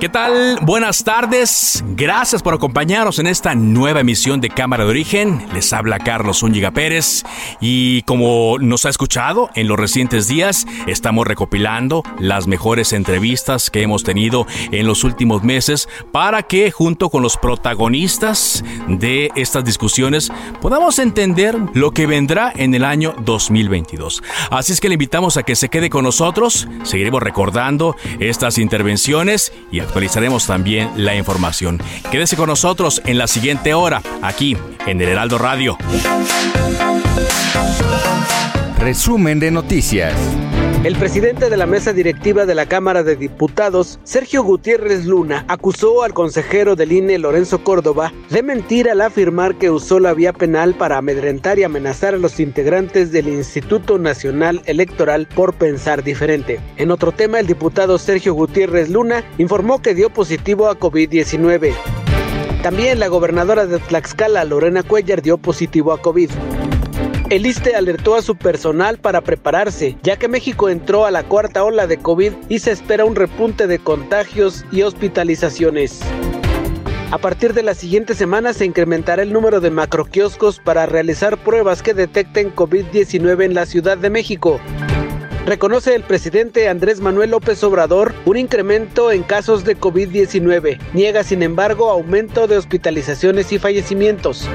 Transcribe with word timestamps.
¿Qué 0.00 0.08
tal? 0.08 0.58
Buenas 0.62 1.04
tardes. 1.04 1.84
Gracias 1.88 2.42
por 2.42 2.54
acompañarnos 2.54 3.18
en 3.18 3.26
esta 3.26 3.54
nueva 3.54 4.00
emisión 4.00 4.40
de 4.40 4.48
Cámara 4.48 4.84
de 4.84 4.90
Origen. 4.90 5.44
Les 5.52 5.74
habla 5.74 5.98
Carlos 5.98 6.38
Zúñiga 6.38 6.70
Pérez 6.70 7.22
y 7.60 8.00
como 8.04 8.56
nos 8.58 8.86
ha 8.86 8.88
escuchado 8.88 9.50
en 9.54 9.68
los 9.68 9.78
recientes 9.78 10.26
días, 10.26 10.66
estamos 10.86 11.26
recopilando 11.26 12.02
las 12.18 12.46
mejores 12.46 12.94
entrevistas 12.94 13.68
que 13.68 13.82
hemos 13.82 14.02
tenido 14.02 14.46
en 14.72 14.86
los 14.86 15.04
últimos 15.04 15.42
meses 15.42 15.86
para 16.12 16.44
que 16.44 16.70
junto 16.70 17.10
con 17.10 17.22
los 17.22 17.36
protagonistas 17.36 18.64
de 18.88 19.30
estas 19.36 19.66
discusiones 19.66 20.32
podamos 20.62 20.98
entender 20.98 21.58
lo 21.74 21.90
que 21.90 22.06
vendrá 22.06 22.54
en 22.56 22.74
el 22.74 22.86
año 22.86 23.14
2022. 23.18 24.22
Así 24.50 24.72
es 24.72 24.80
que 24.80 24.88
le 24.88 24.94
invitamos 24.94 25.36
a 25.36 25.42
que 25.42 25.56
se 25.56 25.68
quede 25.68 25.90
con 25.90 26.04
nosotros. 26.04 26.68
Seguiremos 26.84 27.22
recordando 27.22 27.96
estas 28.18 28.56
intervenciones 28.56 29.52
y 29.70 29.89
actualizaremos 29.90 30.46
también 30.46 30.88
la 30.96 31.16
información. 31.16 31.82
Quédese 32.12 32.36
con 32.36 32.46
nosotros 32.46 33.02
en 33.06 33.18
la 33.18 33.26
siguiente 33.26 33.74
hora, 33.74 34.02
aquí 34.22 34.56
en 34.86 35.00
el 35.00 35.08
Heraldo 35.08 35.36
Radio. 35.36 35.76
Resumen 38.78 39.40
de 39.40 39.50
noticias. 39.50 40.14
El 40.82 40.96
presidente 40.96 41.50
de 41.50 41.58
la 41.58 41.66
mesa 41.66 41.92
directiva 41.92 42.46
de 42.46 42.54
la 42.54 42.64
Cámara 42.64 43.02
de 43.02 43.14
Diputados, 43.14 44.00
Sergio 44.02 44.42
Gutiérrez 44.42 45.04
Luna, 45.04 45.44
acusó 45.46 46.02
al 46.02 46.14
consejero 46.14 46.74
del 46.74 46.92
INE, 46.92 47.18
Lorenzo 47.18 47.62
Córdoba, 47.62 48.14
de 48.30 48.42
mentir 48.42 48.88
al 48.88 49.02
afirmar 49.02 49.56
que 49.56 49.68
usó 49.68 50.00
la 50.00 50.14
vía 50.14 50.32
penal 50.32 50.72
para 50.72 50.96
amedrentar 50.96 51.58
y 51.58 51.64
amenazar 51.64 52.14
a 52.14 52.16
los 52.18 52.40
integrantes 52.40 53.12
del 53.12 53.28
Instituto 53.28 53.98
Nacional 53.98 54.62
Electoral 54.64 55.28
por 55.34 55.52
pensar 55.52 56.02
diferente. 56.02 56.60
En 56.78 56.90
otro 56.90 57.12
tema, 57.12 57.40
el 57.40 57.46
diputado 57.46 57.98
Sergio 57.98 58.32
Gutiérrez 58.32 58.88
Luna 58.88 59.22
informó 59.36 59.82
que 59.82 59.94
dio 59.94 60.08
positivo 60.08 60.68
a 60.68 60.78
COVID-19. 60.78 61.74
También 62.62 63.00
la 63.00 63.08
gobernadora 63.08 63.66
de 63.66 63.80
Tlaxcala, 63.80 64.46
Lorena 64.46 64.82
Cuellar, 64.82 65.20
dio 65.20 65.36
positivo 65.36 65.92
a 65.92 66.00
COVID. 66.00 66.30
El 67.30 67.46
ISTE 67.46 67.76
alertó 67.76 68.16
a 68.16 68.22
su 68.22 68.34
personal 68.34 68.98
para 68.98 69.20
prepararse, 69.20 69.96
ya 70.02 70.16
que 70.16 70.26
México 70.26 70.68
entró 70.68 71.06
a 71.06 71.12
la 71.12 71.22
cuarta 71.22 71.62
ola 71.62 71.86
de 71.86 71.96
COVID 71.96 72.32
y 72.48 72.58
se 72.58 72.72
espera 72.72 73.04
un 73.04 73.14
repunte 73.14 73.68
de 73.68 73.78
contagios 73.78 74.64
y 74.72 74.82
hospitalizaciones. 74.82 76.00
A 77.12 77.18
partir 77.18 77.54
de 77.54 77.62
la 77.62 77.74
siguiente 77.74 78.16
semana 78.16 78.52
se 78.52 78.64
incrementará 78.64 79.22
el 79.22 79.32
número 79.32 79.60
de 79.60 79.70
macroquioscos 79.70 80.58
para 80.58 80.86
realizar 80.86 81.38
pruebas 81.38 81.82
que 81.82 81.94
detecten 81.94 82.52
COVID-19 82.52 83.44
en 83.44 83.54
la 83.54 83.64
Ciudad 83.64 83.96
de 83.96 84.10
México. 84.10 84.58
Reconoce 85.46 85.94
el 85.94 86.02
presidente 86.02 86.68
Andrés 86.68 87.00
Manuel 87.00 87.30
López 87.30 87.62
Obrador 87.62 88.12
un 88.24 88.38
incremento 88.38 89.12
en 89.12 89.22
casos 89.22 89.64
de 89.64 89.78
COVID-19. 89.78 90.80
Niega, 90.94 91.22
sin 91.22 91.44
embargo, 91.44 91.90
aumento 91.90 92.48
de 92.48 92.56
hospitalizaciones 92.56 93.52
y 93.52 93.60
fallecimientos. 93.60 94.48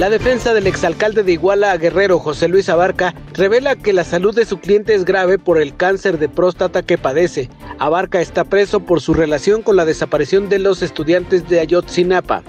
La 0.00 0.10
defensa 0.10 0.52
del 0.52 0.66
exalcalde 0.66 1.22
de 1.22 1.32
Iguala 1.32 1.76
Guerrero, 1.76 2.18
José 2.18 2.48
Luis 2.48 2.68
Abarca, 2.68 3.14
revela 3.32 3.76
que 3.76 3.92
la 3.92 4.02
salud 4.02 4.34
de 4.34 4.44
su 4.44 4.58
cliente 4.58 4.92
es 4.92 5.04
grave 5.04 5.38
por 5.38 5.56
el 5.60 5.76
cáncer 5.76 6.18
de 6.18 6.28
próstata 6.28 6.82
que 6.82 6.98
padece. 6.98 7.48
Abarca 7.78 8.20
está 8.20 8.42
preso 8.42 8.80
por 8.80 9.00
su 9.00 9.14
relación 9.14 9.62
con 9.62 9.76
la 9.76 9.84
desaparición 9.84 10.48
de 10.48 10.58
los 10.58 10.82
estudiantes 10.82 11.48
de 11.48 11.60
Ayotzinapa. 11.60 12.42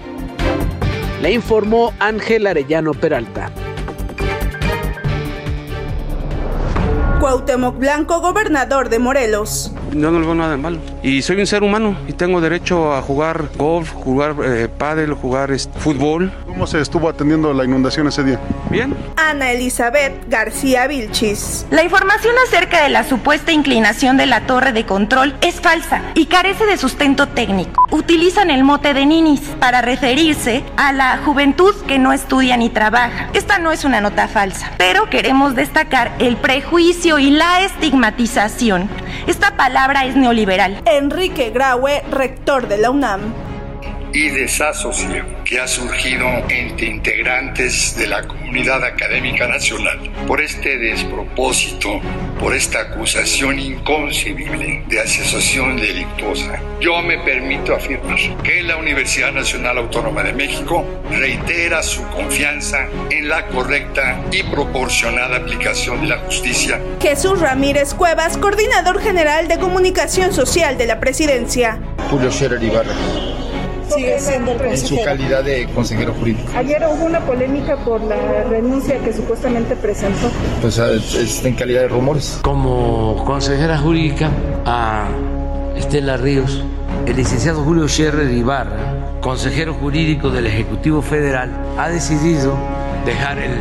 Le 1.21 1.33
informó 1.33 1.93
Ángel 1.99 2.47
Arellano 2.47 2.95
Peralta. 2.95 3.51
Cuauhtémoc 7.19 7.77
Blanco, 7.77 8.21
gobernador 8.21 8.89
de 8.89 8.97
Morelos. 8.97 9.71
Yo 9.95 10.11
no 10.11 10.19
le 10.19 10.25
veo 10.25 10.35
nada 10.35 10.51
de 10.51 10.57
malo. 10.57 10.79
Y 11.03 11.21
soy 11.21 11.39
un 11.39 11.47
ser 11.47 11.63
humano 11.63 11.95
y 12.05 12.11
tengo 12.11 12.41
derecho 12.41 12.93
a 12.93 13.01
jugar 13.01 13.45
golf, 13.55 13.93
jugar 13.93 14.35
eh, 14.43 14.67
pádel, 14.67 15.13
jugar 15.13 15.51
este, 15.51 15.79
fútbol. 15.79 16.33
¿Cómo 16.45 16.67
se 16.67 16.81
estuvo 16.81 17.07
atendiendo 17.07 17.53
la 17.53 17.63
inundación 17.63 18.07
ese 18.07 18.23
día? 18.23 18.39
Bien. 18.69 18.93
Ana 19.15 19.51
Elizabeth 19.51 20.27
García 20.27 20.87
Vilchis. 20.87 21.65
La 21.71 21.81
información 21.81 22.35
acerca 22.45 22.83
de 22.83 22.89
la 22.89 23.05
supuesta 23.05 23.53
inclinación 23.53 24.17
de 24.17 24.25
la 24.25 24.41
torre 24.41 24.73
de 24.73 24.85
control 24.85 25.33
es 25.39 25.61
falsa 25.61 26.01
y 26.13 26.25
carece 26.25 26.65
de 26.65 26.75
sustento 26.75 27.27
técnico. 27.29 27.87
Utilizan 27.91 28.49
el 28.49 28.65
mote 28.65 28.93
de 28.93 29.05
ninis 29.05 29.41
para 29.61 29.81
referirse 29.81 30.65
a 30.75 30.91
la 30.91 31.19
juventud 31.23 31.73
que 31.87 31.99
no 31.99 32.11
estudia 32.11 32.57
ni 32.57 32.69
trabaja. 32.69 33.29
Esta 33.31 33.59
no 33.59 33.71
es 33.71 33.85
una 33.85 34.01
nota 34.01 34.27
falsa, 34.27 34.71
pero 34.77 35.09
queremos 35.09 35.55
destacar 35.55 36.11
el 36.19 36.35
prejuicio 36.35 37.17
y 37.17 37.29
la 37.29 37.61
estigmatización. 37.61 38.89
Esta 39.27 39.57
palabra 39.57 40.05
es 40.05 40.15
neoliberal. 40.15 40.81
Enrique 40.85 41.49
Graue, 41.49 42.03
rector 42.11 42.67
de 42.67 42.77
la 42.77 42.91
UNAM 42.91 43.54
y 44.15 44.29
desasosiego 44.29 45.27
que 45.43 45.59
ha 45.59 45.67
surgido 45.67 46.25
entre 46.47 46.87
integrantes 46.87 47.97
de 47.97 48.07
la 48.07 48.25
comunidad 48.25 48.81
académica 48.85 49.45
nacional 49.45 49.99
por 50.25 50.39
este 50.39 50.77
despropósito, 50.77 51.99
por 52.39 52.55
esta 52.55 52.79
acusación 52.79 53.59
inconcebible 53.59 54.83
de 54.87 55.01
asociación 55.01 55.75
delictuosa. 55.75 56.61
Yo 56.79 57.01
me 57.01 57.17
permito 57.19 57.75
afirmar 57.75 58.17
que 58.41 58.63
la 58.63 58.77
Universidad 58.77 59.33
Nacional 59.33 59.79
Autónoma 59.79 60.23
de 60.23 60.31
México 60.31 60.85
reitera 61.11 61.83
su 61.83 62.01
confianza 62.07 62.87
en 63.09 63.27
la 63.27 63.45
correcta 63.47 64.23
y 64.31 64.43
proporcionada 64.43 65.35
aplicación 65.35 66.01
de 66.01 66.07
la 66.07 66.19
justicia. 66.19 66.79
Jesús 67.01 67.41
Ramírez 67.41 67.93
Cuevas, 67.93 68.37
coordinador 68.37 69.01
general 69.01 69.49
de 69.49 69.59
comunicación 69.59 70.31
social 70.31 70.77
de 70.77 70.85
la 70.85 71.01
presidencia. 71.01 71.79
Julio 72.09 72.31
Scherer 72.31 72.63
Ibarra 72.63 72.93
sigue 73.89 74.19
siendo 74.19 74.51
el 74.51 74.61
en 74.61 74.77
su 74.77 75.01
calidad 75.03 75.43
de 75.43 75.67
consejero 75.67 76.13
jurídico. 76.13 76.51
Ayer 76.55 76.83
hubo 76.89 77.05
una 77.05 77.19
polémica 77.21 77.77
por 77.77 78.01
la 78.01 78.43
renuncia 78.43 78.99
que 78.99 79.13
supuestamente 79.13 79.75
presentó. 79.75 80.29
Pues 80.61 80.77
es 80.77 81.45
en 81.45 81.55
calidad 81.55 81.81
de 81.81 81.87
rumores. 81.87 82.39
Como 82.41 83.23
consejera 83.25 83.77
jurídica 83.77 84.29
a 84.65 85.07
Estela 85.75 86.17
Ríos, 86.17 86.63
el 87.05 87.15
licenciado 87.15 87.63
Julio 87.63 87.87
Scherrer 87.87 88.31
Ibarra, 88.31 89.19
consejero 89.21 89.73
jurídico 89.73 90.29
del 90.29 90.47
Ejecutivo 90.47 91.01
Federal, 91.01 91.51
ha 91.77 91.89
decidido 91.89 92.55
dejar 93.05 93.39
el 93.39 93.51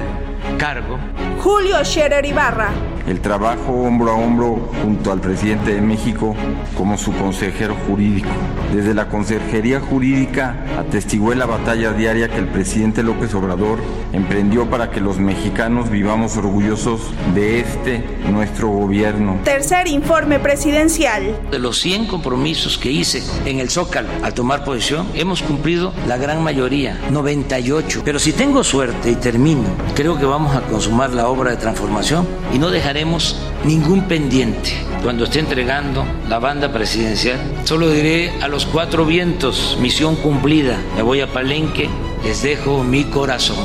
cargo. 0.59 0.99
Julio 1.43 1.85
Scherer 1.85 2.25
Ibarra. 2.25 2.71
El 3.07 3.21
trabajo 3.21 3.73
hombro 3.73 4.13
a 4.13 4.15
hombro 4.15 4.71
junto 4.83 5.13
al 5.13 5.21
presidente 5.21 5.75
de 5.75 5.81
México 5.83 6.35
como 6.77 6.97
su 6.97 7.13
consejero 7.13 7.77
jurídico. 7.87 8.31
Desde 8.75 8.95
la 8.95 9.09
Consejería 9.09 9.79
Jurídica 9.79 10.65
atestigué 10.79 11.35
la 11.35 11.47
batalla 11.47 11.93
diaria 11.93 12.29
que 12.29 12.39
el 12.39 12.49
presidente 12.49 13.03
López 13.03 13.35
Obrador 13.35 13.79
emprendió 14.13 14.69
para 14.71 14.91
que 14.91 15.01
los 15.01 15.19
mexicanos 15.19 15.91
vivamos 15.91 16.37
orgullosos 16.37 17.01
de 17.35 17.61
este 17.61 18.05
nuestro 18.31 18.69
gobierno. 18.69 19.39
Tercer 19.45 19.87
informe 19.87 20.39
presidencial. 20.39 21.39
De 21.51 21.59
los 21.59 21.79
100 21.81 22.07
compromisos 22.07 22.79
que 22.79 22.91
hice 22.91 23.23
en 23.45 23.61
el 23.61 23.71
Zócalo 23.71 24.09
al 24.23 24.33
tomar 24.35 24.65
posesión, 24.65 25.07
hemos 25.15 25.43
cumplido 25.43 25.93
la 26.09 26.17
gran 26.17 26.43
mayoría, 26.43 26.99
98. 27.11 28.03
Pero 28.05 28.19
si 28.19 28.33
tengo 28.33 28.65
suerte 28.65 29.11
y 29.11 29.15
termino, 29.15 29.65
creo 29.95 30.19
que 30.19 30.25
vamos 30.25 30.57
a 30.57 30.63
consumar 30.63 31.11
la 31.11 31.29
obra 31.29 31.51
de 31.51 31.59
transformación 31.59 32.27
y 32.53 32.59
no 32.59 32.71
dejaremos 32.95 33.37
ningún 33.65 34.03
pendiente. 34.03 34.71
Cuando 35.03 35.25
esté 35.25 35.41
entregando 35.41 36.05
la 36.29 36.39
banda 36.39 36.73
presidencial, 36.73 37.41
solo 37.65 37.91
diré 37.91 38.31
a 38.41 38.47
los 38.47 38.67
cuatro 38.67 39.05
vientos, 39.05 39.77
misión 39.81 40.15
cumplida, 40.15 40.79
me 40.95 41.03
voy 41.03 41.21
a 41.21 41.27
Palenque, 41.27 41.89
les 42.23 42.45
dejo 42.45 42.85
mi 42.85 43.03
corazón. 43.03 43.59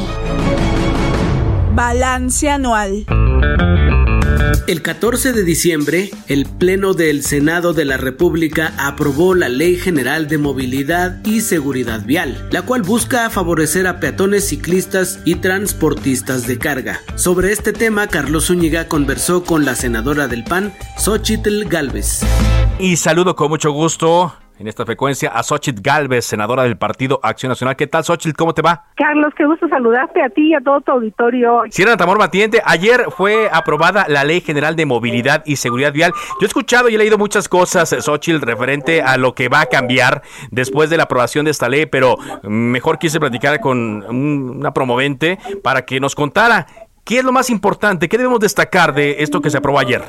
Balance 1.75 2.49
anual. 2.49 3.05
El 4.67 4.81
14 4.81 5.33
de 5.33 5.43
diciembre, 5.43 6.11
el 6.27 6.45
Pleno 6.45 6.93
del 6.93 7.23
Senado 7.23 7.73
de 7.73 7.85
la 7.85 7.97
República 7.97 8.73
aprobó 8.77 9.35
la 9.35 9.49
Ley 9.49 9.75
General 9.75 10.27
de 10.27 10.37
Movilidad 10.37 11.23
y 11.25 11.41
Seguridad 11.41 12.05
Vial, 12.05 12.47
la 12.51 12.63
cual 12.63 12.83
busca 12.83 13.29
favorecer 13.29 13.87
a 13.87 13.99
peatones, 13.99 14.47
ciclistas 14.47 15.19
y 15.25 15.35
transportistas 15.35 16.47
de 16.47 16.57
carga. 16.57 17.01
Sobre 17.15 17.51
este 17.51 17.73
tema, 17.73 18.07
Carlos 18.07 18.45
Zúñiga 18.47 18.87
conversó 18.87 19.43
con 19.43 19.65
la 19.65 19.75
senadora 19.75 20.27
del 20.27 20.43
PAN, 20.43 20.73
Xochitl 20.97 21.65
Galvez. 21.65 22.21
Y 22.79 22.97
saludo 22.97 23.35
con 23.35 23.49
mucho 23.49 23.71
gusto 23.71 24.33
en 24.59 24.67
esta 24.67 24.85
frecuencia 24.85 25.29
a 25.29 25.41
Xochitl 25.41 25.81
Galvez, 25.81 26.25
senadora 26.25 26.63
del 26.63 26.77
Partido 26.77 27.19
Acción 27.23 27.49
Nacional. 27.49 27.77
¿Qué 27.77 27.87
tal, 27.87 28.03
Xochitl? 28.03 28.35
¿Cómo 28.35 28.53
te 28.53 28.61
va? 28.61 28.83
Carlos, 28.95 29.33
qué 29.37 29.45
gusto 29.45 29.69
saludarte 29.69 30.21
a 30.21 30.29
ti 30.29 30.49
y 30.49 30.53
a 30.53 30.59
todo 30.59 30.81
tu 30.81 30.91
auditorio. 30.91 31.63
Sierra 31.69 31.95
Tamor 31.95 32.19
Matiente, 32.19 32.61
ayer 32.65 33.05
fue 33.09 33.49
aprobada 33.51 34.05
la 34.09 34.25
Ley 34.25 34.41
General 34.41 34.75
de 34.75 34.85
Movilidad 34.85 35.43
y 35.45 35.55
Seguridad 35.55 35.93
Vial. 35.93 36.11
Yo 36.13 36.45
he 36.45 36.45
escuchado 36.45 36.89
y 36.89 36.95
he 36.95 36.97
leído 36.97 37.17
muchas 37.17 37.47
cosas, 37.47 37.95
Xochitl, 37.99 38.41
referente 38.41 39.01
a 39.01 39.17
lo 39.17 39.33
que 39.33 39.47
va 39.47 39.61
a 39.61 39.65
cambiar 39.67 40.23
después 40.51 40.89
de 40.89 40.97
la 40.97 41.03
aprobación 41.03 41.45
de 41.45 41.51
esta 41.51 41.69
ley, 41.69 41.85
pero 41.85 42.17
mejor 42.43 42.99
quise 42.99 43.19
platicar 43.19 43.61
con 43.61 44.03
una 44.03 44.73
promovente 44.73 45.39
para 45.63 45.85
que 45.85 46.01
nos 46.01 46.15
contara 46.15 46.67
qué 47.05 47.19
es 47.19 47.23
lo 47.23 47.31
más 47.31 47.49
importante, 47.49 48.09
qué 48.09 48.17
debemos 48.17 48.41
destacar 48.41 48.93
de 48.93 49.23
esto 49.23 49.41
que 49.41 49.49
se 49.49 49.57
aprobó 49.57 49.79
ayer. 49.79 50.03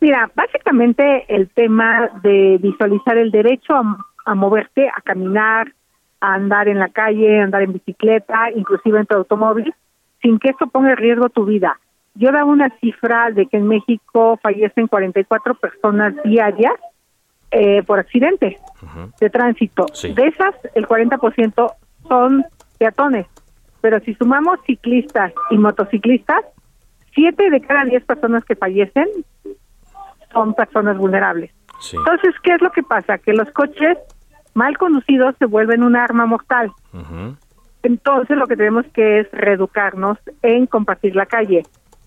Mira, 0.00 0.30
básicamente 0.34 1.26
el 1.28 1.50
tema 1.50 2.10
de 2.22 2.58
visualizar 2.60 3.18
el 3.18 3.30
derecho 3.30 3.74
a, 4.24 4.34
moverte, 4.34 4.88
a 4.88 5.00
caminar, 5.02 5.72
a 6.20 6.34
andar 6.34 6.68
en 6.68 6.78
la 6.78 6.88
calle, 6.88 7.40
a 7.40 7.44
andar 7.44 7.62
en 7.62 7.74
bicicleta, 7.74 8.50
inclusive 8.54 8.98
en 8.98 9.06
tu 9.06 9.14
automóvil, 9.14 9.74
sin 10.22 10.38
que 10.38 10.50
eso 10.50 10.66
ponga 10.68 10.92
en 10.92 10.96
riesgo 10.96 11.28
tu 11.28 11.44
vida. 11.44 11.78
Yo 12.14 12.32
daba 12.32 12.46
una 12.46 12.70
cifra 12.80 13.30
de 13.30 13.46
que 13.46 13.58
en 13.58 13.68
México 13.68 14.38
fallecen 14.42 14.86
44 14.86 15.54
personas 15.54 16.14
diarias 16.24 16.74
eh, 17.50 17.82
por 17.82 17.98
accidente 17.98 18.58
de 19.20 19.30
tránsito. 19.30 19.86
De 20.02 20.26
esas, 20.26 20.54
el 20.74 20.86
40% 20.86 21.72
son 22.08 22.44
peatones. 22.78 23.26
Pero 23.80 24.00
si 24.00 24.14
sumamos 24.14 24.60
ciclistas 24.66 25.32
y 25.50 25.58
motociclistas, 25.58 26.44
7 27.14 27.50
de 27.50 27.60
cada 27.60 27.84
10 27.84 28.04
personas 28.04 28.44
que 28.44 28.56
fallecen 28.56 29.06
son 30.32 30.54
personas 30.54 30.96
vulnerables. 30.96 31.52
Entonces, 31.92 32.34
¿qué 32.42 32.54
es 32.54 32.60
lo 32.60 32.70
que 32.70 32.82
pasa? 32.82 33.18
Que 33.18 33.32
los 33.32 33.50
coches 33.52 33.96
mal 34.54 34.76
conducidos 34.76 35.34
se 35.38 35.46
vuelven 35.46 35.82
un 35.82 35.96
arma 35.96 36.26
mortal. 36.26 36.72
Entonces, 37.82 38.36
lo 38.36 38.46
que 38.46 38.56
tenemos 38.56 38.84
que 38.92 39.20
es 39.20 39.30
reeducarnos 39.32 40.18
en 40.42 40.66
compartir 40.66 41.16
la 41.16 41.26
calle. 41.26 41.62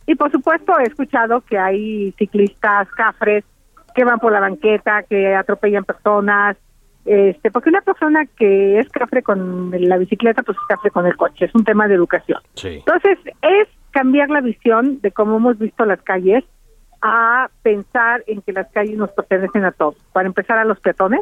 Y 0.05 0.15
por 0.15 0.31
supuesto, 0.31 0.77
he 0.79 0.83
escuchado 0.83 1.41
que 1.41 1.57
hay 1.57 2.11
ciclistas 2.17 2.87
cafres 2.89 3.43
que 3.95 4.03
van 4.03 4.19
por 4.19 4.31
la 4.31 4.39
banqueta, 4.39 5.03
que 5.03 5.35
atropellan 5.35 5.85
personas, 5.85 6.57
este, 7.05 7.51
porque 7.51 7.69
una 7.69 7.81
persona 7.81 8.25
que 8.25 8.79
es 8.79 8.89
cafre 8.89 9.23
con 9.23 9.71
la 9.71 9.97
bicicleta, 9.97 10.41
pues 10.43 10.57
es 10.57 10.63
cafre 10.67 10.91
con 10.91 11.05
el 11.05 11.15
coche, 11.15 11.45
es 11.45 11.55
un 11.55 11.63
tema 11.63 11.87
de 11.87 11.95
educación. 11.95 12.39
Entonces, 12.63 13.17
es 13.41 13.67
cambiar 13.91 14.29
la 14.29 14.41
visión 14.41 14.99
de 15.01 15.11
cómo 15.11 15.37
hemos 15.37 15.57
visto 15.57 15.85
las 15.85 16.01
calles 16.01 16.43
a 17.03 17.49
pensar 17.61 18.23
en 18.27 18.41
que 18.41 18.53
las 18.53 18.71
calles 18.71 18.97
nos 18.97 19.11
pertenecen 19.11 19.65
a 19.65 19.71
todos. 19.71 19.95
Para 20.13 20.27
empezar, 20.27 20.57
a 20.57 20.63
los 20.63 20.79
peatones, 20.79 21.21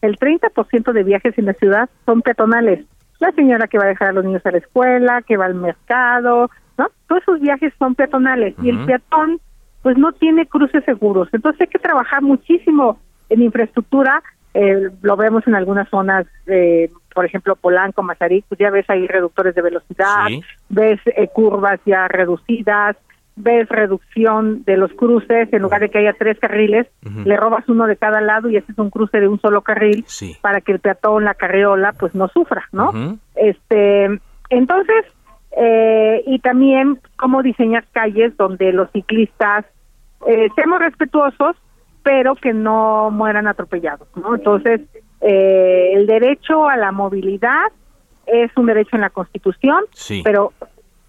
el 0.00 0.18
30% 0.18 0.92
de 0.92 1.02
viajes 1.04 1.36
en 1.36 1.44
la 1.44 1.52
ciudad 1.52 1.90
son 2.06 2.22
peatonales. 2.22 2.86
La 3.20 3.30
señora 3.32 3.68
que 3.68 3.78
va 3.78 3.84
a 3.84 3.88
dejar 3.88 4.08
a 4.08 4.12
los 4.12 4.24
niños 4.24 4.44
a 4.46 4.52
la 4.52 4.58
escuela, 4.58 5.22
que 5.22 5.36
va 5.36 5.44
al 5.44 5.54
mercado, 5.54 6.50
¿no? 6.78 6.86
Todos 7.08 7.22
esos 7.22 7.40
viajes 7.40 7.74
son 7.78 7.94
peatonales 7.94 8.54
y 8.62 8.70
el 8.70 8.86
peatón 8.86 9.40
pues 9.82 9.98
no 9.98 10.12
tiene 10.12 10.46
cruces 10.46 10.82
seguros. 10.84 11.28
Entonces 11.32 11.60
hay 11.60 11.66
que 11.66 11.78
trabajar 11.78 12.22
muchísimo 12.22 12.98
en 13.28 13.42
infraestructura. 13.42 14.22
Eh, 14.54 14.88
lo 15.02 15.16
vemos 15.16 15.46
en 15.46 15.56
algunas 15.56 15.88
zonas, 15.90 16.26
eh, 16.46 16.90
por 17.14 17.26
ejemplo, 17.26 17.54
Polanco, 17.56 18.02
Mazarik, 18.02 18.46
pues 18.48 18.58
ya 18.58 18.70
ves 18.70 18.88
ahí 18.88 19.06
reductores 19.06 19.54
de 19.54 19.62
velocidad, 19.62 20.28
ves 20.68 21.00
eh, 21.04 21.28
curvas 21.28 21.80
ya 21.84 22.08
reducidas, 22.08 22.96
ves 23.38 23.68
reducción 23.68 24.64
de 24.64 24.76
los 24.76 24.92
cruces, 24.92 25.52
en 25.52 25.62
lugar 25.62 25.80
de 25.80 25.90
que 25.90 25.98
haya 25.98 26.12
tres 26.12 26.38
carriles, 26.38 26.86
le 27.24 27.36
robas 27.36 27.68
uno 27.68 27.86
de 27.86 27.96
cada 27.96 28.20
lado 28.20 28.48
y 28.48 28.56
ese 28.56 28.72
es 28.72 28.78
un 28.78 28.90
cruce 28.90 29.20
de 29.20 29.28
un 29.28 29.40
solo 29.40 29.62
carril 29.62 30.04
para 30.40 30.60
que 30.60 30.72
el 30.72 30.80
peatón, 30.80 31.24
la 31.24 31.34
carriola, 31.34 31.92
pues 31.92 32.14
no 32.14 32.28
sufra, 32.28 32.68
¿no? 32.72 33.18
Este, 33.34 34.20
entonces, 34.50 35.04
eh, 35.56 36.22
y 36.26 36.38
también 36.40 37.00
cómo 37.16 37.42
diseñar 37.42 37.86
calles 37.92 38.36
donde 38.36 38.72
los 38.72 38.90
ciclistas 38.92 39.64
eh, 40.26 40.48
seamos 40.54 40.80
respetuosos, 40.80 41.56
pero 42.02 42.34
que 42.34 42.52
no 42.52 43.10
mueran 43.10 43.46
atropellados, 43.46 44.08
¿no? 44.16 44.34
Entonces, 44.34 44.80
eh, 45.20 45.90
el 45.94 46.06
derecho 46.06 46.68
a 46.68 46.76
la 46.76 46.92
movilidad 46.92 47.72
es 48.26 48.50
un 48.56 48.66
derecho 48.66 48.96
en 48.96 49.02
la 49.02 49.10
Constitución, 49.10 49.84
pero 50.22 50.52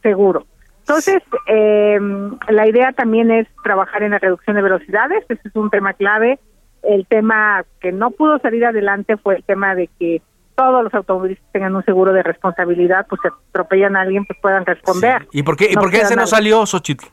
seguro. 0.02 0.46
Entonces, 0.90 1.22
eh, 1.46 2.00
la 2.48 2.68
idea 2.68 2.92
también 2.94 3.30
es 3.30 3.48
trabajar 3.64 4.02
en 4.02 4.10
la 4.10 4.18
reducción 4.18 4.56
de 4.56 4.64
velocidades, 4.64 5.24
ese 5.30 5.48
es 5.48 5.56
un 5.56 5.70
tema 5.70 5.94
clave. 5.94 6.40
El 6.82 7.06
tema 7.06 7.64
que 7.80 7.92
no 7.92 8.10
pudo 8.10 8.40
salir 8.40 8.66
adelante 8.66 9.16
fue 9.18 9.36
el 9.36 9.44
tema 9.44 9.76
de 9.76 9.88
que 10.00 10.24
todos 10.56 10.84
los 10.84 10.92
automovilistas 10.96 11.48
tengan 11.52 11.76
un 11.76 11.86
seguro 11.86 12.12
de 12.12 12.24
responsabilidad, 12.24 13.06
pues 13.08 13.22
si 13.22 13.28
atropellan 13.28 13.96
a 13.98 14.02
alguien, 14.02 14.26
pues 14.26 14.40
puedan 14.42 14.66
responder. 14.66 15.28
¿Y 15.32 15.44
por 15.44 15.58
qué, 15.58 15.70
¿y 15.72 15.76
por 15.76 15.92
qué 15.92 15.98
ese 15.98 16.16
no 16.16 16.26
salió, 16.26 16.66
Xochitl? 16.66 17.06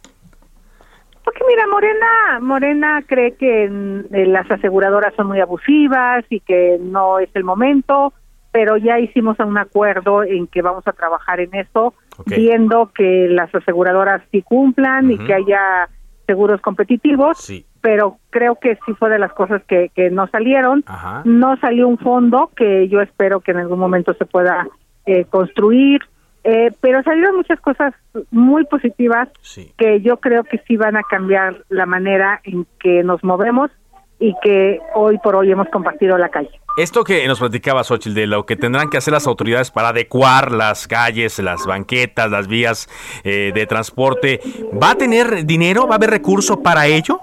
Porque 1.22 1.40
mira, 1.46 1.67
Morena, 1.67 2.40
Morena 2.40 3.05
cree 3.06 3.34
que 3.34 3.69
mm, 3.69 4.06
las 4.31 4.50
aseguradoras 4.50 5.12
son 5.17 5.26
muy 5.26 5.40
abusivas 5.40 6.25
y 6.31 6.40
que 6.40 6.79
no 6.81 7.19
es 7.19 7.29
el 7.34 7.44
momento 7.44 8.14
pero 8.56 8.79
ya 8.79 8.99
hicimos 8.99 9.38
un 9.38 9.58
acuerdo 9.58 10.23
en 10.23 10.47
que 10.47 10.62
vamos 10.62 10.82
a 10.87 10.93
trabajar 10.93 11.41
en 11.41 11.55
eso, 11.55 11.93
viendo 12.25 12.91
que 12.94 13.29
las 13.29 13.55
aseguradoras 13.55 14.23
sí 14.32 14.41
cumplan 14.41 15.11
y 15.11 15.19
que 15.19 15.35
haya 15.35 15.91
seguros 16.26 16.62
competitivos, 16.62 17.53
pero 17.82 18.17
creo 18.31 18.55
que 18.55 18.79
sí 18.87 18.94
fue 18.94 19.11
de 19.11 19.19
las 19.19 19.35
cosas 19.35 19.62
que, 19.64 19.91
que 19.94 20.08
no 20.08 20.26
salieron. 20.29 20.82
No 21.26 21.58
salió 21.58 21.87
un 21.87 21.99
fondo 21.99 22.50
que 22.56 22.88
yo 22.88 23.03
espero 23.03 23.41
que 23.41 23.50
en 23.50 23.58
algún 23.58 23.79
momento 23.79 24.14
se 24.14 24.25
pueda 24.25 24.67
eh, 25.05 25.26
construir, 25.26 26.00
eh, 26.43 26.73
pero 26.81 27.03
salieron 27.03 27.37
muchas 27.37 27.61
cosas 27.61 27.93
muy 28.31 28.64
positivas 28.64 29.29
que 29.76 30.00
yo 30.00 30.17
creo 30.17 30.44
que 30.44 30.62
sí 30.67 30.79
van 30.79 30.97
a 30.97 31.03
cambiar 31.03 31.62
la 31.69 31.85
manera 31.85 32.41
en 32.44 32.67
que 32.81 33.05
nos 33.05 33.23
movemos 33.23 33.70
y 34.19 34.34
que 34.43 34.81
hoy 34.94 35.19
por 35.19 35.36
hoy 35.36 35.53
hemos 35.53 35.69
compartido 35.69 36.17
la 36.17 36.31
calle. 36.31 36.58
Esto 36.77 37.05
que 37.05 37.27
nos 37.27 37.39
platicaba 37.39 37.83
Xochitl 37.85 38.15
de 38.15 38.27
lo 38.27 38.45
que 38.45 38.55
tendrán 38.55 38.91
que 38.91 38.99
hacer 38.99 39.15
las 39.15 39.27
autoridades 39.27 39.71
para 39.71 39.89
adecuar 39.89 40.53
las 40.53 40.87
calles, 40.87 41.39
las 41.39 41.65
banquetas, 41.65 42.31
las 42.31 42.49
vías 42.49 42.87
eh, 43.25 43.51
de 43.55 43.67
transporte, 43.67 44.41
¿va 44.75 44.91
a 44.91 44.95
tener 44.95 45.47
dinero? 45.47 45.87
¿Va 45.87 45.95
a 45.95 45.97
haber 45.97 46.11
recursos 46.11 46.59
para 46.59 46.87
ello? 46.87 47.21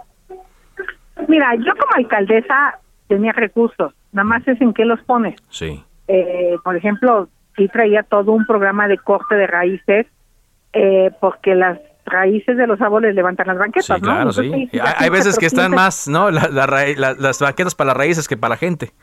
Mira, 1.27 1.53
yo 1.55 1.71
como 1.79 1.93
alcaldesa 1.95 2.79
tenía 3.07 3.31
recursos, 3.31 3.93
nada 4.11 4.25
más 4.25 4.47
es 4.47 4.59
en 4.59 4.73
qué 4.73 4.85
los 4.85 4.99
pones. 5.01 5.35
Sí. 5.49 5.83
Eh, 6.07 6.57
por 6.63 6.75
ejemplo, 6.75 7.29
sí 7.55 7.67
traía 7.67 8.01
todo 8.01 8.31
un 8.31 8.47
programa 8.47 8.87
de 8.87 8.97
corte 8.97 9.35
de 9.35 9.45
raíces, 9.45 10.07
eh, 10.73 11.11
porque 11.21 11.53
las 11.53 11.77
raíces 12.05 12.57
de 12.57 12.65
los 12.65 12.81
árboles 12.81 13.13
levantan 13.13 13.47
las 13.47 13.59
banquetas, 13.59 14.01
claro, 14.01 14.25
¿no? 14.25 14.33
sí. 14.33 14.69
Hay, 14.97 15.09
veces 15.11 15.37
que 15.37 15.45
están 15.45 15.71
más, 15.71 16.07
¿no? 16.07 16.31
las 16.31 17.39
banquetas 17.39 17.75
para 17.75 17.89
las 17.89 17.97
raíces 17.97 18.27
que 18.27 18.35
para 18.35 18.55
la 18.55 18.57
gente. 18.57 18.93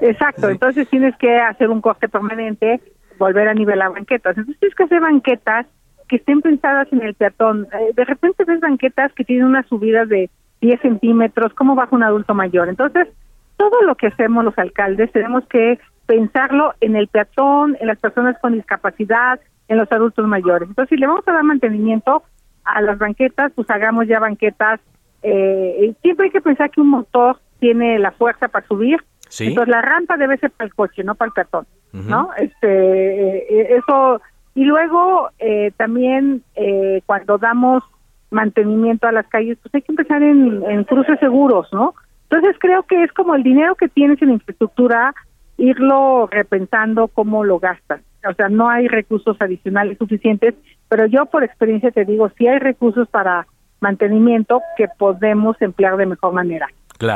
Exacto, 0.00 0.48
entonces 0.48 0.88
tienes 0.88 1.16
que 1.16 1.38
hacer 1.38 1.70
un 1.70 1.80
corte 1.80 2.08
permanente, 2.08 2.80
volver 3.18 3.48
a 3.48 3.54
nivelar 3.54 3.92
banquetas. 3.92 4.36
Entonces 4.36 4.60
tienes 4.60 4.76
que 4.76 4.84
hacer 4.84 5.00
banquetas 5.00 5.66
que 6.08 6.16
estén 6.16 6.40
pensadas 6.40 6.88
en 6.92 7.02
el 7.02 7.14
peatón. 7.14 7.66
Eh, 7.72 7.92
de 7.94 8.04
repente 8.04 8.44
ves 8.44 8.60
banquetas 8.60 9.12
que 9.12 9.24
tienen 9.24 9.46
una 9.46 9.62
subida 9.64 10.04
de 10.04 10.30
10 10.60 10.80
centímetros, 10.80 11.52
¿cómo 11.54 11.74
baja 11.74 11.94
un 11.94 12.02
adulto 12.02 12.34
mayor? 12.34 12.68
Entonces, 12.68 13.08
todo 13.56 13.82
lo 13.82 13.94
que 13.96 14.06
hacemos 14.06 14.44
los 14.44 14.56
alcaldes 14.58 15.12
tenemos 15.12 15.46
que 15.46 15.78
pensarlo 16.06 16.74
en 16.80 16.96
el 16.96 17.08
peatón, 17.08 17.76
en 17.80 17.88
las 17.88 17.98
personas 17.98 18.36
con 18.40 18.54
discapacidad, 18.54 19.40
en 19.68 19.76
los 19.76 19.90
adultos 19.92 20.26
mayores. 20.26 20.68
Entonces, 20.68 20.88
si 20.90 20.96
le 20.96 21.06
vamos 21.06 21.26
a 21.28 21.32
dar 21.32 21.44
mantenimiento, 21.44 22.22
a 22.68 22.82
las 22.82 22.98
banquetas, 22.98 23.52
pues 23.54 23.68
hagamos 23.70 24.06
ya 24.06 24.20
banquetas. 24.20 24.80
Eh, 25.22 25.94
siempre 26.02 26.26
hay 26.26 26.30
que 26.30 26.40
pensar 26.40 26.70
que 26.70 26.80
un 26.80 26.90
motor 26.90 27.38
tiene 27.60 27.98
la 27.98 28.12
fuerza 28.12 28.48
para 28.48 28.66
subir. 28.66 29.02
Entonces 29.38 29.68
la 29.68 29.82
rampa 29.82 30.16
debe 30.16 30.38
ser 30.38 30.50
para 30.50 30.66
el 30.66 30.74
coche, 30.74 31.04
no 31.04 31.14
para 31.14 31.28
el 31.28 31.32
peatón, 31.32 31.66
¿no? 31.92 32.30
Este, 32.36 33.38
eh, 33.38 33.76
eso 33.76 34.20
y 34.54 34.64
luego 34.64 35.30
eh, 35.38 35.72
también 35.76 36.42
eh, 36.54 37.02
cuando 37.06 37.38
damos 37.38 37.82
mantenimiento 38.30 39.06
a 39.06 39.12
las 39.12 39.26
calles, 39.28 39.58
pues 39.62 39.74
hay 39.74 39.82
que 39.82 39.92
empezar 39.92 40.22
en, 40.22 40.62
en 40.68 40.84
cruces 40.84 41.18
seguros, 41.20 41.68
¿no? 41.72 41.94
Entonces 42.30 42.56
creo 42.58 42.82
que 42.82 43.04
es 43.04 43.12
como 43.12 43.34
el 43.34 43.42
dinero 43.42 43.74
que 43.74 43.88
tienes 43.88 44.20
en 44.20 44.30
infraestructura, 44.30 45.14
irlo 45.56 46.28
repensando 46.30 47.08
cómo 47.08 47.44
lo 47.44 47.58
gastas. 47.58 48.00
O 48.28 48.34
sea, 48.34 48.48
no 48.48 48.68
hay 48.68 48.88
recursos 48.88 49.36
adicionales 49.40 49.96
suficientes 49.96 50.54
pero 50.88 51.06
yo 51.06 51.26
por 51.26 51.44
experiencia 51.44 51.90
te 51.90 52.04
digo, 52.04 52.30
si 52.36 52.46
hay 52.46 52.58
recursos 52.58 53.08
para 53.08 53.46
mantenimiento 53.80 54.60
que 54.76 54.88
podemos 54.98 55.60
emplear 55.60 55.96
de 55.96 56.06
mejor 56.06 56.32
manera. 56.32 56.68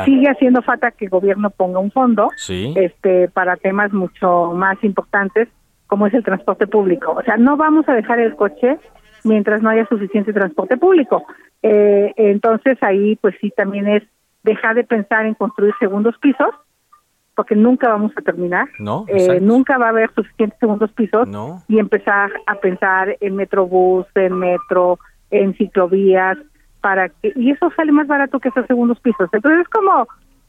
Sigue 0.05 0.29
haciendo 0.29 0.61
falta 0.61 0.91
que 0.91 1.05
el 1.05 1.11
gobierno 1.11 1.49
ponga 1.49 1.79
un 1.79 1.91
fondo 1.91 2.29
este 2.75 3.27
para 3.29 3.57
temas 3.57 3.91
mucho 3.91 4.53
más 4.53 4.81
importantes 4.83 5.49
como 5.87 6.07
es 6.07 6.13
el 6.13 6.23
transporte 6.23 6.67
público. 6.67 7.11
O 7.11 7.21
sea, 7.23 7.37
no 7.37 7.57
vamos 7.57 7.87
a 7.89 7.93
dejar 7.93 8.19
el 8.19 8.35
coche 8.35 8.77
mientras 9.23 9.61
no 9.61 9.69
haya 9.69 9.85
suficiente 9.87 10.33
transporte 10.33 10.77
público. 10.77 11.25
Eh, 11.61 12.13
entonces 12.17 12.77
ahí 12.81 13.15
pues 13.17 13.35
sí 13.41 13.51
también 13.55 13.87
es 13.87 14.03
dejar 14.43 14.75
de 14.75 14.83
pensar 14.83 15.25
en 15.25 15.33
construir 15.33 15.73
segundos 15.79 16.15
pisos 16.19 16.49
porque 17.35 17.55
nunca 17.55 17.89
vamos 17.89 18.11
a 18.15 18.21
terminar, 18.21 18.67
no, 18.77 19.05
eh, 19.07 19.39
nunca 19.41 19.77
va 19.79 19.87
a 19.87 19.89
haber 19.89 20.13
suficientes 20.13 20.59
segundos 20.59 20.91
pisos 20.91 21.27
y 21.67 21.79
empezar 21.79 22.31
a 22.45 22.55
pensar 22.55 23.17
en 23.21 23.35
metrobús, 23.35 24.05
en 24.13 24.37
metro, 24.37 24.99
en 25.31 25.55
ciclovías, 25.55 26.37
para 26.83 27.07
que 27.07 27.31
y 27.37 27.51
eso 27.51 27.71
sale 27.77 27.93
más 27.93 28.07
barato 28.07 28.41
que 28.41 28.49
esos 28.49 28.67
segundos 28.67 28.99
pisos. 28.99 29.29
Entonces 29.31 29.61
es 29.61 29.69
como 29.69 30.05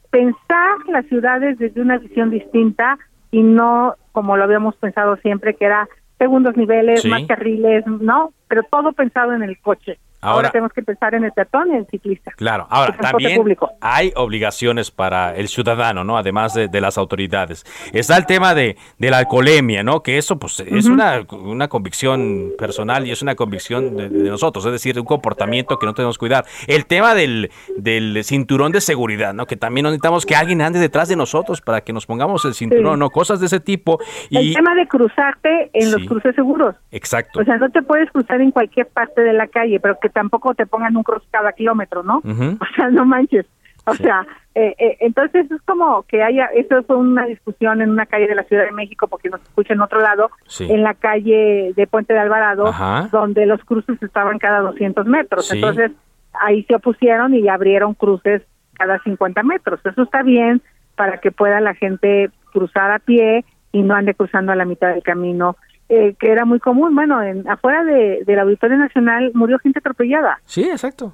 pensar 0.09 0.75
las 0.89 1.05
ciudades 1.05 1.57
desde 1.57 1.81
una 1.81 1.97
visión 1.97 2.29
distinta 2.29 2.97
y 3.31 3.41
no 3.41 3.95
como 4.11 4.35
lo 4.35 4.43
habíamos 4.43 4.75
pensado 4.75 5.15
siempre 5.17 5.55
que 5.55 5.63
era 5.63 5.87
segundos 6.19 6.57
niveles, 6.57 7.05
más 7.05 7.25
carriles, 7.25 7.87
no, 7.87 8.33
pero 8.49 8.63
todo 8.63 8.91
pensado 8.91 9.31
en 9.31 9.43
el 9.43 9.57
coche. 9.61 9.97
Ahora, 10.25 10.49
tenemos 10.49 10.73
que 10.73 10.81
pensar 10.81 11.13
en 11.15 11.23
el 11.23 11.31
peatón 11.31 11.71
y 11.73 11.77
el 11.77 11.87
ciclista. 11.87 12.31
Claro, 12.31 12.67
ahora 12.69 12.95
también 12.97 13.41
hay 13.81 14.11
obligaciones 14.15 14.91
para 14.91 15.35
el 15.35 15.47
ciudadano, 15.47 16.03
¿no? 16.03 16.17
Además 16.17 16.53
de, 16.53 16.81
las 16.81 16.97
autoridades. 16.97 17.63
Está 17.93 18.17
el 18.17 18.25
tema 18.25 18.53
de, 18.53 18.75
de, 18.97 19.09
la 19.09 19.19
alcoholemia, 19.19 19.81
¿no? 19.83 20.03
Que 20.03 20.17
eso 20.17 20.37
pues 20.37 20.59
es 20.59 20.87
una, 20.87 21.25
una 21.31 21.67
convicción 21.67 22.51
personal 22.57 23.07
y 23.07 23.11
es 23.11 23.21
una 23.21 23.35
convicción 23.35 23.95
de, 23.95 24.09
nosotros, 24.09 24.65
es 24.65 24.71
decir, 24.71 24.99
un 24.99 25.05
comportamiento 25.05 25.79
que 25.79 25.85
no 25.85 25.93
tenemos 25.93 26.17
que 26.17 26.19
cuidar. 26.19 26.45
El 26.67 26.85
tema 26.85 27.15
del, 27.15 27.51
del 27.77 28.23
cinturón 28.23 28.71
de 28.71 28.81
seguridad, 28.81 29.33
¿no? 29.33 29.45
Que 29.45 29.55
también 29.55 29.85
necesitamos 29.85 30.25
que 30.25 30.35
alguien 30.35 30.61
ande 30.61 30.79
detrás 30.79 31.07
de 31.07 31.15
nosotros 31.15 31.61
para 31.61 31.81
que 31.81 31.93
nos 31.93 32.05
pongamos 32.05 32.45
el 32.45 32.53
cinturón, 32.53 32.99
¿no? 32.99 33.09
Cosas 33.09 33.39
de 33.39 33.45
ese 33.45 33.59
tipo. 33.59 33.99
Y... 34.29 34.49
El 34.49 34.53
tema 34.55 34.75
de 34.75 34.87
cruzarte 34.87 35.69
en 35.73 35.91
los 35.91 36.03
cruces 36.05 36.35
seguros. 36.35 36.75
Exacto. 36.91 37.39
O 37.39 37.43
sea, 37.43 37.57
no 37.57 37.69
te 37.69 37.81
puedes 37.81 38.09
cruzar 38.11 38.41
en 38.41 38.51
cualquier 38.51 38.87
parte 38.87 39.21
de 39.21 39.33
la 39.33 39.47
calle, 39.47 39.79
pero 39.79 39.97
que 40.01 40.09
tampoco 40.15 40.55
te 40.55 40.65
pongan 40.65 40.95
un 40.95 41.03
cruz 41.03 41.21
cada 41.29 41.51
kilómetro, 41.51 42.01
¿no? 42.01 42.21
O 42.25 42.75
sea, 42.75 42.89
no 42.89 43.05
manches. 43.05 43.45
O 43.85 43.93
sea, 43.93 44.25
eh, 44.55 44.73
eh, 44.79 44.97
entonces 45.01 45.51
es 45.51 45.61
como 45.61 46.01
que 46.03 46.23
haya, 46.23 46.45
eso 46.55 46.81
fue 46.83 46.95
una 46.95 47.25
discusión 47.25 47.81
en 47.81 47.91
una 47.91 48.07
calle 48.07 48.27
de 48.27 48.33
la 48.33 48.43
Ciudad 48.43 48.65
de 48.65 48.71
México, 48.71 49.07
porque 49.07 49.29
nos 49.29 49.41
escucha 49.43 49.73
en 49.73 49.81
otro 49.81 49.99
lado, 49.99 50.31
en 50.59 50.81
la 50.81 50.95
calle 50.95 51.73
de 51.75 51.87
Puente 51.87 52.13
de 52.13 52.19
Alvarado, 52.19 52.73
donde 53.11 53.45
los 53.45 53.63
cruces 53.63 54.01
estaban 54.01 54.39
cada 54.39 54.61
200 54.61 55.05
metros. 55.05 55.51
Entonces 55.53 55.91
ahí 56.33 56.63
se 56.63 56.75
opusieron 56.75 57.35
y 57.35 57.47
abrieron 57.47 57.93
cruces 57.93 58.41
cada 58.73 58.97
50 59.03 59.43
metros. 59.43 59.79
Eso 59.85 60.01
está 60.01 60.23
bien 60.23 60.63
para 60.95 61.19
que 61.19 61.31
pueda 61.31 61.61
la 61.61 61.75
gente 61.75 62.31
cruzar 62.51 62.91
a 62.91 62.99
pie 62.99 63.45
y 63.71 63.83
no 63.83 63.93
ande 63.93 64.15
cruzando 64.15 64.51
a 64.51 64.55
la 64.55 64.65
mitad 64.65 64.93
del 64.93 65.03
camino 65.03 65.57
eh, 65.89 66.15
que 66.19 66.31
era 66.31 66.45
muy 66.45 66.59
común. 66.59 66.95
Bueno, 66.95 67.21
en, 67.21 67.47
afuera 67.47 67.83
de, 67.83 68.23
del 68.25 68.39
Auditorio 68.39 68.77
Nacional 68.77 69.31
murió 69.33 69.59
gente 69.59 69.79
atropellada. 69.79 70.39
Sí, 70.45 70.63
exacto. 70.63 71.13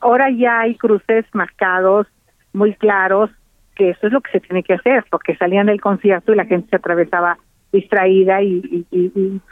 ahora 0.00 0.30
ya 0.30 0.60
hay 0.60 0.76
cruces 0.76 1.24
marcados, 1.32 2.06
muy 2.52 2.74
claros, 2.74 3.30
que 3.74 3.90
eso 3.90 4.06
es 4.06 4.12
lo 4.12 4.20
que 4.20 4.30
se 4.30 4.40
tiene 4.40 4.62
que 4.62 4.74
hacer, 4.74 5.04
porque 5.10 5.36
salían 5.36 5.66
del 5.66 5.80
concierto 5.80 6.32
y 6.32 6.36
la 6.36 6.44
gente 6.44 6.68
se 6.70 6.76
atravesaba 6.76 7.38
distraída 7.74 8.42
y, 8.42 8.86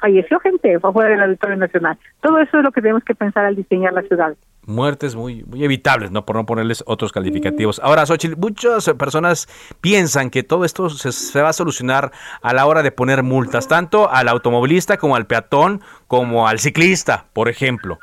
falleció 0.00 0.40
gente 0.40 0.78
afuera 0.82 1.10
del 1.10 1.22
Auditorio 1.22 1.56
Nacional. 1.56 1.98
Todo 2.20 2.38
eso 2.38 2.58
es 2.58 2.64
lo 2.64 2.72
que 2.72 2.80
tenemos 2.80 3.04
que 3.04 3.14
pensar 3.14 3.44
al 3.44 3.56
diseñar 3.56 3.92
la 3.92 4.02
ciudad 4.02 4.34
muertes 4.64 5.16
muy, 5.16 5.44
muy 5.44 5.64
evitables, 5.64 6.10
¿no? 6.10 6.24
Por 6.24 6.36
no 6.36 6.46
ponerles 6.46 6.84
otros 6.86 7.12
calificativos. 7.12 7.80
Ahora, 7.82 8.06
Xochitl, 8.06 8.36
muchas 8.38 8.88
personas 8.98 9.48
piensan 9.80 10.30
que 10.30 10.42
todo 10.42 10.64
esto 10.64 10.88
se, 10.88 11.42
va 11.42 11.48
a 11.48 11.52
solucionar 11.52 12.12
a 12.42 12.54
la 12.54 12.66
hora 12.66 12.82
de 12.82 12.92
poner 12.92 13.22
multas, 13.22 13.68
tanto 13.68 14.10
al 14.10 14.28
automovilista 14.28 14.98
como 14.98 15.16
al 15.16 15.26
peatón, 15.26 15.80
como 16.06 16.46
al 16.46 16.58
ciclista, 16.58 17.26
por 17.32 17.48
ejemplo. 17.48 17.98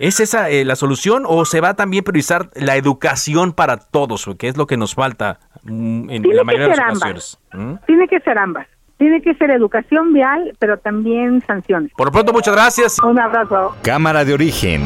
¿Es 0.00 0.18
esa 0.18 0.48
eh, 0.48 0.64
la 0.64 0.76
solución 0.76 1.24
o 1.26 1.44
se 1.44 1.60
va 1.60 1.74
también 1.74 2.02
a 2.02 2.04
priorizar 2.04 2.48
la 2.54 2.76
educación 2.76 3.52
para 3.52 3.76
todos, 3.76 4.28
que 4.38 4.48
es 4.48 4.56
lo 4.56 4.66
que 4.66 4.78
nos 4.78 4.94
falta 4.94 5.38
mm, 5.62 6.10
en 6.10 6.22
la 6.34 6.42
mayoría 6.42 6.68
de 6.68 6.76
las 6.76 6.96
ocasiones? 6.96 7.38
¿Mm? 7.52 7.74
Tiene 7.86 8.08
que 8.08 8.18
ser 8.20 8.38
ambas. 8.38 8.66
Tiene 9.00 9.22
que 9.22 9.32
ser 9.36 9.50
educación 9.50 10.12
vial, 10.12 10.54
pero 10.58 10.76
también 10.76 11.42
sanciones. 11.46 11.90
Por 11.96 12.08
lo 12.08 12.12
pronto, 12.12 12.34
muchas 12.34 12.54
gracias. 12.54 12.98
Un 12.98 13.18
abrazo. 13.18 13.74
Cámara 13.82 14.26
de 14.26 14.34
origen. 14.34 14.82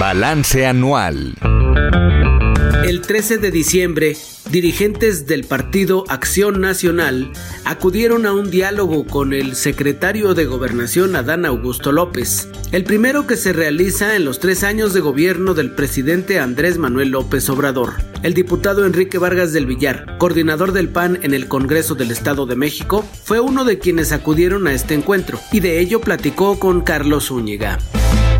Balance 0.00 0.66
anual. 0.66 1.34
El 2.86 3.00
13 3.00 3.38
de 3.38 3.50
diciembre, 3.50 4.16
dirigentes 4.52 5.26
del 5.26 5.42
partido 5.42 6.04
Acción 6.06 6.60
Nacional 6.60 7.32
acudieron 7.64 8.26
a 8.26 8.32
un 8.32 8.48
diálogo 8.48 9.08
con 9.08 9.32
el 9.32 9.56
secretario 9.56 10.34
de 10.34 10.44
Gobernación 10.44 11.16
Adán 11.16 11.46
Augusto 11.46 11.90
López, 11.90 12.48
el 12.70 12.84
primero 12.84 13.26
que 13.26 13.36
se 13.36 13.52
realiza 13.52 14.14
en 14.14 14.24
los 14.24 14.38
tres 14.38 14.62
años 14.62 14.94
de 14.94 15.00
gobierno 15.00 15.52
del 15.52 15.72
presidente 15.72 16.38
Andrés 16.38 16.78
Manuel 16.78 17.08
López 17.08 17.50
Obrador. 17.50 17.94
El 18.22 18.34
diputado 18.34 18.86
Enrique 18.86 19.18
Vargas 19.18 19.52
del 19.52 19.66
Villar, 19.66 20.16
coordinador 20.18 20.70
del 20.70 20.88
PAN 20.88 21.18
en 21.22 21.34
el 21.34 21.48
Congreso 21.48 21.96
del 21.96 22.12
Estado 22.12 22.46
de 22.46 22.54
México, 22.54 23.04
fue 23.24 23.40
uno 23.40 23.64
de 23.64 23.80
quienes 23.80 24.12
acudieron 24.12 24.68
a 24.68 24.72
este 24.72 24.94
encuentro 24.94 25.40
y 25.50 25.58
de 25.58 25.80
ello 25.80 26.00
platicó 26.00 26.60
con 26.60 26.82
Carlos 26.82 27.26
Zúñiga. 27.26 27.78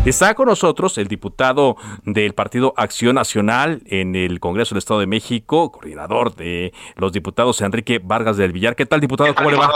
Está 0.05 0.33
con 0.35 0.47
nosotros 0.47 0.97
el 0.97 1.07
diputado 1.07 1.75
del 2.03 2.33
Partido 2.33 2.73
Acción 2.77 3.15
Nacional 3.15 3.81
en 3.85 4.15
el 4.15 4.39
Congreso 4.39 4.73
del 4.73 4.79
Estado 4.79 5.01
de 5.01 5.07
México, 5.07 5.71
coordinador 5.71 6.35
de 6.35 6.73
los 6.95 7.11
diputados 7.11 7.61
Enrique 7.61 7.99
Vargas 8.01 8.37
del 8.37 8.53
Villar. 8.53 8.75
¿Qué 8.75 8.85
tal, 8.85 9.01
diputado? 9.01 9.35
¿Cómo, 9.35 9.51
le 9.51 9.57
va? 9.57 9.69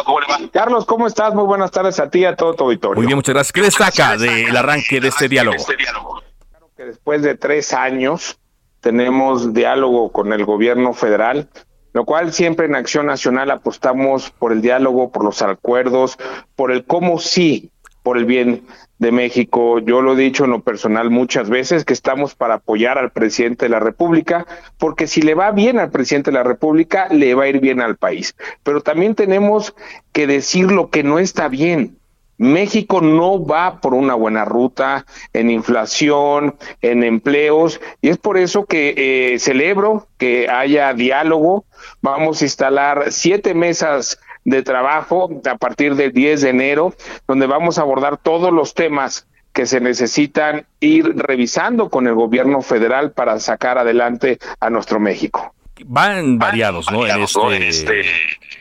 Carlos, 0.53 0.85
¿cómo 0.85 1.07
estás? 1.07 1.33
Muy 1.33 1.43
buenas 1.43 1.71
tardes 1.71 1.99
a 1.99 2.09
ti 2.09 2.19
y 2.19 2.25
a 2.25 2.35
todo 2.35 2.53
tu 2.53 2.63
auditorio. 2.63 2.95
Muy 2.95 3.07
bien, 3.07 3.17
muchas 3.17 3.35
gracias. 3.35 3.51
¿Qué 3.51 3.61
destaca 3.61 4.17
del 4.17 4.55
arranque 4.55 5.01
de 5.01 5.09
este 5.09 5.27
diálogo? 5.27 5.57
Claro 5.57 6.69
que 6.77 6.85
después 6.85 7.21
de 7.21 7.35
tres 7.35 7.73
años 7.73 8.39
tenemos 8.79 9.53
diálogo 9.53 10.11
con 10.11 10.31
el 10.33 10.45
gobierno 10.45 10.93
federal 10.93 11.49
lo 11.93 12.05
cual 12.05 12.31
siempre 12.31 12.67
en 12.67 12.75
Acción 12.75 13.07
Nacional 13.07 13.51
apostamos 13.51 14.31
por 14.31 14.51
el 14.51 14.61
diálogo, 14.61 15.11
por 15.11 15.25
los 15.25 15.41
acuerdos, 15.41 16.17
por 16.55 16.71
el 16.71 16.85
cómo 16.85 17.19
sí, 17.19 17.71
por 18.03 18.17
el 18.17 18.25
bien 18.25 18.65
de 19.01 19.11
México. 19.11 19.79
Yo 19.79 20.01
lo 20.01 20.13
he 20.13 20.21
dicho 20.21 20.45
en 20.45 20.51
lo 20.51 20.61
personal 20.61 21.09
muchas 21.09 21.49
veces 21.49 21.83
que 21.83 21.93
estamos 21.93 22.35
para 22.35 22.55
apoyar 22.55 22.99
al 22.99 23.11
presidente 23.11 23.65
de 23.65 23.69
la 23.69 23.79
República, 23.79 24.45
porque 24.77 25.07
si 25.07 25.23
le 25.23 25.33
va 25.33 25.51
bien 25.51 25.79
al 25.79 25.89
presidente 25.89 26.29
de 26.29 26.37
la 26.37 26.43
República, 26.43 27.07
le 27.09 27.33
va 27.33 27.45
a 27.45 27.47
ir 27.47 27.59
bien 27.59 27.81
al 27.81 27.97
país. 27.97 28.35
Pero 28.61 28.81
también 28.81 29.15
tenemos 29.15 29.73
que 30.13 30.27
decir 30.27 30.71
lo 30.71 30.91
que 30.91 31.01
no 31.01 31.17
está 31.17 31.47
bien. 31.47 31.97
México 32.37 33.01
no 33.01 33.43
va 33.43 33.81
por 33.81 33.95
una 33.95 34.13
buena 34.13 34.45
ruta 34.45 35.05
en 35.33 35.49
inflación, 35.49 36.55
en 36.81 37.03
empleos, 37.03 37.81
y 38.01 38.09
es 38.09 38.17
por 38.17 38.37
eso 38.37 38.65
que 38.65 38.93
eh, 38.97 39.39
celebro 39.39 40.07
que 40.17 40.47
haya 40.47 40.93
diálogo. 40.93 41.65
Vamos 42.01 42.41
a 42.41 42.45
instalar 42.45 43.05
siete 43.11 43.55
mesas 43.55 44.19
de 44.43 44.63
trabajo 44.63 45.29
a 45.49 45.57
partir 45.57 45.95
del 45.95 46.11
10 46.11 46.41
de 46.41 46.49
enero, 46.49 46.93
donde 47.27 47.47
vamos 47.47 47.77
a 47.77 47.81
abordar 47.81 48.17
todos 48.17 48.51
los 48.51 48.73
temas 48.73 49.27
que 49.53 49.65
se 49.65 49.81
necesitan 49.81 50.65
ir 50.79 51.13
revisando 51.15 51.89
con 51.89 52.07
el 52.07 52.15
gobierno 52.15 52.61
federal 52.61 53.11
para 53.11 53.39
sacar 53.39 53.77
adelante 53.77 54.39
a 54.59 54.69
nuestro 54.69 54.99
México. 54.99 55.53
Van 55.85 56.37
variados, 56.37 56.91
¿no? 56.91 57.05
En 57.05 57.21
este, 57.63 57.99
este 57.99 58.03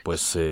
pues, 0.02 0.36
eh, 0.36 0.50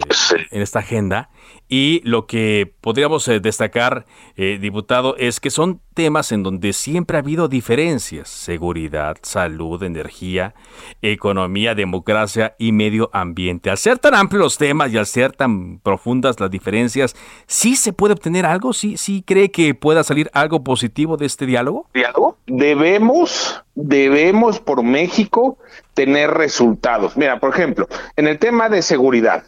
en 0.51 0.63
esta 0.63 0.81
agenda. 0.81 1.31
Y 1.69 2.01
lo 2.05 2.27
que 2.27 2.73
podríamos 2.81 3.29
eh, 3.29 3.41
destacar, 3.41 4.07
eh, 4.37 4.59
diputado, 4.61 5.17
es 5.17 5.39
que 5.39 5.51
son 5.51 5.81
temas 5.93 6.33
en 6.33 6.43
donde 6.43 6.73
siempre 6.73 7.19
ha 7.19 7.21
habido 7.21 7.49
diferencias. 7.49 8.29
Seguridad, 8.29 9.19
salud, 9.23 9.83
energía, 9.83 10.55
economía, 11.03 11.75
democracia 11.75 12.55
y 12.59 12.73
medio 12.73 13.11
ambiente. 13.13 13.69
Al 13.69 13.77
ser 13.77 13.99
tan 13.99 14.15
amplios 14.15 14.43
los 14.43 14.59
temas 14.59 14.93
y 14.93 14.97
al 14.97 15.07
ser 15.07 15.33
tan 15.33 15.79
profundas 15.81 16.41
las 16.41 16.51
diferencias, 16.51 17.15
¿sí 17.47 17.77
se 17.77 17.93
puede 17.93 18.15
obtener 18.15 18.47
algo? 18.47 18.73
¿Sí, 18.73 18.97
sí 18.97 19.23
cree 19.27 19.51
que 19.51 19.75
pueda 19.75 20.05
salir 20.05 20.31
algo 20.33 20.65
positivo 20.65 21.17
de 21.17 21.27
este 21.27 21.45
diálogo? 21.45 21.87
¿Diálogo? 21.93 22.39
Debemos, 22.47 23.63
debemos 23.75 24.61
por 24.61 24.83
México 24.83 25.59
tener 25.93 26.31
resultados. 26.31 27.17
Mira, 27.17 27.41
por 27.41 27.51
ejemplo, 27.51 27.89
en 28.17 28.27
el 28.27 28.39
tema 28.39 28.69
de 28.69 28.81
seguridad 28.81 29.45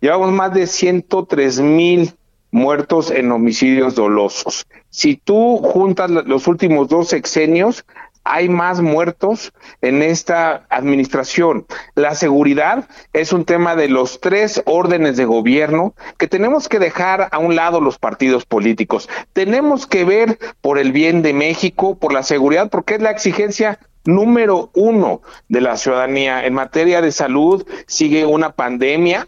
Llevamos 0.00 0.30
más 0.32 0.54
de 0.54 0.66
103 0.66 1.60
mil 1.60 2.12
muertos 2.50 3.10
en 3.10 3.32
homicidios 3.32 3.94
dolosos. 3.94 4.66
Si 4.90 5.16
tú 5.16 5.58
juntas 5.58 6.10
los 6.10 6.46
últimos 6.46 6.88
dos 6.88 7.08
sexenios, 7.08 7.84
hay 8.22 8.48
más 8.48 8.80
muertos 8.80 9.52
en 9.80 10.02
esta 10.02 10.66
administración. 10.68 11.66
La 11.94 12.14
seguridad 12.14 12.88
es 13.12 13.32
un 13.32 13.44
tema 13.44 13.74
de 13.74 13.88
los 13.88 14.20
tres 14.20 14.62
órdenes 14.66 15.16
de 15.16 15.24
gobierno 15.24 15.94
que 16.16 16.28
tenemos 16.28 16.68
que 16.68 16.78
dejar 16.78 17.28
a 17.32 17.38
un 17.38 17.56
lado 17.56 17.80
los 17.80 17.98
partidos 17.98 18.44
políticos. 18.44 19.08
Tenemos 19.32 19.86
que 19.86 20.04
ver 20.04 20.38
por 20.60 20.78
el 20.78 20.92
bien 20.92 21.22
de 21.22 21.32
México, 21.32 21.98
por 21.98 22.12
la 22.12 22.22
seguridad, 22.22 22.70
porque 22.70 22.94
es 22.94 23.02
la 23.02 23.10
exigencia 23.10 23.80
número 24.04 24.70
uno 24.74 25.22
de 25.48 25.60
la 25.60 25.76
ciudadanía. 25.76 26.44
En 26.44 26.54
materia 26.54 27.00
de 27.00 27.12
salud 27.12 27.66
sigue 27.86 28.26
una 28.26 28.52
pandemia 28.52 29.26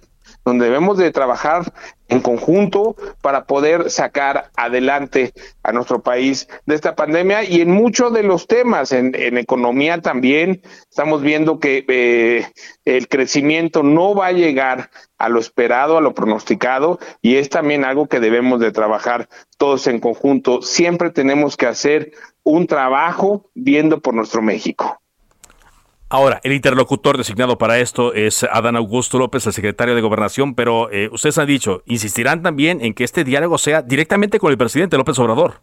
donde 0.50 0.64
debemos 0.64 0.98
de 0.98 1.12
trabajar 1.12 1.72
en 2.08 2.20
conjunto 2.20 2.96
para 3.22 3.44
poder 3.44 3.88
sacar 3.88 4.50
adelante 4.56 5.32
a 5.62 5.70
nuestro 5.70 6.02
país 6.02 6.48
de 6.66 6.74
esta 6.74 6.96
pandemia 6.96 7.44
y 7.44 7.60
en 7.60 7.70
muchos 7.70 8.12
de 8.12 8.24
los 8.24 8.48
temas, 8.48 8.90
en, 8.90 9.14
economía 9.38 10.00
también, 10.00 10.60
estamos 10.90 11.22
viendo 11.22 11.60
que 11.60 11.84
eh, 11.86 12.48
el 12.84 13.06
crecimiento 13.06 13.84
no 13.84 14.16
va 14.16 14.26
a 14.26 14.32
llegar 14.32 14.90
a 15.18 15.28
lo 15.28 15.38
esperado, 15.38 15.96
a 15.96 16.00
lo 16.00 16.14
pronosticado 16.14 16.98
y 17.22 17.36
es 17.36 17.48
también 17.48 17.84
algo 17.84 18.08
que 18.08 18.18
debemos 18.18 18.58
de 18.58 18.72
trabajar 18.72 19.28
todos 19.56 19.86
en 19.86 20.00
conjunto. 20.00 20.62
Siempre 20.62 21.10
tenemos 21.10 21.56
que 21.56 21.66
hacer 21.66 22.10
un 22.42 22.66
trabajo 22.66 23.48
viendo 23.54 24.00
por 24.00 24.14
nuestro 24.14 24.42
México. 24.42 25.00
Ahora, 26.12 26.40
el 26.42 26.52
interlocutor 26.52 27.16
designado 27.16 27.56
para 27.56 27.78
esto 27.78 28.12
es 28.14 28.42
Adán 28.42 28.74
Augusto 28.74 29.16
López, 29.16 29.46
el 29.46 29.52
secretario 29.52 29.94
de 29.94 30.00
Gobernación, 30.00 30.56
pero 30.56 30.90
eh, 30.90 31.08
ustedes 31.12 31.38
han 31.38 31.46
dicho, 31.46 31.82
insistirán 31.86 32.42
también 32.42 32.84
en 32.84 32.94
que 32.94 33.04
este 33.04 33.22
diálogo 33.22 33.58
sea 33.58 33.80
directamente 33.82 34.40
con 34.40 34.50
el 34.50 34.58
presidente 34.58 34.96
López 34.96 35.16
Obrador. 35.20 35.60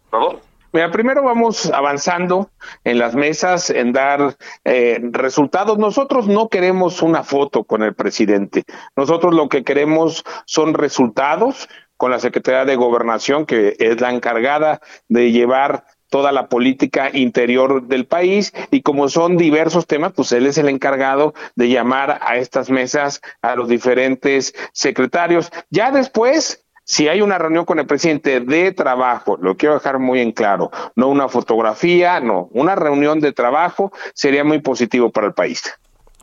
Mira, 0.72 0.90
primero 0.90 1.22
vamos 1.22 1.70
avanzando 1.70 2.50
en 2.86 2.98
las 2.98 3.14
mesas, 3.14 3.70
en 3.70 3.92
dar 3.92 4.38
eh, 4.64 5.02
resultados. 5.12 5.78
Nosotros 5.78 6.28
no 6.28 6.48
queremos 6.48 7.02
una 7.02 7.24
foto 7.24 7.66
con 7.66 7.84
el 7.84 7.94
presidente. 7.94 8.64
Nosotros 8.96 9.34
lo 9.34 9.50
que 9.50 9.66
queremos 9.66 10.24
son 10.46 10.76
resultados 10.76 11.68
con 11.98 12.10
la 12.10 12.20
Secretaría 12.20 12.64
de 12.64 12.78
Gobernación, 12.78 13.46
que 13.46 13.76
es 13.80 14.00
la 14.00 14.14
encargada 14.14 14.80
de 15.10 15.32
llevar 15.34 15.84
toda 16.10 16.32
la 16.32 16.48
política 16.48 17.10
interior 17.14 17.88
del 17.88 18.06
país 18.06 18.54
y 18.72 18.82
como 18.82 19.10
son 19.10 19.38
diversos 19.38 19.88
temas, 19.88 20.14
pues 20.14 20.32
él 20.32 20.46
es 20.46 20.58
el 20.58 20.70
encargado 20.70 21.34
de 21.56 21.70
llamar 21.70 22.20
a 22.22 22.38
estas 22.38 22.70
mesas 22.70 23.22
a 23.42 23.56
los 23.56 23.68
diferentes 23.68 24.54
secretarios. 24.74 25.52
Ya 25.70 25.92
después, 25.92 26.66
si 26.84 27.08
hay 27.10 27.22
una 27.22 27.38
reunión 27.38 27.66
con 27.66 27.80
el 27.80 27.86
presidente 27.86 28.40
de 28.40 28.72
trabajo, 28.72 29.38
lo 29.42 29.58
quiero 29.58 29.76
dejar 29.76 30.00
muy 30.00 30.22
en 30.22 30.32
claro, 30.32 30.72
no 30.96 31.10
una 31.10 31.28
fotografía, 31.28 32.20
no, 32.20 32.48
una 32.52 32.76
reunión 32.76 33.20
de 33.20 33.34
trabajo 33.34 33.92
sería 34.14 34.44
muy 34.44 34.60
positivo 34.62 35.12
para 35.12 35.28
el 35.28 35.34
país. 35.34 35.64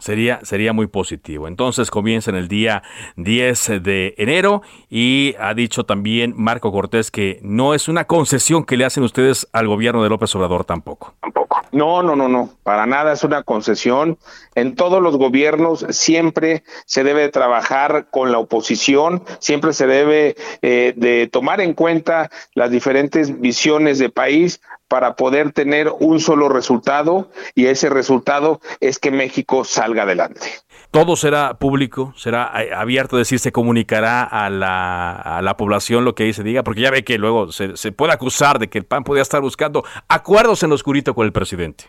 Sería, 0.04 0.40
sería 0.42 0.74
muy 0.74 0.86
positivo. 0.86 1.48
Entonces 1.48 1.90
comienza 1.90 2.30
en 2.30 2.36
el 2.36 2.46
día 2.46 2.82
10 3.16 3.82
de 3.82 4.14
enero 4.18 4.60
y 4.90 5.34
ha 5.40 5.54
dicho 5.54 5.84
también 5.84 6.34
Marco 6.36 6.70
Cortés 6.70 7.10
que 7.10 7.40
no 7.40 7.72
es 7.72 7.88
una 7.88 8.04
concesión 8.04 8.66
que 8.66 8.76
le 8.76 8.84
hacen 8.84 9.02
ustedes 9.02 9.48
al 9.54 9.66
gobierno 9.66 10.02
de 10.02 10.10
López 10.10 10.34
Obrador 10.34 10.66
tampoco. 10.66 11.14
Tampoco. 11.22 11.62
No, 11.72 12.02
no, 12.02 12.16
no, 12.16 12.28
no. 12.28 12.50
Para 12.62 12.84
nada 12.84 13.14
es 13.14 13.24
una 13.24 13.44
concesión. 13.44 14.18
En 14.54 14.76
todos 14.76 15.02
los 15.02 15.16
gobiernos 15.16 15.86
siempre 15.88 16.64
se 16.84 17.02
debe 17.02 17.30
trabajar 17.30 18.08
con 18.10 18.30
la 18.30 18.38
oposición, 18.38 19.24
siempre 19.38 19.72
se 19.72 19.86
debe 19.86 20.36
eh, 20.60 20.92
de 20.96 21.28
tomar 21.28 21.62
en 21.62 21.72
cuenta 21.72 22.30
las 22.54 22.70
diferentes 22.70 23.40
visiones 23.40 23.98
de 23.98 24.10
país 24.10 24.60
para 24.88 25.16
poder 25.16 25.52
tener 25.52 25.92
un 25.98 26.20
solo 26.20 26.48
resultado 26.48 27.30
y 27.54 27.66
ese 27.66 27.88
resultado 27.88 28.60
es 28.80 28.98
que 28.98 29.10
México 29.10 29.64
salga 29.64 30.02
adelante. 30.02 30.48
Todo 30.90 31.16
será 31.16 31.54
público, 31.54 32.12
será 32.16 32.52
eh, 32.62 32.72
abierto, 32.72 33.16
es 33.16 33.22
decir, 33.26 33.38
se 33.40 33.52
comunicará 33.52 34.22
a 34.22 34.50
la, 34.50 35.12
a 35.12 35.42
la 35.42 35.56
población 35.56 36.04
lo 36.04 36.14
que 36.14 36.24
ahí 36.24 36.32
se 36.32 36.44
diga, 36.44 36.62
porque 36.62 36.82
ya 36.82 36.90
ve 36.90 37.04
que 37.04 37.18
luego 37.18 37.50
se, 37.50 37.76
se 37.76 37.92
puede 37.92 38.12
acusar 38.12 38.58
de 38.58 38.68
que 38.68 38.78
el 38.78 38.84
PAN 38.84 39.04
podía 39.04 39.22
estar 39.22 39.40
buscando 39.40 39.84
acuerdos 40.08 40.62
en 40.62 40.68
lo 40.68 40.76
oscurito 40.76 41.14
con 41.14 41.26
el 41.26 41.32
presidente. 41.32 41.84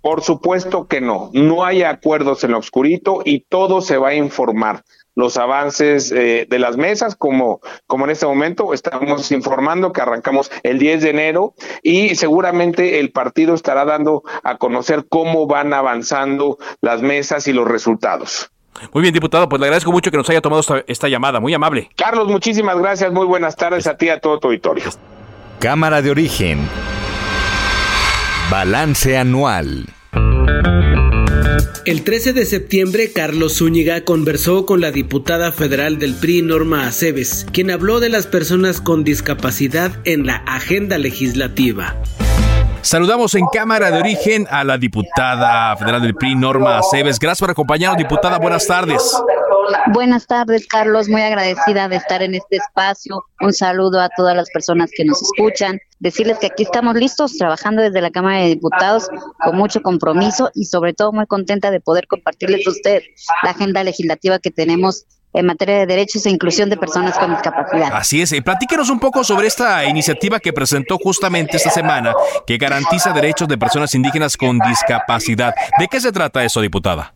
Por 0.00 0.22
supuesto 0.22 0.86
que 0.86 1.00
no, 1.00 1.30
no 1.32 1.64
hay 1.64 1.82
acuerdos 1.82 2.44
en 2.44 2.52
lo 2.52 2.58
oscurito 2.58 3.22
y 3.24 3.40
todo 3.40 3.80
se 3.80 3.98
va 3.98 4.10
a 4.10 4.14
informar 4.14 4.84
los 5.18 5.36
avances 5.36 6.12
eh, 6.12 6.46
de 6.48 6.58
las 6.60 6.76
mesas, 6.76 7.16
como, 7.16 7.60
como 7.88 8.04
en 8.04 8.12
este 8.12 8.24
momento 8.24 8.72
estamos 8.72 9.32
informando 9.32 9.92
que 9.92 10.00
arrancamos 10.00 10.48
el 10.62 10.78
10 10.78 11.02
de 11.02 11.10
enero 11.10 11.54
y 11.82 12.14
seguramente 12.14 13.00
el 13.00 13.10
partido 13.10 13.54
estará 13.54 13.84
dando 13.84 14.22
a 14.44 14.58
conocer 14.58 15.06
cómo 15.08 15.48
van 15.48 15.74
avanzando 15.74 16.58
las 16.80 17.02
mesas 17.02 17.48
y 17.48 17.52
los 17.52 17.66
resultados. 17.66 18.52
Muy 18.92 19.02
bien, 19.02 19.12
diputado, 19.12 19.48
pues 19.48 19.58
le 19.58 19.66
agradezco 19.66 19.90
mucho 19.90 20.12
que 20.12 20.16
nos 20.16 20.30
haya 20.30 20.40
tomado 20.40 20.60
esta, 20.60 20.84
esta 20.86 21.08
llamada, 21.08 21.40
muy 21.40 21.52
amable. 21.52 21.90
Carlos, 21.96 22.28
muchísimas 22.28 22.78
gracias, 22.78 23.12
muy 23.12 23.26
buenas 23.26 23.56
tardes 23.56 23.88
a 23.88 23.96
ti 23.96 24.06
y 24.06 24.10
a 24.10 24.20
todo 24.20 24.38
tu 24.38 24.46
auditorio. 24.46 24.84
Cámara 25.58 26.00
de 26.00 26.12
origen. 26.12 26.60
Balance 28.52 29.18
anual. 29.18 29.84
El 31.84 32.04
13 32.04 32.32
de 32.32 32.44
septiembre, 32.44 33.12
Carlos 33.12 33.58
Zúñiga 33.58 34.04
conversó 34.04 34.66
con 34.66 34.80
la 34.80 34.90
diputada 34.90 35.52
federal 35.52 35.98
del 35.98 36.14
PRI, 36.14 36.42
Norma 36.42 36.86
Aceves, 36.86 37.46
quien 37.52 37.70
habló 37.70 38.00
de 38.00 38.10
las 38.10 38.26
personas 38.26 38.80
con 38.80 39.04
discapacidad 39.04 39.98
en 40.04 40.26
la 40.26 40.36
agenda 40.36 40.98
legislativa. 40.98 41.96
Saludamos 42.88 43.34
en 43.34 43.44
Cámara 43.52 43.90
de 43.90 43.98
Origen 43.98 44.46
a 44.50 44.64
la 44.64 44.78
diputada 44.78 45.76
federal 45.76 46.00
del 46.00 46.14
PRI, 46.14 46.34
Norma 46.36 46.78
Aceves. 46.78 47.18
Gracias 47.18 47.40
por 47.40 47.50
acompañarnos, 47.50 47.98
diputada. 47.98 48.38
Buenas 48.38 48.66
tardes. 48.66 49.02
Buenas 49.92 50.26
tardes, 50.26 50.66
Carlos. 50.66 51.06
Muy 51.06 51.20
agradecida 51.20 51.86
de 51.90 51.96
estar 51.96 52.22
en 52.22 52.34
este 52.34 52.56
espacio. 52.56 53.22
Un 53.42 53.52
saludo 53.52 54.00
a 54.00 54.08
todas 54.16 54.34
las 54.34 54.48
personas 54.48 54.90
que 54.96 55.04
nos 55.04 55.20
escuchan. 55.20 55.78
Decirles 55.98 56.38
que 56.38 56.46
aquí 56.46 56.62
estamos 56.62 56.94
listos, 56.94 57.36
trabajando 57.36 57.82
desde 57.82 58.00
la 58.00 58.10
Cámara 58.10 58.38
de 58.38 58.46
Diputados 58.46 59.10
con 59.44 59.54
mucho 59.54 59.82
compromiso 59.82 60.50
y 60.54 60.64
sobre 60.64 60.94
todo 60.94 61.12
muy 61.12 61.26
contenta 61.26 61.70
de 61.70 61.80
poder 61.80 62.06
compartirles 62.06 62.66
a 62.66 62.70
usted 62.70 63.02
la 63.42 63.50
agenda 63.50 63.84
legislativa 63.84 64.38
que 64.38 64.50
tenemos 64.50 65.04
en 65.32 65.46
materia 65.46 65.78
de 65.78 65.86
derechos 65.86 66.24
e 66.26 66.30
inclusión 66.30 66.70
de 66.70 66.76
personas 66.76 67.18
con 67.18 67.30
discapacidad. 67.30 67.90
Así 67.92 68.22
es, 68.22 68.32
y 68.32 68.40
platíquenos 68.40 68.90
un 68.90 68.98
poco 68.98 69.24
sobre 69.24 69.46
esta 69.46 69.84
iniciativa 69.84 70.40
que 70.40 70.52
presentó 70.52 70.98
justamente 70.98 71.56
esta 71.56 71.70
semana, 71.70 72.14
que 72.46 72.56
garantiza 72.56 73.12
derechos 73.12 73.48
de 73.48 73.58
personas 73.58 73.94
indígenas 73.94 74.36
con 74.36 74.58
discapacidad. 74.58 75.54
¿De 75.78 75.88
qué 75.88 76.00
se 76.00 76.12
trata 76.12 76.44
eso, 76.44 76.60
diputada? 76.60 77.14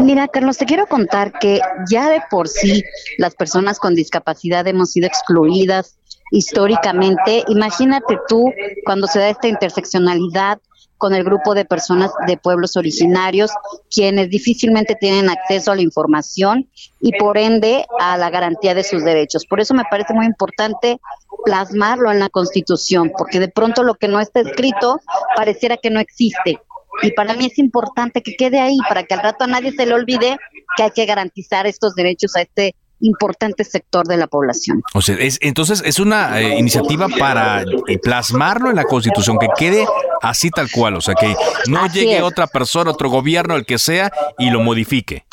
Mira, 0.00 0.28
Carlos, 0.28 0.58
te 0.58 0.66
quiero 0.66 0.86
contar 0.86 1.38
que 1.38 1.60
ya 1.88 2.08
de 2.08 2.20
por 2.30 2.48
sí 2.48 2.82
las 3.18 3.34
personas 3.34 3.78
con 3.78 3.94
discapacidad 3.94 4.66
hemos 4.66 4.92
sido 4.92 5.06
excluidas 5.06 5.96
históricamente. 6.30 7.44
Imagínate 7.48 8.18
tú 8.28 8.52
cuando 8.84 9.06
se 9.06 9.20
da 9.20 9.28
esta 9.28 9.48
interseccionalidad 9.48 10.58
con 11.04 11.14
el 11.14 11.22
grupo 11.22 11.54
de 11.54 11.66
personas 11.66 12.12
de 12.26 12.38
pueblos 12.38 12.78
originarios, 12.78 13.50
quienes 13.94 14.30
difícilmente 14.30 14.94
tienen 14.98 15.28
acceso 15.28 15.70
a 15.70 15.76
la 15.76 15.82
información 15.82 16.66
y 16.98 17.12
por 17.18 17.36
ende 17.36 17.84
a 18.00 18.16
la 18.16 18.30
garantía 18.30 18.74
de 18.74 18.84
sus 18.84 19.04
derechos. 19.04 19.44
Por 19.44 19.60
eso 19.60 19.74
me 19.74 19.84
parece 19.90 20.14
muy 20.14 20.24
importante 20.24 20.98
plasmarlo 21.44 22.10
en 22.10 22.20
la 22.20 22.30
Constitución, 22.30 23.12
porque 23.18 23.38
de 23.38 23.48
pronto 23.48 23.82
lo 23.82 23.96
que 23.96 24.08
no 24.08 24.18
está 24.18 24.40
escrito 24.40 24.98
pareciera 25.36 25.76
que 25.76 25.90
no 25.90 26.00
existe. 26.00 26.58
Y 27.02 27.12
para 27.12 27.34
mí 27.34 27.48
es 27.52 27.58
importante 27.58 28.22
que 28.22 28.34
quede 28.34 28.58
ahí, 28.58 28.78
para 28.88 29.02
que 29.02 29.12
al 29.12 29.20
rato 29.20 29.44
a 29.44 29.46
nadie 29.46 29.72
se 29.72 29.84
le 29.84 29.92
olvide 29.92 30.38
que 30.74 30.84
hay 30.84 30.90
que 30.92 31.04
garantizar 31.04 31.66
estos 31.66 31.94
derechos 31.94 32.34
a 32.34 32.40
este 32.40 32.74
importante 33.00 33.64
sector 33.64 34.06
de 34.06 34.16
la 34.16 34.26
población. 34.26 34.82
O 34.94 35.02
sea, 35.02 35.16
es, 35.16 35.38
entonces 35.42 35.82
es 35.84 35.98
una 35.98 36.40
eh, 36.40 36.58
iniciativa 36.58 37.08
para 37.08 37.62
eh, 37.62 37.98
plasmarlo 37.98 38.70
en 38.70 38.76
la 38.76 38.84
Constitución, 38.84 39.36
que 39.38 39.48
quede 39.56 39.86
así 40.24 40.50
tal 40.50 40.70
cual, 40.70 40.96
o 40.96 41.00
sea, 41.00 41.14
que 41.14 41.34
no 41.68 41.86
llegue 41.86 42.22
otra 42.22 42.46
persona, 42.46 42.90
otro 42.90 43.10
gobierno, 43.10 43.56
el 43.56 43.64
que 43.64 43.78
sea, 43.78 44.12
y 44.38 44.50
lo 44.50 44.60
modifique. 44.60 45.24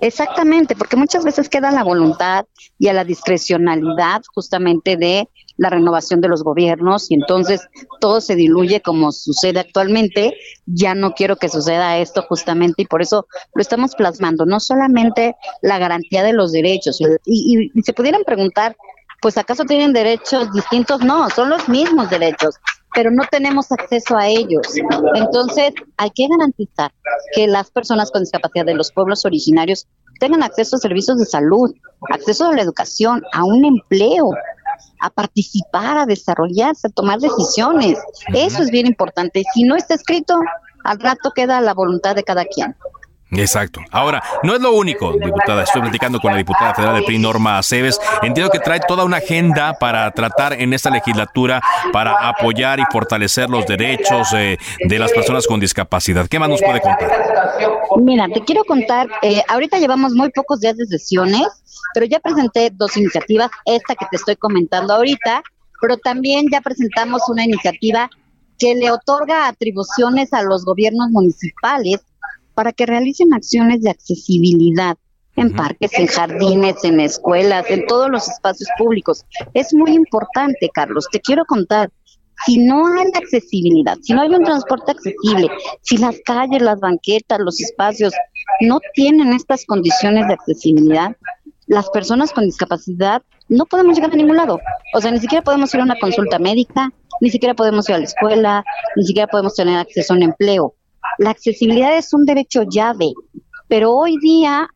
Exactamente, 0.00 0.74
porque 0.76 0.96
muchas 0.96 1.24
veces 1.24 1.48
queda 1.48 1.70
la 1.70 1.84
voluntad 1.84 2.44
y 2.78 2.88
a 2.88 2.92
la 2.92 3.04
discrecionalidad 3.04 4.22
justamente 4.34 4.96
de 4.96 5.28
la 5.56 5.70
renovación 5.70 6.20
de 6.20 6.28
los 6.28 6.42
gobiernos 6.42 7.10
y 7.10 7.14
entonces 7.14 7.60
todo 8.00 8.20
se 8.20 8.34
diluye 8.34 8.80
como 8.80 9.12
sucede 9.12 9.60
actualmente. 9.60 10.34
Ya 10.66 10.94
no 10.94 11.12
quiero 11.12 11.36
que 11.36 11.48
suceda 11.48 11.98
esto 11.98 12.22
justamente 12.28 12.82
y 12.82 12.86
por 12.86 13.02
eso 13.02 13.26
lo 13.54 13.62
estamos 13.62 13.94
plasmando, 13.94 14.44
no 14.44 14.60
solamente 14.60 15.36
la 15.60 15.78
garantía 15.78 16.22
de 16.22 16.32
los 16.32 16.52
derechos. 16.52 17.00
Y, 17.24 17.70
y 17.74 17.82
se 17.82 17.92
pudieran 17.92 18.24
preguntar, 18.24 18.76
pues 19.20 19.38
acaso 19.38 19.64
tienen 19.64 19.92
derechos 19.92 20.52
distintos? 20.52 21.00
No, 21.00 21.30
son 21.30 21.48
los 21.48 21.68
mismos 21.68 22.10
derechos 22.10 22.56
pero 22.94 23.10
no 23.10 23.22
tenemos 23.30 23.72
acceso 23.72 24.16
a 24.16 24.28
ellos. 24.28 24.66
Entonces, 25.14 25.72
hay 25.96 26.10
que 26.10 26.26
garantizar 26.28 26.92
que 27.34 27.46
las 27.46 27.70
personas 27.70 28.10
con 28.10 28.22
discapacidad 28.22 28.66
de 28.66 28.74
los 28.74 28.92
pueblos 28.92 29.24
originarios 29.24 29.86
tengan 30.20 30.42
acceso 30.42 30.76
a 30.76 30.78
servicios 30.78 31.18
de 31.18 31.26
salud, 31.26 31.74
acceso 32.10 32.48
a 32.48 32.52
la 32.54 32.62
educación, 32.62 33.22
a 33.32 33.44
un 33.44 33.64
empleo, 33.64 34.30
a 35.00 35.10
participar, 35.10 35.98
a 35.98 36.06
desarrollarse, 36.06 36.88
a 36.88 36.90
tomar 36.90 37.18
decisiones. 37.18 37.98
Eso 38.32 38.62
es 38.62 38.70
bien 38.70 38.86
importante. 38.86 39.42
Si 39.54 39.64
no 39.64 39.76
está 39.76 39.94
escrito, 39.94 40.38
al 40.84 41.00
rato 41.00 41.32
queda 41.34 41.60
la 41.60 41.74
voluntad 41.74 42.14
de 42.14 42.22
cada 42.22 42.44
quien. 42.44 42.76
Exacto. 43.32 43.80
Ahora, 43.90 44.22
no 44.42 44.54
es 44.54 44.60
lo 44.60 44.72
único, 44.72 45.12
diputada. 45.12 45.62
Estoy 45.62 45.80
platicando 45.80 46.20
con 46.20 46.32
la 46.32 46.38
diputada 46.38 46.74
federal 46.74 46.96
del 46.96 47.04
PRI, 47.04 47.18
Norma 47.18 47.58
Aceves. 47.58 47.98
Entiendo 48.22 48.50
que 48.50 48.58
trae 48.58 48.80
toda 48.86 49.04
una 49.04 49.18
agenda 49.18 49.74
para 49.74 50.10
tratar 50.10 50.52
en 50.52 50.72
esta 50.74 50.90
legislatura 50.90 51.62
para 51.92 52.28
apoyar 52.28 52.78
y 52.78 52.84
fortalecer 52.90 53.48
los 53.48 53.66
derechos 53.66 54.28
eh, 54.34 54.58
de 54.86 54.98
las 54.98 55.12
personas 55.12 55.46
con 55.46 55.60
discapacidad. 55.60 56.28
¿Qué 56.28 56.38
más 56.38 56.50
nos 56.50 56.60
puede 56.60 56.80
contar? 56.80 57.10
Mira, 57.98 58.28
te 58.28 58.42
quiero 58.42 58.64
contar, 58.64 59.08
eh, 59.22 59.42
ahorita 59.48 59.78
llevamos 59.78 60.12
muy 60.12 60.30
pocos 60.30 60.60
días 60.60 60.76
de 60.76 60.86
sesiones, 60.86 61.46
pero 61.94 62.06
ya 62.06 62.20
presenté 62.20 62.70
dos 62.70 62.96
iniciativas, 62.96 63.50
esta 63.64 63.94
que 63.94 64.06
te 64.10 64.16
estoy 64.16 64.36
comentando 64.36 64.94
ahorita, 64.94 65.42
pero 65.80 65.96
también 65.98 66.46
ya 66.50 66.60
presentamos 66.60 67.22
una 67.28 67.44
iniciativa 67.44 68.10
que 68.58 68.74
le 68.74 68.90
otorga 68.90 69.48
atribuciones 69.48 70.32
a 70.32 70.42
los 70.42 70.64
gobiernos 70.64 71.10
municipales 71.10 72.00
para 72.62 72.72
que 72.72 72.86
realicen 72.86 73.34
acciones 73.34 73.82
de 73.82 73.90
accesibilidad 73.90 74.96
en 75.34 75.52
parques, 75.52 75.90
en 75.94 76.06
jardines, 76.06 76.84
en 76.84 77.00
escuelas, 77.00 77.68
en 77.68 77.84
todos 77.88 78.08
los 78.08 78.28
espacios 78.28 78.68
públicos. 78.78 79.24
Es 79.52 79.74
muy 79.74 79.94
importante, 79.94 80.70
Carlos. 80.72 81.08
Te 81.10 81.18
quiero 81.18 81.44
contar, 81.44 81.90
si 82.46 82.58
no 82.58 82.86
hay 82.86 83.08
accesibilidad, 83.14 83.98
si 84.00 84.12
no 84.12 84.22
hay 84.22 84.28
un 84.28 84.44
transporte 84.44 84.92
accesible, 84.92 85.48
si 85.80 85.96
las 85.96 86.20
calles, 86.24 86.62
las 86.62 86.78
banquetas, 86.78 87.40
los 87.40 87.60
espacios 87.60 88.14
no 88.60 88.78
tienen 88.94 89.32
estas 89.32 89.64
condiciones 89.66 90.28
de 90.28 90.34
accesibilidad, 90.34 91.16
las 91.66 91.90
personas 91.90 92.30
con 92.30 92.44
discapacidad 92.44 93.22
no 93.48 93.66
podemos 93.66 93.96
llegar 93.96 94.12
a 94.12 94.16
ningún 94.16 94.36
lado. 94.36 94.60
O 94.94 95.00
sea, 95.00 95.10
ni 95.10 95.18
siquiera 95.18 95.42
podemos 95.42 95.74
ir 95.74 95.80
a 95.80 95.84
una 95.84 95.98
consulta 95.98 96.38
médica, 96.38 96.92
ni 97.20 97.30
siquiera 97.30 97.54
podemos 97.54 97.88
ir 97.88 97.96
a 97.96 97.98
la 97.98 98.04
escuela, 98.04 98.64
ni 98.94 99.04
siquiera 99.04 99.26
podemos 99.26 99.56
tener 99.56 99.78
acceso 99.78 100.12
a 100.12 100.16
un 100.16 100.22
empleo. 100.22 100.76
La 101.18 101.30
accesibilidad 101.30 101.96
es 101.96 102.12
un 102.14 102.24
derecho 102.24 102.62
llave, 102.62 103.12
pero 103.68 103.92
hoy 103.92 104.16
día 104.18 104.68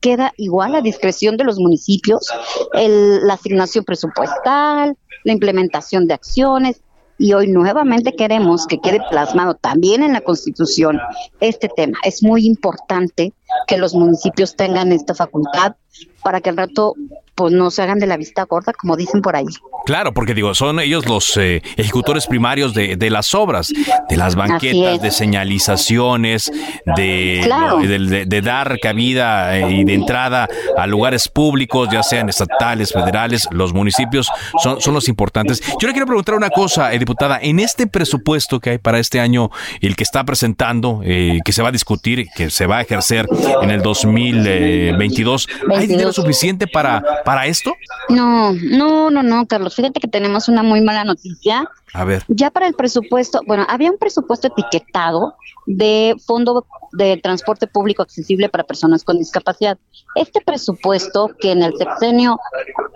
queda 0.00 0.32
igual 0.36 0.74
a 0.74 0.80
discreción 0.80 1.36
de 1.36 1.44
los 1.44 1.58
municipios 1.58 2.26
la 2.74 3.34
asignación 3.34 3.84
presupuestal, 3.84 4.96
la 5.24 5.32
implementación 5.32 6.06
de 6.06 6.14
acciones 6.14 6.82
y 7.18 7.34
hoy 7.34 7.46
nuevamente 7.46 8.16
queremos 8.16 8.66
que 8.66 8.80
quede 8.80 9.00
plasmado 9.08 9.54
también 9.54 10.02
en 10.02 10.12
la 10.12 10.22
Constitución 10.22 10.98
este 11.40 11.68
tema. 11.68 11.98
Es 12.04 12.22
muy 12.22 12.44
importante 12.46 13.32
que 13.68 13.76
los 13.76 13.94
municipios 13.94 14.56
tengan 14.56 14.90
esta 14.90 15.14
facultad 15.14 15.76
para 16.22 16.40
que 16.40 16.50
al 16.50 16.56
rato 16.56 16.94
pues 17.34 17.52
no 17.52 17.70
se 17.70 17.82
hagan 17.82 17.98
de 17.98 18.06
la 18.06 18.16
vista 18.16 18.44
gorda, 18.44 18.72
como 18.72 18.96
dicen 18.96 19.22
por 19.22 19.36
ahí. 19.36 19.46
Claro, 19.84 20.12
porque 20.12 20.34
digo, 20.34 20.54
son 20.54 20.78
ellos 20.80 21.06
los 21.06 21.36
eh, 21.36 21.62
ejecutores 21.76 22.26
primarios 22.26 22.72
de, 22.72 22.96
de, 22.96 23.10
las 23.10 23.34
obras, 23.34 23.72
de 24.08 24.16
las 24.16 24.36
banquetas, 24.36 25.02
de 25.02 25.10
señalizaciones, 25.10 26.52
de, 26.96 28.24
de, 28.26 28.42
dar 28.42 28.78
cabida 28.80 29.58
eh, 29.58 29.70
y 29.72 29.84
de 29.84 29.94
entrada 29.94 30.48
a 30.76 30.86
lugares 30.86 31.28
públicos, 31.28 31.88
ya 31.90 32.02
sean 32.02 32.28
estatales, 32.28 32.92
federales, 32.92 33.48
los 33.50 33.72
municipios, 33.72 34.28
son, 34.62 34.80
son 34.80 34.94
los 34.94 35.08
importantes. 35.08 35.60
Yo 35.80 35.88
le 35.88 35.94
quiero 35.94 36.06
preguntar 36.06 36.36
una 36.36 36.50
cosa, 36.50 36.92
eh, 36.92 36.98
diputada, 36.98 37.38
en 37.42 37.58
este 37.58 37.86
presupuesto 37.88 38.60
que 38.60 38.70
hay 38.70 38.78
para 38.78 39.00
este 39.00 39.18
año, 39.18 39.50
el 39.80 39.96
que 39.96 40.04
está 40.04 40.22
presentando, 40.24 41.00
que 41.02 41.52
se 41.52 41.62
va 41.62 41.70
a 41.70 41.72
discutir, 41.72 42.28
que 42.36 42.50
se 42.50 42.66
va 42.66 42.78
a 42.78 42.82
ejercer 42.82 43.26
en 43.62 43.70
el 43.70 43.82
2022, 43.82 45.48
¿hay 45.74 45.86
dinero 45.86 46.12
suficiente 46.12 46.66
para 46.66 47.02
para 47.24 47.46
esto? 47.46 47.72
No, 48.08 48.52
no, 48.52 49.10
no, 49.10 49.22
no, 49.22 49.46
Carlos. 49.46 49.74
Fíjate 49.74 50.00
que 50.00 50.08
tenemos 50.08 50.48
una 50.48 50.62
muy 50.62 50.80
mala 50.80 51.04
noticia. 51.04 51.68
A 51.94 52.04
ver. 52.04 52.24
Ya 52.28 52.50
para 52.50 52.66
el 52.66 52.74
presupuesto, 52.74 53.40
bueno, 53.46 53.66
había 53.68 53.90
un 53.90 53.98
presupuesto 53.98 54.48
etiquetado 54.48 55.34
de 55.66 56.14
Fondo 56.26 56.66
de 56.92 57.16
Transporte 57.16 57.66
Público 57.66 58.02
Accesible 58.02 58.48
para 58.48 58.64
Personas 58.64 59.04
con 59.04 59.18
Discapacidad. 59.18 59.78
Este 60.14 60.40
presupuesto, 60.40 61.30
que 61.40 61.52
en 61.52 61.62
el 61.62 61.76
sexenio 61.76 62.38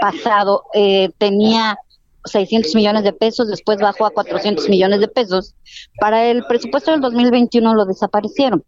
pasado 0.01 0.65
eh, 0.75 1.11
tenía 1.19 1.79
600 2.25 2.75
millones 2.75 3.05
de 3.05 3.13
pesos, 3.13 3.49
después 3.49 3.79
bajó 3.79 4.07
a 4.07 4.11
400 4.11 4.69
millones 4.69 5.01
de 5.01 5.09
pesos, 5.09 5.55
para 6.01 6.25
el 6.27 6.45
presupuesto 6.47 6.91
del 6.91 7.01
2021 7.01 7.75
lo 7.75 7.85
desaparecieron 7.87 8.65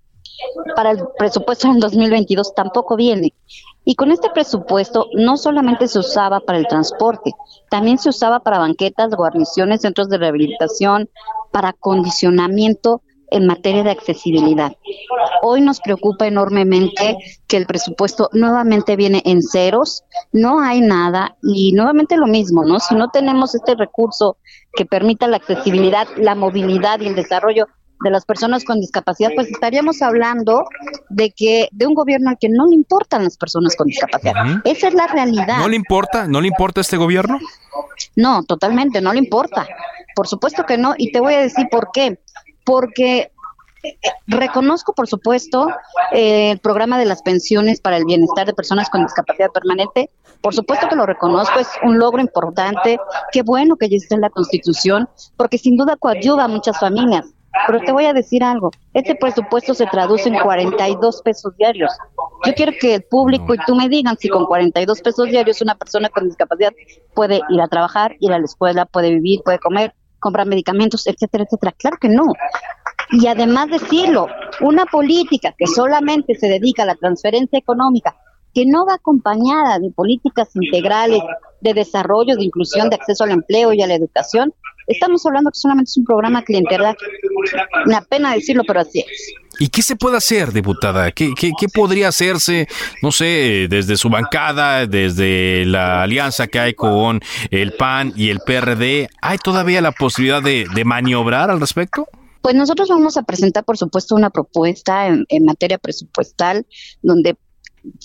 para 0.75 0.93
el 0.93 1.01
presupuesto 1.19 1.69
en 1.69 1.81
2022 1.81 2.55
tampoco 2.55 2.97
viene. 2.97 3.35
Y 3.89 3.95
con 3.95 4.13
este 4.13 4.29
presupuesto 4.29 5.07
no 5.15 5.39
solamente 5.39 5.89
se 5.89 5.99
usaba 5.99 6.41
para 6.41 6.59
el 6.59 6.67
transporte, 6.67 7.33
también 7.71 7.97
se 7.97 8.11
usaba 8.11 8.41
para 8.41 8.59
banquetas, 8.59 9.15
guarniciones, 9.15 9.81
centros 9.81 10.11
de 10.11 10.19
rehabilitación, 10.19 11.09
para 11.53 11.73
condicionamiento 11.73 13.01
en 13.31 13.47
materia 13.47 13.85
de 13.85 13.91
accesibilidad. 13.91 14.77
Hoy 15.41 15.63
nos 15.63 15.81
preocupa 15.81 16.27
enormemente 16.27 17.17
que 17.47 17.57
el 17.57 17.65
presupuesto 17.65 18.29
nuevamente 18.35 18.95
viene 18.95 19.23
en 19.25 19.43
ceros, 19.43 20.05
no 20.33 20.61
hay 20.61 20.83
nada 20.83 21.39
y 21.43 21.73
nuevamente 21.73 22.19
lo 22.19 22.27
mismo, 22.27 22.65
¿no? 22.65 22.81
Si 22.81 22.95
no 22.95 23.09
tenemos 23.09 23.55
este 23.55 23.75
recurso 23.75 24.37
que 24.75 24.85
permita 24.85 25.27
la 25.29 25.39
accesibilidad, 25.39 26.07
la 26.19 26.35
movilidad 26.35 27.01
y 27.01 27.07
el 27.07 27.15
desarrollo 27.15 27.69
de 28.01 28.11
las 28.11 28.25
personas 28.25 28.65
con 28.65 28.81
discapacidad, 28.81 29.31
pues 29.35 29.49
estaríamos 29.49 30.03
hablando 30.03 30.65
de 31.09 31.31
que 31.31 31.69
de 31.73 31.87
un 31.87 31.95
gobierno 31.95 32.31
al 32.31 32.39
que 32.39 32.49
no 32.49 32.67
le 32.67 32.77
importan 32.77 33.25
las 33.25 33.37
personas 33.37 33.75
con 33.77 33.87
discapacidad. 33.87 34.35
Esa 34.65 34.89
es 34.89 34.95
la 34.95 35.07
realidad. 35.07 35.59
¿No 35.59 35.69
le 35.69 35.77
importa? 35.77 36.27
¿No 36.27 36.41
le 36.41 36.49
importa 36.49 36.81
este 36.81 36.97
gobierno? 36.97 37.39
No, 38.17 38.43
totalmente, 38.45 39.01
no 39.01 39.13
le 39.13 39.19
importa. 39.19 39.67
Por 40.15 40.29
supuesto 40.29 40.65
que 40.65 40.79
no, 40.79 40.95
y 40.97 41.13
te 41.13 41.21
voy 41.21 41.35
a 41.35 41.41
decir 41.41 41.67
por 41.71 41.91
qué. 41.93 42.19
Porque 42.65 43.33
eh, 43.83 43.95
reconozco, 44.27 44.93
por 44.93 45.09
supuesto, 45.09 45.69
eh, 46.13 46.51
el 46.53 46.59
programa 46.59 46.99
de 46.99 47.05
las 47.05 47.23
pensiones 47.23 47.81
para 47.81 47.97
el 47.97 48.05
bienestar 48.05 48.47
de 48.47 48.55
personas 48.55 48.91
con 48.91 49.03
discapacidad 49.03 49.51
permanente. 49.51 50.11
Por 50.41 50.55
supuesto 50.55 50.89
que 50.89 50.97
lo 50.97 51.07
reconozco, 51.07 51.59
es 51.59 51.69
un 51.83 51.99
logro 51.99 52.21
importante. 52.21 52.99
Qué 53.33 53.43
bueno 53.43 53.77
que 53.77 53.89
ya 53.89 53.97
esté 53.97 54.15
en 54.15 54.21
la 54.21 54.31
Constitución, 54.31 55.09
porque 55.37 55.59
sin 55.59 55.77
duda 55.77 55.97
coadyuva 55.97 56.45
a 56.45 56.49
muchas 56.49 56.79
familias. 56.79 57.27
Pero 57.67 57.81
te 57.81 57.93
voy 57.93 58.05
a 58.05 58.13
decir 58.13 58.45
algo, 58.45 58.71
este 58.95 59.15
presupuesto 59.15 59.75
se 59.75 59.87
traduce 59.87 60.29
en 60.29 60.39
42 60.39 61.23
pesos 61.23 61.57
diarios. 61.57 61.91
Yo 62.45 62.55
quiero 62.55 62.73
que 62.79 62.97
el 62.97 63.03
público 63.03 63.55
y 63.55 63.59
tú 63.67 63.75
me 63.75 63.89
digan 63.89 64.17
si 64.17 64.29
con 64.29 64.47
42 64.47 65.01
pesos 65.01 65.27
diarios 65.29 65.61
una 65.61 65.75
persona 65.75 66.09
con 66.09 66.25
discapacidad 66.25 66.73
puede 67.15 67.41
ir 67.49 67.61
a 67.61 67.69
trabajar, 67.69 68.17
ir 68.21 68.33
a 68.33 68.39
la 68.39 68.45
escuela, 68.45 68.87
puede 68.87 69.11
vivir, 69.11 69.41
puede 69.45 69.59
comer, 69.59 69.95
comprar 70.19 70.47
medicamentos, 70.47 71.07
etcétera, 71.07 71.45
etcétera. 71.45 71.73
Claro 71.77 71.97
que 72.01 72.09
no. 72.09 72.25
Y 73.11 73.27
además 73.27 73.69
decirlo, 73.71 74.29
una 74.61 74.85
política 74.85 75.55
que 75.57 75.67
solamente 75.67 76.35
se 76.35 76.49
dedica 76.49 76.83
a 76.83 76.87
la 76.87 76.95
transferencia 76.95 77.59
económica, 77.59 78.17
que 78.53 78.67
no 78.67 78.87
va 78.87 78.95
acompañada 78.95 79.79
de 79.79 79.91
políticas 79.91 80.55
integrales 80.55 81.21
de 81.61 81.75
desarrollo, 81.75 82.37
de 82.37 82.45
inclusión, 82.45 82.91
de 82.91 82.97
acceso 82.97 83.25
al 83.25 83.31
empleo 83.31 83.73
y 83.73 83.83
a 83.83 83.87
la 83.87 83.95
educación, 83.95 84.53
Estamos 84.89 85.25
hablando 85.27 85.51
que 85.51 85.59
solamente 85.59 85.91
es 85.91 85.97
un 85.99 86.05
programa 86.05 86.43
clientelar. 86.43 86.97
Una 87.87 88.01
pena 88.01 88.33
decirlo, 88.33 88.63
pero 88.67 88.81
así 88.81 89.01
es. 89.01 89.35
¿Y 89.61 89.69
qué 89.69 89.83
se 89.83 89.97
puede 89.97 90.17
hacer, 90.17 90.53
diputada? 90.53 91.11
¿Qué, 91.11 91.33
qué, 91.37 91.69
podría 91.69 92.09
hacerse, 92.09 92.69
no 93.03 93.11
sé, 93.13 93.67
desde 93.69 93.97
su 93.97 94.09
bancada, 94.09 94.87
desde 94.87 95.65
la 95.67 96.03
alianza 96.03 96.47
que 96.47 96.61
hay 96.61 96.75
con 96.75 97.21
el 97.51 97.73
PAN 97.73 98.13
y 98.17 98.31
el 98.31 98.39
PRD? 98.39 99.09
¿Hay 99.21 99.39
todavía 99.39 99.81
la 99.81 99.93
posibilidad 99.93 100.43
de, 100.43 100.67
maniobrar 100.85 101.51
al 101.51 101.61
respecto? 101.61 102.07
Pues 102.41 102.55
nosotros 102.55 102.89
vamos 102.89 103.17
a 103.17 103.23
presentar, 103.25 103.65
por 103.65 103.77
supuesto, 103.77 104.15
una 104.15 104.31
propuesta 104.31 105.09
en, 105.09 105.27
materia 105.45 105.77
presupuestal 105.77 106.65
donde 107.03 107.37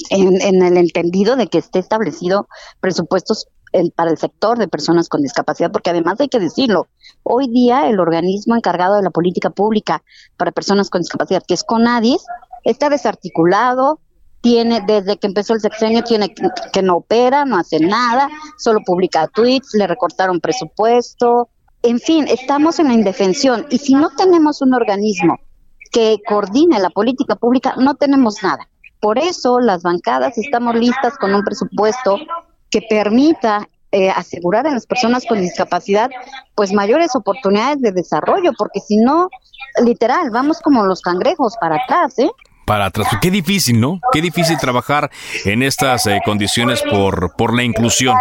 en, 0.09 0.41
en, 0.41 0.63
el 0.63 0.77
entendido 0.77 1.35
de 1.35 1.47
que 1.47 1.59
esté 1.59 1.79
establecido 1.79 2.47
presupuestos 2.79 3.47
para 3.95 4.11
el 4.11 4.17
sector 4.17 4.57
de 4.57 4.67
personas 4.67 5.09
con 5.09 5.21
discapacidad, 5.21 5.71
porque 5.71 5.89
además 5.89 6.19
hay 6.19 6.29
que 6.29 6.39
decirlo, 6.39 6.87
hoy 7.23 7.47
día 7.47 7.87
el 7.87 7.99
organismo 7.99 8.55
encargado 8.55 8.95
de 8.95 9.03
la 9.03 9.09
política 9.09 9.49
pública 9.49 10.03
para 10.37 10.51
personas 10.51 10.89
con 10.89 11.01
discapacidad, 11.01 11.43
que 11.47 11.53
es 11.53 11.63
CONADIS, 11.63 12.23
está 12.63 12.89
desarticulado, 12.89 13.99
tiene 14.41 14.81
desde 14.85 15.17
que 15.17 15.27
empezó 15.27 15.53
el 15.53 15.61
sexenio 15.61 16.03
tiene 16.03 16.33
que, 16.73 16.81
no 16.81 16.97
opera, 16.97 17.45
no 17.45 17.57
hace 17.57 17.79
nada, 17.79 18.29
solo 18.57 18.81
publica 18.85 19.27
tweets, 19.27 19.73
le 19.73 19.87
recortaron 19.87 20.41
presupuesto, 20.41 21.49
en 21.81 21.99
fin, 21.99 22.27
estamos 22.27 22.79
en 22.79 22.87
la 22.89 22.93
indefensión 22.93 23.65
y 23.69 23.77
si 23.77 23.93
no 23.93 24.09
tenemos 24.15 24.61
un 24.61 24.73
organismo 24.73 25.39
que 25.91 26.17
coordine 26.27 26.79
la 26.79 26.89
política 26.89 27.35
pública, 27.35 27.75
no 27.77 27.95
tenemos 27.95 28.41
nada. 28.43 28.67
Por 28.99 29.19
eso 29.19 29.59
las 29.59 29.83
bancadas 29.83 30.37
estamos 30.37 30.75
listas 30.75 31.17
con 31.17 31.33
un 31.33 31.43
presupuesto 31.43 32.17
que 32.73 32.81
permita 32.81 33.69
eh, 33.91 34.09
asegurar 34.09 34.65
a 34.65 34.71
las 34.71 34.87
personas 34.87 35.23
con 35.27 35.39
discapacidad 35.39 36.09
pues 36.55 36.73
mayores 36.73 37.15
oportunidades 37.15 37.79
de 37.81 37.91
desarrollo, 37.91 38.51
porque 38.57 38.79
si 38.79 38.97
no, 38.97 39.29
literal, 39.85 40.31
vamos 40.31 40.59
como 40.59 40.83
los 40.83 41.01
cangrejos 41.01 41.55
para 41.61 41.75
atrás, 41.75 42.17
¿eh? 42.17 42.31
Para 42.65 42.85
atrás. 42.85 43.09
Qué 43.21 43.29
difícil, 43.29 43.79
¿no? 43.79 43.99
Qué 44.11 44.21
difícil 44.21 44.57
trabajar 44.57 45.11
en 45.45 45.61
estas 45.61 46.07
eh, 46.07 46.19
condiciones 46.25 46.81
por, 46.81 47.35
por 47.35 47.55
la 47.55 47.61
inclusión. 47.61 48.17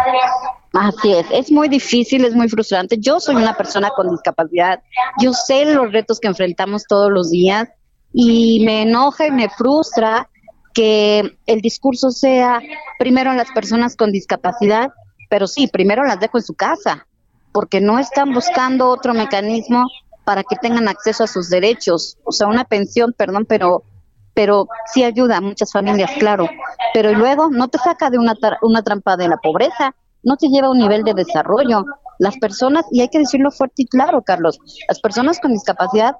Así 0.73 1.13
es, 1.13 1.25
es 1.31 1.51
muy 1.51 1.69
difícil, 1.69 2.23
es 2.23 2.35
muy 2.35 2.49
frustrante. 2.49 2.97
Yo 2.99 3.19
soy 3.19 3.35
una 3.35 3.55
persona 3.55 3.89
con 3.95 4.11
discapacidad, 4.11 4.79
yo 5.19 5.33
sé 5.33 5.65
los 5.65 5.91
retos 5.91 6.19
que 6.19 6.27
enfrentamos 6.27 6.83
todos 6.87 7.11
los 7.11 7.31
días 7.31 7.67
y 8.13 8.63
me 8.63 8.83
enoja 8.83 9.25
y 9.25 9.31
me 9.31 9.49
frustra 9.49 10.29
que 10.73 11.37
el 11.45 11.61
discurso 11.61 12.11
sea 12.11 12.61
primero 12.99 13.33
las 13.33 13.51
personas 13.51 13.95
con 13.95 14.11
discapacidad, 14.11 14.91
pero 15.29 15.47
sí, 15.47 15.67
primero 15.67 16.03
las 16.03 16.19
dejo 16.19 16.37
en 16.37 16.43
su 16.43 16.53
casa, 16.53 17.07
porque 17.51 17.81
no 17.81 17.99
están 17.99 18.33
buscando 18.33 18.89
otro 18.89 19.13
mecanismo 19.13 19.87
para 20.25 20.43
que 20.43 20.55
tengan 20.55 20.87
acceso 20.87 21.23
a 21.23 21.27
sus 21.27 21.49
derechos, 21.49 22.17
o 22.23 22.31
sea, 22.31 22.47
una 22.47 22.65
pensión, 22.65 23.13
perdón, 23.15 23.45
pero 23.47 23.83
pero 24.35 24.67
sí 24.91 25.03
ayuda 25.03 25.37
a 25.37 25.41
muchas 25.41 25.71
familias, 25.71 26.09
claro, 26.17 26.49
pero 26.93 27.11
luego 27.13 27.49
no 27.51 27.67
te 27.67 27.77
saca 27.77 28.09
de 28.09 28.17
una, 28.17 28.33
una 28.63 28.81
trampa 28.81 29.15
de 29.15 29.27
la 29.27 29.37
pobreza, 29.37 29.95
no 30.23 30.37
te 30.37 30.47
lleva 30.47 30.67
a 30.67 30.71
un 30.71 30.79
nivel 30.79 31.03
de 31.03 31.13
desarrollo. 31.13 31.85
Las 32.19 32.37
personas, 32.37 32.85
y 32.91 33.01
hay 33.01 33.09
que 33.09 33.19
decirlo 33.19 33.51
fuerte 33.51 33.83
y 33.83 33.85
claro, 33.85 34.21
Carlos, 34.23 34.59
las 34.87 34.99
personas 35.01 35.39
con 35.39 35.51
discapacidad 35.51 36.15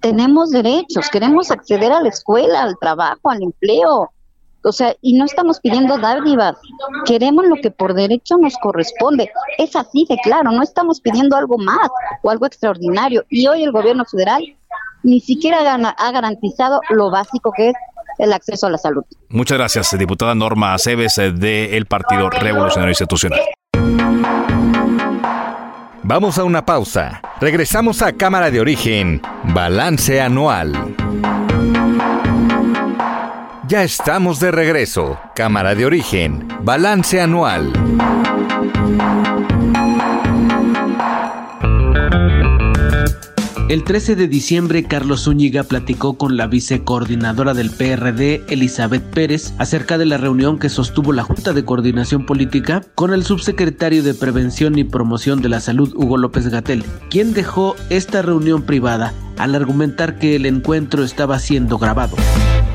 tenemos 0.00 0.50
derechos, 0.50 1.08
queremos 1.10 1.50
acceder 1.50 1.92
a 1.92 2.00
la 2.00 2.08
escuela, 2.08 2.62
al 2.62 2.76
trabajo, 2.78 3.30
al 3.30 3.42
empleo, 3.42 4.10
o 4.64 4.72
sea, 4.72 4.94
y 5.00 5.14
no 5.14 5.24
estamos 5.24 5.58
pidiendo 5.60 5.98
dádivas, 5.98 6.56
queremos 7.04 7.46
lo 7.46 7.56
que 7.56 7.70
por 7.70 7.94
derecho 7.94 8.36
nos 8.38 8.56
corresponde. 8.58 9.30
Es 9.58 9.74
así 9.74 10.06
de 10.08 10.16
claro, 10.22 10.52
no 10.52 10.62
estamos 10.62 11.00
pidiendo 11.00 11.36
algo 11.36 11.58
más 11.58 11.88
o 12.22 12.30
algo 12.30 12.46
extraordinario. 12.46 13.24
Y 13.28 13.46
hoy 13.48 13.64
el 13.64 13.72
gobierno 13.72 14.04
federal 14.04 14.44
ni 15.02 15.20
siquiera 15.20 15.74
ha 15.74 16.12
garantizado 16.12 16.80
lo 16.90 17.10
básico 17.10 17.52
que 17.56 17.70
es 17.70 17.74
el 18.18 18.32
acceso 18.32 18.66
a 18.66 18.70
la 18.70 18.78
salud. 18.78 19.04
Muchas 19.28 19.58
gracias, 19.58 19.98
diputada 19.98 20.34
Norma 20.34 20.74
Aceves 20.74 21.18
eh, 21.18 21.32
del 21.32 21.86
Partido 21.86 22.30
Revolucionario 22.30 22.90
Institucional. 22.90 23.40
Vamos 26.04 26.36
a 26.36 26.44
una 26.44 26.64
pausa. 26.64 27.20
Regresamos 27.40 28.02
a 28.02 28.12
Cámara 28.12 28.50
de 28.50 28.60
Origen, 28.60 29.22
Balance 29.54 30.20
Anual. 30.20 30.96
Ya 33.68 33.84
estamos 33.84 34.40
de 34.40 34.50
regreso. 34.50 35.18
Cámara 35.36 35.76
de 35.76 35.86
Origen, 35.86 36.48
Balance 36.62 37.20
Anual. 37.20 37.72
El 43.68 43.84
13 43.84 44.16
de 44.16 44.28
diciembre, 44.28 44.84
Carlos 44.84 45.24
Zúñiga 45.24 45.62
platicó 45.62 46.18
con 46.18 46.36
la 46.36 46.46
vicecoordinadora 46.46 47.54
del 47.54 47.70
PRD, 47.70 48.44
Elizabeth 48.48 49.02
Pérez, 49.02 49.54
acerca 49.58 49.98
de 49.98 50.04
la 50.04 50.18
reunión 50.18 50.58
que 50.58 50.68
sostuvo 50.68 51.12
la 51.12 51.22
Junta 51.22 51.52
de 51.52 51.64
Coordinación 51.64 52.26
Política 52.26 52.82
con 52.94 53.14
el 53.14 53.24
subsecretario 53.24 54.02
de 54.02 54.14
Prevención 54.14 54.78
y 54.78 54.84
Promoción 54.84 55.40
de 55.40 55.48
la 55.48 55.60
Salud, 55.60 55.94
Hugo 55.94 56.18
López 56.18 56.48
Gatel, 56.48 56.84
quien 57.08 57.32
dejó 57.32 57.76
esta 57.88 58.20
reunión 58.20 58.62
privada 58.62 59.14
al 59.38 59.54
argumentar 59.54 60.18
que 60.18 60.36
el 60.36 60.44
encuentro 60.44 61.04
estaba 61.04 61.38
siendo 61.38 61.78
grabado. 61.78 62.16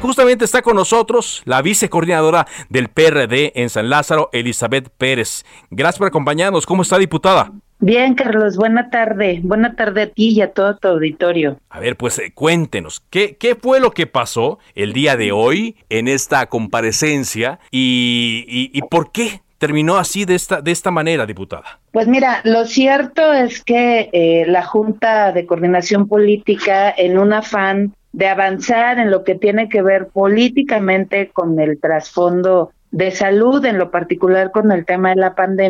Justamente 0.02 0.46
está 0.46 0.62
con 0.62 0.76
nosotros 0.76 1.42
la 1.46 1.62
vicecoordinadora 1.62 2.48
del 2.70 2.90
PRD 2.90 3.52
en 3.56 3.70
San 3.70 3.90
Lázaro, 3.90 4.30
Elizabeth 4.32 4.90
Pérez. 4.98 5.44
Gracias 5.70 6.00
por 6.00 6.08
acompañarnos. 6.08 6.66
¿Cómo 6.66 6.82
está, 6.82 6.98
diputada? 6.98 7.52
Bien, 7.80 8.16
Carlos, 8.16 8.58
buena 8.58 8.90
tarde. 8.90 9.40
Buena 9.44 9.76
tarde 9.76 10.02
a 10.04 10.08
ti 10.10 10.30
y 10.30 10.42
a 10.42 10.52
todo 10.52 10.78
tu 10.78 10.88
auditorio. 10.88 11.60
A 11.70 11.80
ver, 11.80 11.96
pues 11.96 12.18
eh, 12.18 12.32
cuéntenos, 12.34 13.04
¿qué, 13.12 13.38
¿qué 13.38 13.56
fue 13.56 13.80
lo 13.80 13.92
que 13.92 14.08
pasó 14.08 14.58
el 14.74 14.94
día 14.94 15.16
de 15.16 15.32
hoy 15.32 15.76
en 15.90 16.08
esta 16.08 16.48
comparecencia 16.48 17.60
y, 17.70 18.72
y, 18.74 18.82
por 18.82 19.12
qué 19.12 19.42
terminó 19.60 19.98
así 19.98 20.26
de 20.26 20.34
esta, 20.34 20.62
de 20.62 20.72
esta 20.72 20.90
manera, 20.90 21.28
diputada? 21.28 21.80
Pues 21.92 22.08
mira, 22.08 22.42
lo 22.46 22.66
cierto 22.66 23.32
es 23.32 23.64
que 23.64 24.10
eh, 24.12 24.46
la 24.48 24.64
Junta 24.64 25.32
de 25.32 25.46
Coordinación 25.46 26.08
Política, 26.08 26.90
en 26.90 27.20
un 27.20 27.32
afán 27.32 27.94
de 28.12 28.28
avanzar 28.28 28.98
en 28.98 29.12
lo 29.12 29.24
que 29.24 29.36
tiene 29.36 29.70
que 29.70 29.84
ver 29.84 30.08
políticamente 30.08 31.30
con 31.30 31.60
el 31.60 31.80
trasfondo 31.80 32.72
de 32.90 33.12
salud, 33.12 33.64
en 33.66 33.78
lo 33.78 33.92
particular 33.92 34.50
con 34.50 34.72
el 34.72 34.86
tema 34.86 35.10
de 35.10 35.18
la 35.18 35.36
pandemia, 35.36 35.70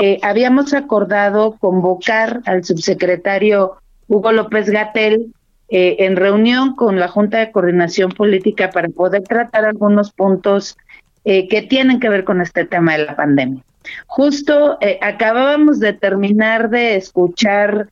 Eh, 0.00 0.18
habíamos 0.22 0.74
acordado 0.74 1.56
convocar 1.58 2.40
al 2.46 2.64
subsecretario 2.64 3.76
Hugo 4.06 4.32
López 4.32 4.70
Gatel 4.70 5.34
eh, 5.68 5.96
en 6.00 6.16
reunión 6.16 6.74
con 6.76 6.98
la 6.98 7.08
Junta 7.08 7.38
de 7.38 7.50
Coordinación 7.50 8.10
Política 8.12 8.70
para 8.70 8.88
poder 8.88 9.22
tratar 9.22 9.64
algunos 9.64 10.12
puntos 10.12 10.76
eh, 11.24 11.48
que 11.48 11.62
tienen 11.62 12.00
que 12.00 12.08
ver 12.08 12.24
con 12.24 12.40
este 12.40 12.64
tema 12.64 12.96
de 12.96 13.06
la 13.06 13.16
pandemia. 13.16 13.62
Justo 14.06 14.78
acabábamos 15.00 15.80
de 15.80 15.94
terminar 15.94 16.68
de 16.68 16.96
escuchar 16.96 17.88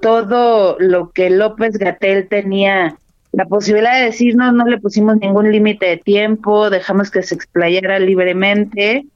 todo 0.00 0.76
lo 0.78 1.10
que 1.10 1.30
López 1.30 1.78
Gatel 1.78 2.28
tenía 2.28 2.96
la 3.32 3.46
posibilidad 3.46 3.98
de 3.98 4.06
decirnos, 4.06 4.52
no 4.52 4.66
le 4.66 4.78
pusimos 4.78 5.16
ningún 5.16 5.50
límite 5.50 5.86
de 5.86 5.96
tiempo, 5.96 6.70
dejamos 6.70 7.10
que 7.10 7.22
se 7.22 7.34
explayara 7.34 7.98
libremente 7.98 9.06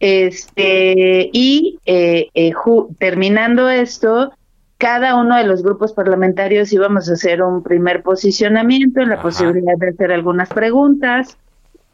este, 0.00 1.30
y 1.32 1.78
eh, 1.86 2.28
eh, 2.34 2.52
terminando 2.98 3.68
esto, 3.68 4.32
cada 4.78 5.16
uno 5.16 5.36
de 5.36 5.44
los 5.44 5.62
grupos 5.62 5.92
parlamentarios 5.92 6.72
íbamos 6.72 7.10
a 7.10 7.14
hacer 7.14 7.42
un 7.42 7.62
primer 7.62 8.02
posicionamiento, 8.02 9.04
la 9.04 9.20
posibilidad 9.20 9.76
de 9.76 9.88
hacer 9.88 10.12
algunas 10.12 10.48
preguntas. 10.50 11.36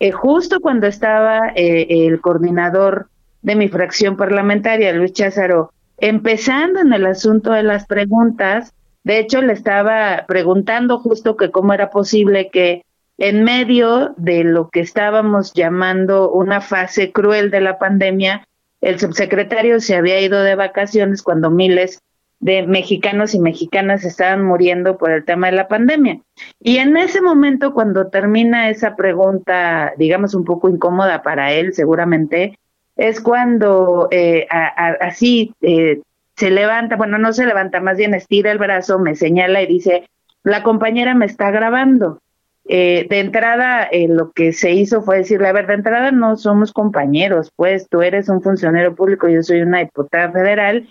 Eh, 0.01 0.11
justo 0.11 0.61
cuando 0.61 0.87
estaba 0.87 1.53
el 1.55 2.21
coordinador 2.21 3.09
de 3.41 3.57
mi 3.57 3.69
fracción 3.69 4.17
parlamentaria, 4.17 4.93
Luis 4.93 5.13
Cházaro, 5.13 5.73
empezando 5.97 6.81
en 6.81 6.93
el 6.93 7.07
asunto 7.07 7.53
de 7.53 7.63
las 7.63 7.87
preguntas, 7.87 8.75
de 9.03 9.19
hecho 9.19 9.41
le 9.41 9.53
estaba 9.53 10.25
preguntando 10.27 10.99
justo 10.99 11.37
que 11.37 11.51
cómo 11.51 11.73
era 11.73 11.91
posible 11.91 12.51
que 12.51 12.85
en 13.19 13.45
medio 13.45 14.15
de 14.17 14.45
lo 14.45 14.69
que 14.71 14.81
estábamos 14.81 15.53
llamando 15.53 16.31
una 16.31 16.61
fase 16.61 17.13
cruel 17.13 17.51
de 17.51 17.61
la 17.61 17.79
pandemia, 17.79 18.47
el 18.81 18.99
subsecretario 18.99 19.81
se 19.81 19.97
había 19.97 20.21
ido 20.21 20.43
de 20.43 20.57
vacaciones 20.57 21.23
cuando 21.23 21.51
miles 21.51 22.01
de 22.41 22.67
mexicanos 22.67 23.35
y 23.35 23.41
mexicanas 23.41 24.05
estaban 24.05 24.45
muriendo 24.45 24.99
por 24.99 25.11
el 25.11 25.25
tema 25.25 25.47
de 25.47 25.57
la 25.57 25.69
pandemia. 25.69 26.21
Y 26.61 26.77
en 26.77 26.97
ese 26.97 27.23
momento, 27.23 27.73
cuando 27.73 28.09
termina 28.09 28.69
esa 28.69 28.97
pregunta, 28.97 29.95
digamos 29.97 30.35
un 30.35 30.45
poco 30.45 30.69
incómoda 30.69 31.23
para 31.23 31.53
él, 31.53 31.73
seguramente, 31.73 32.59
es 32.97 33.21
cuando 33.21 34.09
eh, 34.11 34.47
así 34.51 35.55
eh, 35.63 36.03
se 36.37 36.51
levanta, 36.51 36.97
bueno, 36.97 37.17
no 37.17 37.33
se 37.33 37.47
levanta, 37.47 37.81
más 37.81 37.97
bien 37.97 38.13
estira 38.13 38.53
el 38.53 38.59
brazo, 38.59 38.99
me 38.99 39.15
señala 39.15 39.63
y 39.63 39.67
dice, 39.67 40.09
la 40.43 40.63
compañera 40.63 41.15
me 41.15 41.27
está 41.27 41.51
grabando. 41.51 42.21
Eh, 42.67 43.07
de 43.11 43.21
entrada, 43.21 43.85
eh, 43.85 44.09
lo 44.09 44.33
que 44.33 44.53
se 44.53 44.73
hizo 44.73 45.03
fue 45.03 45.19
decirle, 45.19 45.49
a 45.49 45.53
ver, 45.53 45.67
de 45.67 45.75
entrada 45.75 46.11
no 46.13 46.37
somos 46.37 46.73
compañeros, 46.73 47.53
pues 47.57 47.89
tú 47.91 48.01
eres 48.01 48.29
un 48.29 48.43
funcionario 48.43 48.95
público, 48.95 49.29
yo 49.29 49.43
soy 49.43 49.61
una 49.61 49.81
diputada 49.81 50.33
federal, 50.33 50.89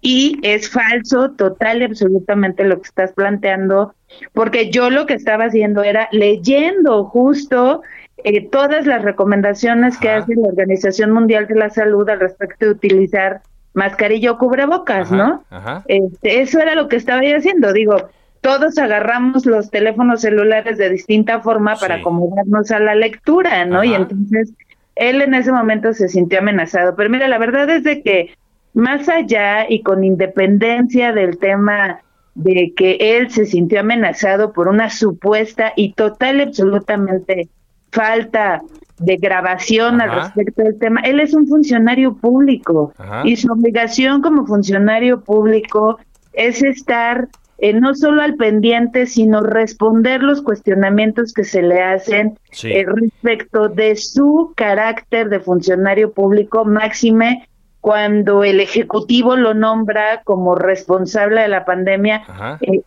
y 0.00 0.38
es 0.42 0.70
falso 0.70 1.32
total 1.32 1.82
y 1.82 1.86
absolutamente 1.86 2.64
lo 2.64 2.76
que 2.76 2.86
estás 2.88 3.12
planteando, 3.12 3.94
porque 4.34 4.70
yo 4.70 4.88
lo 4.88 5.06
que 5.06 5.14
estaba 5.14 5.46
haciendo 5.46 5.82
era 5.82 6.08
leyendo 6.12 7.04
justo 7.06 7.82
eh, 8.22 8.48
todas 8.48 8.86
las 8.86 9.02
recomendaciones 9.02 9.98
que 9.98 10.10
hace 10.10 10.36
la 10.36 10.46
Organización 10.48 11.10
Mundial 11.10 11.48
de 11.48 11.56
la 11.56 11.70
Salud 11.70 12.08
al 12.08 12.20
respecto 12.20 12.66
de 12.66 12.70
utilizar 12.70 13.40
mascarilla 13.74 14.32
o 14.32 14.38
cubrebocas, 14.38 15.10
¿no? 15.10 15.42
Este, 15.86 16.40
eso 16.40 16.60
era 16.60 16.74
lo 16.74 16.88
que 16.88 16.96
estaba 16.96 17.22
yo 17.22 17.36
haciendo. 17.36 17.72
Digo, 17.72 17.96
todos 18.40 18.78
agarramos 18.78 19.46
los 19.46 19.70
teléfonos 19.70 20.20
celulares 20.20 20.78
de 20.78 20.90
distinta 20.90 21.40
forma 21.40 21.76
para 21.76 21.96
acomodarnos 21.96 22.70
a 22.70 22.78
la 22.78 22.94
lectura, 22.94 23.64
¿no? 23.64 23.82
Y 23.82 23.94
entonces 23.94 24.52
él 24.94 25.22
en 25.22 25.34
ese 25.34 25.52
momento 25.52 25.92
se 25.92 26.08
sintió 26.08 26.38
amenazado. 26.38 26.94
Pero 26.96 27.10
mira, 27.10 27.28
la 27.28 27.38
verdad 27.38 27.68
es 27.70 27.84
de 27.84 28.02
que 28.02 28.34
más 28.74 29.08
allá 29.08 29.66
y 29.68 29.82
con 29.82 30.04
independencia 30.04 31.12
del 31.12 31.38
tema 31.38 32.00
de 32.34 32.72
que 32.76 32.98
él 33.00 33.30
se 33.30 33.46
sintió 33.46 33.80
amenazado 33.80 34.52
por 34.52 34.68
una 34.68 34.90
supuesta 34.90 35.72
y 35.74 35.94
total 35.94 36.38
y 36.38 36.42
absolutamente 36.42 37.48
falta 37.90 38.60
de 38.98 39.16
grabación 39.16 40.00
al 40.00 40.22
respecto 40.22 40.62
del 40.62 40.78
tema. 40.78 41.00
Él 41.00 41.20
es 41.20 41.34
un 41.34 41.46
funcionario 41.46 42.14
público 42.14 42.92
y 43.24 43.36
su 43.36 43.50
obligación 43.52 44.22
como 44.22 44.46
funcionario 44.46 45.22
público 45.22 45.98
es 46.32 46.62
estar 46.62 47.28
eh, 47.58 47.72
no 47.72 47.94
solo 47.94 48.22
al 48.22 48.34
pendiente, 48.34 49.06
sino 49.06 49.40
responder 49.40 50.22
los 50.22 50.42
cuestionamientos 50.42 51.32
que 51.32 51.44
se 51.44 51.62
le 51.62 51.82
hacen 51.82 52.38
eh, 52.62 52.84
respecto 52.86 53.68
de 53.68 53.96
su 53.96 54.52
carácter 54.56 55.28
de 55.28 55.40
funcionario 55.40 56.12
público, 56.12 56.64
máxime 56.64 57.48
cuando 57.80 58.44
el 58.44 58.60
Ejecutivo 58.60 59.36
lo 59.36 59.54
nombra 59.54 60.22
como 60.24 60.54
responsable 60.54 61.42
de 61.42 61.48
la 61.48 61.64
pandemia. 61.64 62.58
Eh, 62.60 62.82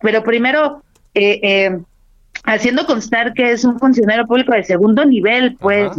pero, 0.00 0.22
primero, 0.22 0.82
haciendo 2.44 2.86
constar 2.86 3.32
que 3.32 3.50
es 3.50 3.64
un 3.64 3.78
funcionario 3.78 4.26
público 4.26 4.52
de 4.52 4.62
segundo 4.62 5.04
nivel, 5.04 5.56
pues, 5.58 5.90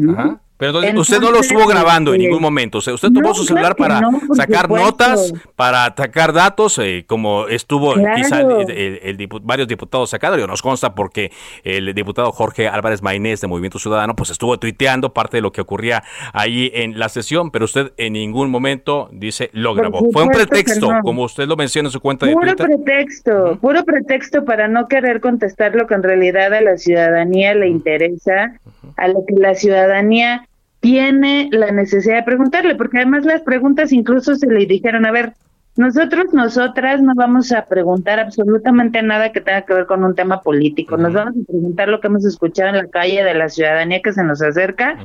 pero 0.58 0.80
usted 1.00 1.20
no 1.20 1.32
lo 1.32 1.40
estuvo 1.40 1.68
grabando 1.68 2.14
en 2.14 2.22
ningún 2.22 2.42
momento. 2.42 2.80
O 2.80 2.82
sea, 2.82 2.94
usted 2.94 3.10
tomó 3.12 3.34
su 3.34 3.44
celular 3.44 3.76
para 3.76 4.02
sacar 4.34 4.70
notas, 4.70 5.34
para 5.56 5.86
atacar 5.86 6.34
datos, 6.34 6.80
eh, 6.80 7.06
como 7.08 7.48
estuvo 7.48 7.94
quizá 8.16 8.42
el, 8.42 9.30
varios 9.44 9.68
diputados 9.68 10.10
sacados. 10.10 10.38
Nos 10.48 10.62
consta 10.62 10.96
porque 10.96 11.32
el 11.64 11.94
diputado 11.94 12.32
Jorge 12.32 12.68
Álvarez 12.68 13.02
Maynés 13.02 13.42
de 13.42 13.48
Movimiento 13.48 13.80
Ciudadano 13.80 14.16
pues 14.16 14.30
estuvo 14.30 14.58
tuiteando 14.58 15.14
parte 15.14 15.38
de 15.38 15.42
lo 15.42 15.52
que 15.52 15.62
ocurría 15.62 16.04
ahí 16.34 16.72
en 16.74 16.98
la 16.98 17.10
sesión, 17.10 17.52
pero 17.52 17.66
usted 17.66 17.94
en 17.98 18.14
ningún 18.14 18.50
momento 18.50 19.10
dice 19.12 19.50
lo 19.54 19.74
grabó. 19.74 20.10
Fue 20.12 20.24
un 20.24 20.30
pretexto, 20.30 20.90
como 21.04 21.24
usted 21.24 21.48
lo 21.48 21.56
menciona 21.56 21.88
en 21.90 21.92
su 21.92 22.00
cuenta 22.00 22.26
de 22.26 22.34
Twitter. 22.34 22.56
Puro 22.56 22.68
pretexto, 22.68 23.58
puro 23.62 23.84
pretexto 23.84 24.46
para 24.46 24.68
no 24.68 24.88
querer 24.88 25.22
contestar 25.22 25.76
lo 25.76 25.88
que 25.88 25.94
en 25.94 26.04
realidad 26.04 26.54
a 26.54 26.62
la 26.62 26.78
ciudadanía 26.78 27.54
le 27.54 27.68
interesa, 27.68 28.60
a 28.96 29.08
lo 29.08 29.26
que 29.26 29.36
la 29.36 29.54
ciudadanía 29.56 30.47
tiene 30.88 31.50
la 31.52 31.70
necesidad 31.74 32.16
de 32.16 32.24
preguntarle, 32.24 32.76
porque 32.76 33.00
además 33.00 33.26
las 33.26 33.42
preguntas 33.42 33.92
incluso 33.92 34.36
se 34.36 34.48
le 34.48 34.66
dijeron, 34.66 35.06
a 35.06 35.12
ver, 35.12 35.34
nosotros, 35.76 36.28
nosotras 36.32 37.02
no 37.02 37.12
vamos 37.14 37.52
a 37.52 37.66
preguntar 37.66 38.22
absolutamente 38.22 39.04
nada 39.04 39.34
que 39.34 39.42
tenga 39.42 39.64
que 39.64 39.74
ver 39.74 39.86
con 39.86 40.06
un 40.06 40.16
tema 40.16 40.42
político, 40.42 40.96
nos 40.96 41.12
vamos 41.12 41.34
a 41.36 41.52
preguntar 41.52 41.90
lo 41.90 42.00
que 42.00 42.08
hemos 42.08 42.24
escuchado 42.24 42.70
en 42.70 42.78
la 42.78 42.88
calle 42.88 43.22
de 43.22 43.34
la 43.34 43.50
ciudadanía 43.50 44.02
que 44.02 44.14
se 44.14 44.24
nos 44.24 44.42
acerca, 44.42 44.98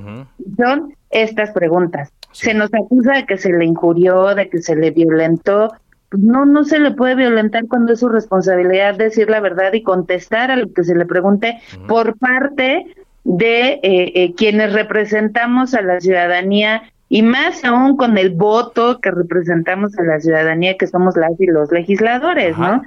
son 0.57 0.95
estas 1.11 1.51
preguntas. 1.51 2.13
Se 2.31 2.55
nos 2.55 2.73
acusa 2.73 3.15
de 3.15 3.27
que 3.27 3.37
se 3.37 3.53
le 3.53 3.65
injurió, 3.65 4.37
de 4.37 4.49
que 4.49 4.59
se 4.59 4.77
le 4.77 4.93
violentó, 4.93 5.73
pues 6.11 6.23
no, 6.23 6.47
no 6.47 6.63
se 6.63 6.79
le 6.79 6.93
puede 6.93 7.17
violentar 7.17 7.67
cuando 7.67 7.95
es 7.95 7.99
su 7.99 8.09
responsabilidad 8.09 8.95
decir 8.95 9.29
la 9.29 9.41
verdad 9.41 9.73
y 9.73 9.83
contestar 9.83 10.53
a 10.53 10.57
lo 10.57 10.73
que 10.73 10.85
se 10.85 10.95
le 10.95 11.07
pregunte 11.07 11.59
por 11.89 12.17
parte 12.19 12.87
de 13.25 13.73
eh, 13.75 13.81
eh, 13.83 14.35
quienes 14.37 14.73
representamos 14.73 15.75
a 15.75 15.83
la 15.83 16.01
ciudadanía 16.01 16.83
y 17.09 17.23
más 17.23 17.63
aún 17.65 17.97
con 17.97 18.17
el 18.17 18.31
voto 18.31 18.99
que 19.01 19.11
representamos 19.11 19.99
a 19.99 20.03
la 20.03 20.19
ciudadanía 20.19 20.79
que 20.79 20.87
somos 20.87 21.15
las 21.17 21.39
y 21.39 21.47
los 21.47 21.71
legisladores, 21.71 22.57
¿no? 22.57 22.83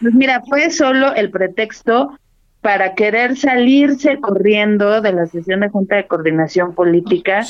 Pues 0.00 0.14
mira, 0.14 0.42
fue 0.48 0.70
solo 0.70 1.14
el 1.14 1.30
pretexto 1.30 2.18
para 2.60 2.94
querer 2.94 3.36
salirse 3.36 4.18
corriendo 4.18 5.00
de 5.00 5.12
la 5.12 5.26
sesión 5.26 5.60
de 5.60 5.68
Junta 5.68 5.94
de 5.96 6.08
Coordinación 6.08 6.74
Política 6.74 7.46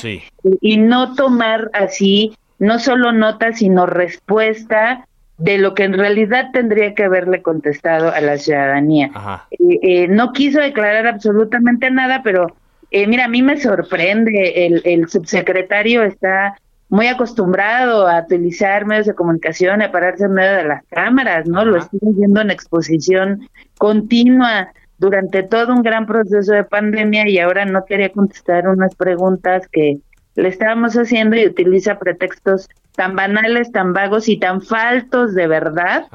y, 0.61 0.77
no 0.77 1.15
tomar 1.15 1.71
así 1.73 2.37
no 2.59 2.77
solo 2.77 3.11
nota, 3.11 3.53
sino 3.53 3.85
respuesta 3.85 5.07
de 5.39 5.57
lo 5.57 5.73
que 5.73 5.83
en 5.83 5.93
realidad 5.93 6.49
tendría 6.51 6.93
que 6.93 7.05
haberle 7.05 7.41
contestado 7.41 8.11
a 8.11 8.19
la 8.21 8.37
ciudadanía. 8.37 9.09
Eh, 9.51 9.79
eh, 9.81 10.07
no 10.09 10.33
quiso 10.33 10.59
declarar 10.59 11.07
absolutamente 11.07 11.89
nada, 11.89 12.21
pero 12.23 12.47
eh, 12.91 13.07
mira, 13.07 13.25
a 13.25 13.29
mí 13.29 13.41
me 13.41 13.57
sorprende, 13.57 14.67
el, 14.67 14.81
el, 14.83 15.07
subsecretario 15.07 16.03
está 16.03 16.55
muy 16.89 17.07
acostumbrado 17.07 18.07
a 18.07 18.21
utilizar 18.21 18.85
medios 18.85 19.05
de 19.05 19.13
comunicación, 19.13 19.81
a 19.81 19.91
pararse 19.91 20.25
en 20.25 20.33
medio 20.33 20.57
de 20.57 20.65
las 20.65 20.83
cámaras, 20.87 21.47
¿no? 21.47 21.63
Lo 21.63 21.77
estoy 21.77 21.99
viendo 22.01 22.41
en 22.41 22.51
exposición 22.51 23.47
continua 23.77 24.73
durante 24.97 25.43
todo 25.43 25.73
un 25.73 25.83
gran 25.83 26.05
proceso 26.05 26.51
de 26.51 26.65
pandemia 26.65 27.29
y 27.29 27.39
ahora 27.39 27.63
no 27.63 27.85
quería 27.85 28.11
contestar 28.11 28.67
unas 28.67 28.93
preguntas 28.95 29.67
que 29.71 29.99
le 30.39 30.49
estábamos 30.49 30.95
haciendo 30.95 31.35
y 31.35 31.45
utiliza 31.45 31.99
pretextos 31.99 32.69
tan 32.95 33.15
banales, 33.15 33.71
tan 33.71 33.93
vagos 33.93 34.27
y 34.27 34.37
tan 34.37 34.61
faltos 34.61 35.33
de 35.33 35.47
verdad 35.47 36.07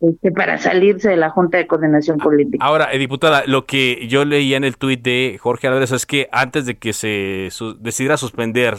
este, 0.00 0.30
para 0.30 0.56
salirse 0.58 1.08
de 1.08 1.16
la 1.16 1.30
Junta 1.30 1.58
de 1.58 1.66
Coordinación 1.66 2.18
Política. 2.18 2.64
Ahora, 2.64 2.92
eh, 2.92 2.98
diputada, 2.98 3.42
lo 3.46 3.66
que 3.66 4.06
yo 4.06 4.24
leía 4.24 4.56
en 4.56 4.62
el 4.62 4.76
tuit 4.76 5.02
de 5.02 5.36
Jorge 5.40 5.66
Álvarez 5.66 5.90
es 5.90 6.06
que 6.06 6.28
antes 6.30 6.64
de 6.66 6.76
que 6.76 6.92
se 6.92 7.48
decidiera 7.80 8.16
suspender 8.16 8.76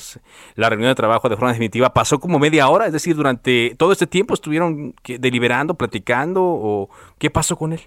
la 0.56 0.70
reunión 0.70 0.90
de 0.92 0.96
trabajo 0.96 1.28
de 1.28 1.36
forma 1.36 1.52
definitiva, 1.52 1.94
pasó 1.94 2.20
como 2.20 2.40
media 2.40 2.70
hora, 2.70 2.86
es 2.86 2.94
decir, 2.94 3.16
durante 3.16 3.76
todo 3.78 3.92
este 3.92 4.08
tiempo 4.08 4.34
estuvieron 4.34 4.96
deliberando, 5.04 5.74
platicando, 5.74 6.42
o 6.42 6.90
¿qué 7.18 7.30
pasó 7.30 7.58
con 7.58 7.74
él? 7.74 7.82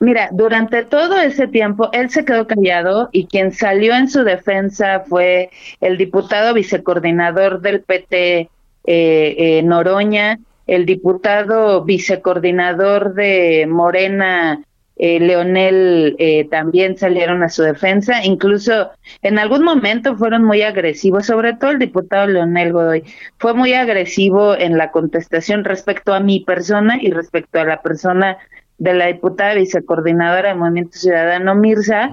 Mira, 0.00 0.28
durante 0.32 0.84
todo 0.84 1.20
ese 1.20 1.48
tiempo 1.48 1.90
él 1.92 2.08
se 2.10 2.24
quedó 2.24 2.46
callado 2.46 3.08
y 3.10 3.26
quien 3.26 3.52
salió 3.52 3.94
en 3.94 4.08
su 4.08 4.22
defensa 4.22 5.04
fue 5.08 5.50
el 5.80 5.98
diputado 5.98 6.54
vicecoordinador 6.54 7.60
del 7.60 7.80
PT, 7.82 8.38
eh, 8.40 8.48
eh, 8.86 9.62
Noroña, 9.64 10.38
el 10.68 10.86
diputado 10.86 11.84
vicecoordinador 11.84 13.14
de 13.14 13.66
Morena, 13.68 14.62
eh, 15.00 15.18
Leonel, 15.20 16.16
también 16.50 16.96
salieron 16.96 17.42
a 17.42 17.48
su 17.48 17.62
defensa. 17.62 18.24
Incluso 18.24 18.90
en 19.22 19.38
algún 19.38 19.64
momento 19.64 20.16
fueron 20.16 20.44
muy 20.44 20.62
agresivos, 20.62 21.26
sobre 21.26 21.54
todo 21.54 21.72
el 21.72 21.78
diputado 21.78 22.26
Leonel 22.28 22.72
Godoy. 22.72 23.04
Fue 23.38 23.52
muy 23.54 23.72
agresivo 23.72 24.56
en 24.56 24.78
la 24.78 24.90
contestación 24.92 25.64
respecto 25.64 26.14
a 26.14 26.20
mi 26.20 26.40
persona 26.40 26.98
y 27.00 27.10
respecto 27.10 27.60
a 27.60 27.64
la 27.64 27.82
persona 27.82 28.38
de 28.78 28.94
la 28.94 29.06
diputada 29.06 29.54
vicecoordinadora 29.54 30.50
del 30.50 30.58
Movimiento 30.58 30.98
Ciudadano 30.98 31.54
Mirza 31.54 32.10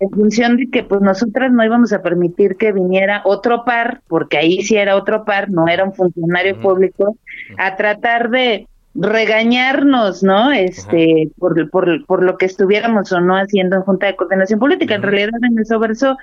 en 0.00 0.10
función 0.10 0.56
de 0.56 0.70
que 0.70 0.84
pues 0.84 1.00
nosotras 1.00 1.50
no 1.50 1.64
íbamos 1.64 1.92
a 1.92 2.02
permitir 2.02 2.56
que 2.56 2.72
viniera 2.72 3.22
otro 3.24 3.64
par, 3.64 4.00
porque 4.06 4.38
ahí 4.38 4.62
sí 4.62 4.76
era 4.76 4.96
otro 4.96 5.24
par, 5.24 5.50
no 5.50 5.66
era 5.66 5.84
un 5.84 5.92
funcionario 5.92 6.60
público, 6.60 7.16
a 7.56 7.74
tratar 7.76 8.30
de 8.30 8.68
regañarnos, 8.94 10.22
¿no? 10.22 10.52
Este, 10.52 11.30
por, 11.38 11.68
por, 11.70 12.04
por 12.06 12.22
lo 12.22 12.36
que 12.36 12.46
estuviéramos 12.46 13.12
o 13.12 13.20
no 13.20 13.36
haciendo 13.36 13.76
en 13.76 13.82
Junta 13.82 14.06
de 14.06 14.16
Coordinación 14.16 14.60
Política. 14.60 14.94
En 14.94 15.02
realidad, 15.02 15.30
en 15.42 15.58
eso 15.58 15.78
verso, 15.78 16.16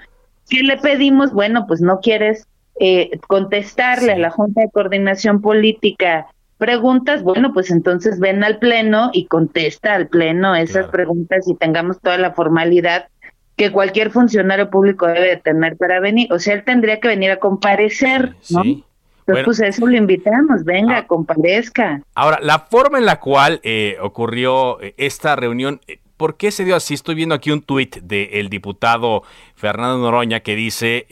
¿qué 0.49 0.63
le 0.63 0.77
pedimos? 0.77 1.33
Bueno, 1.33 1.65
pues 1.67 1.81
no 1.81 1.99
quieres 1.99 2.47
eh, 2.79 3.11
contestarle 3.27 4.13
a 4.13 4.19
la 4.19 4.29
Junta 4.29 4.61
de 4.61 4.71
Coordinación 4.71 5.41
Política 5.41 6.27
preguntas, 6.57 7.23
bueno, 7.23 7.53
pues 7.53 7.71
entonces 7.71 8.19
ven 8.19 8.43
al 8.43 8.59
Pleno 8.59 9.09
y 9.13 9.25
contesta 9.27 9.93
al 9.93 10.07
Pleno 10.07 10.55
esas 10.55 10.87
preguntas 10.87 11.47
y 11.47 11.55
tengamos 11.55 11.99
toda 11.99 12.17
la 12.17 12.31
formalidad 12.31 13.07
que 13.55 13.71
cualquier 13.71 14.11
funcionario 14.11 14.69
público 14.69 15.07
debe 15.07 15.37
tener 15.37 15.77
para 15.77 15.99
venir. 15.99 16.31
O 16.31 16.39
sea, 16.39 16.55
él 16.55 16.63
tendría 16.63 16.99
que 16.99 17.07
venir 17.07 17.31
a 17.31 17.37
comparecer, 17.37 18.35
¿no? 18.49 18.63
Sí. 18.63 18.83
Entonces, 19.27 19.45
pues 19.45 19.59
eso 19.61 19.87
lo 19.87 19.97
invitamos, 19.97 20.63
venga, 20.65 20.97
ah. 20.97 21.07
comparezca. 21.07 22.01
Ahora, 22.13 22.37
la 22.41 22.59
forma 22.59 22.99
en 22.99 23.05
la 23.05 23.19
cual 23.19 23.59
eh, 23.63 23.97
ocurrió 23.99 24.79
eh, 24.81 24.93
esta 24.97 25.35
reunión, 25.35 25.81
eh, 25.87 25.99
¿por 26.15 26.37
qué 26.37 26.51
se 26.51 26.63
dio 26.63 26.75
así? 26.75 26.93
Estoy 26.93 27.15
viendo 27.15 27.33
aquí 27.33 27.49
un 27.49 27.63
tuit 27.63 27.97
del 28.01 28.49
diputado 28.49 29.23
Fernando 29.55 29.97
Noroña 29.97 30.41
que 30.41 30.55
dice, 30.55 31.07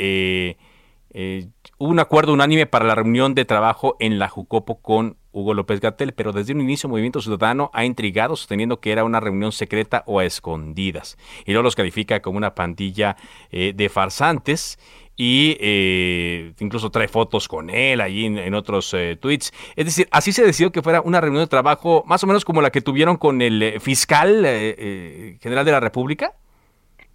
hubo 1.80 1.90
un 1.90 2.00
acuerdo 2.00 2.34
unánime 2.34 2.68
para 2.68 2.86
la 2.86 2.94
reunión 2.94 3.34
de 3.34 3.46
trabajo 3.46 3.96
en 4.00 4.20
la 4.20 4.30
Jucopo 4.30 4.80
con 4.80 5.18
Hugo 5.34 5.54
López 5.54 5.82
Gatel, 5.82 6.14
pero 6.14 6.32
desde 6.32 6.54
un 6.54 6.62
inicio 6.62 6.88
Movimiento 6.88 7.22
Ciudadano 7.22 7.70
ha 7.74 7.84
intrigado 7.84 8.36
sosteniendo 8.36 8.80
que 8.80 8.92
era 8.92 9.04
una 9.04 9.20
reunión 9.20 9.52
secreta 9.52 10.04
o 10.06 10.20
a 10.20 10.26
escondidas. 10.26 11.18
Y 11.46 11.52
luego 11.52 11.64
los 11.64 11.76
califica 11.76 12.22
como 12.22 12.38
una 12.38 12.56
pandilla 12.56 13.18
eh, 13.52 13.74
de 13.76 13.90
farsantes 13.90 14.80
y 15.16 15.58
eh, 15.60 16.54
incluso 16.60 16.90
trae 16.90 17.08
fotos 17.08 17.48
con 17.48 17.70
él 17.70 18.02
ahí 18.02 18.26
en, 18.26 18.54
otros 18.54 18.94
eh, 18.94 19.18
tweets. 19.20 19.52
Es 19.76 19.86
decir, 19.86 20.08
así 20.12 20.32
se 20.32 20.46
decidió 20.46 20.72
que 20.72 20.82
fuera 20.82 21.02
una 21.02 21.20
reunión 21.20 21.44
de 21.44 21.48
trabajo 21.48 22.04
más 22.08 22.24
o 22.24 22.28
menos 22.28 22.46
como 22.46 22.62
la 22.62 22.72
que 22.72 22.82
tuvieron 22.82 23.18
con 23.18 23.42
el 23.42 23.80
fiscal 23.82 24.44
general 25.42 25.66
de 25.66 25.72
la 25.72 25.80
República. 25.80 26.34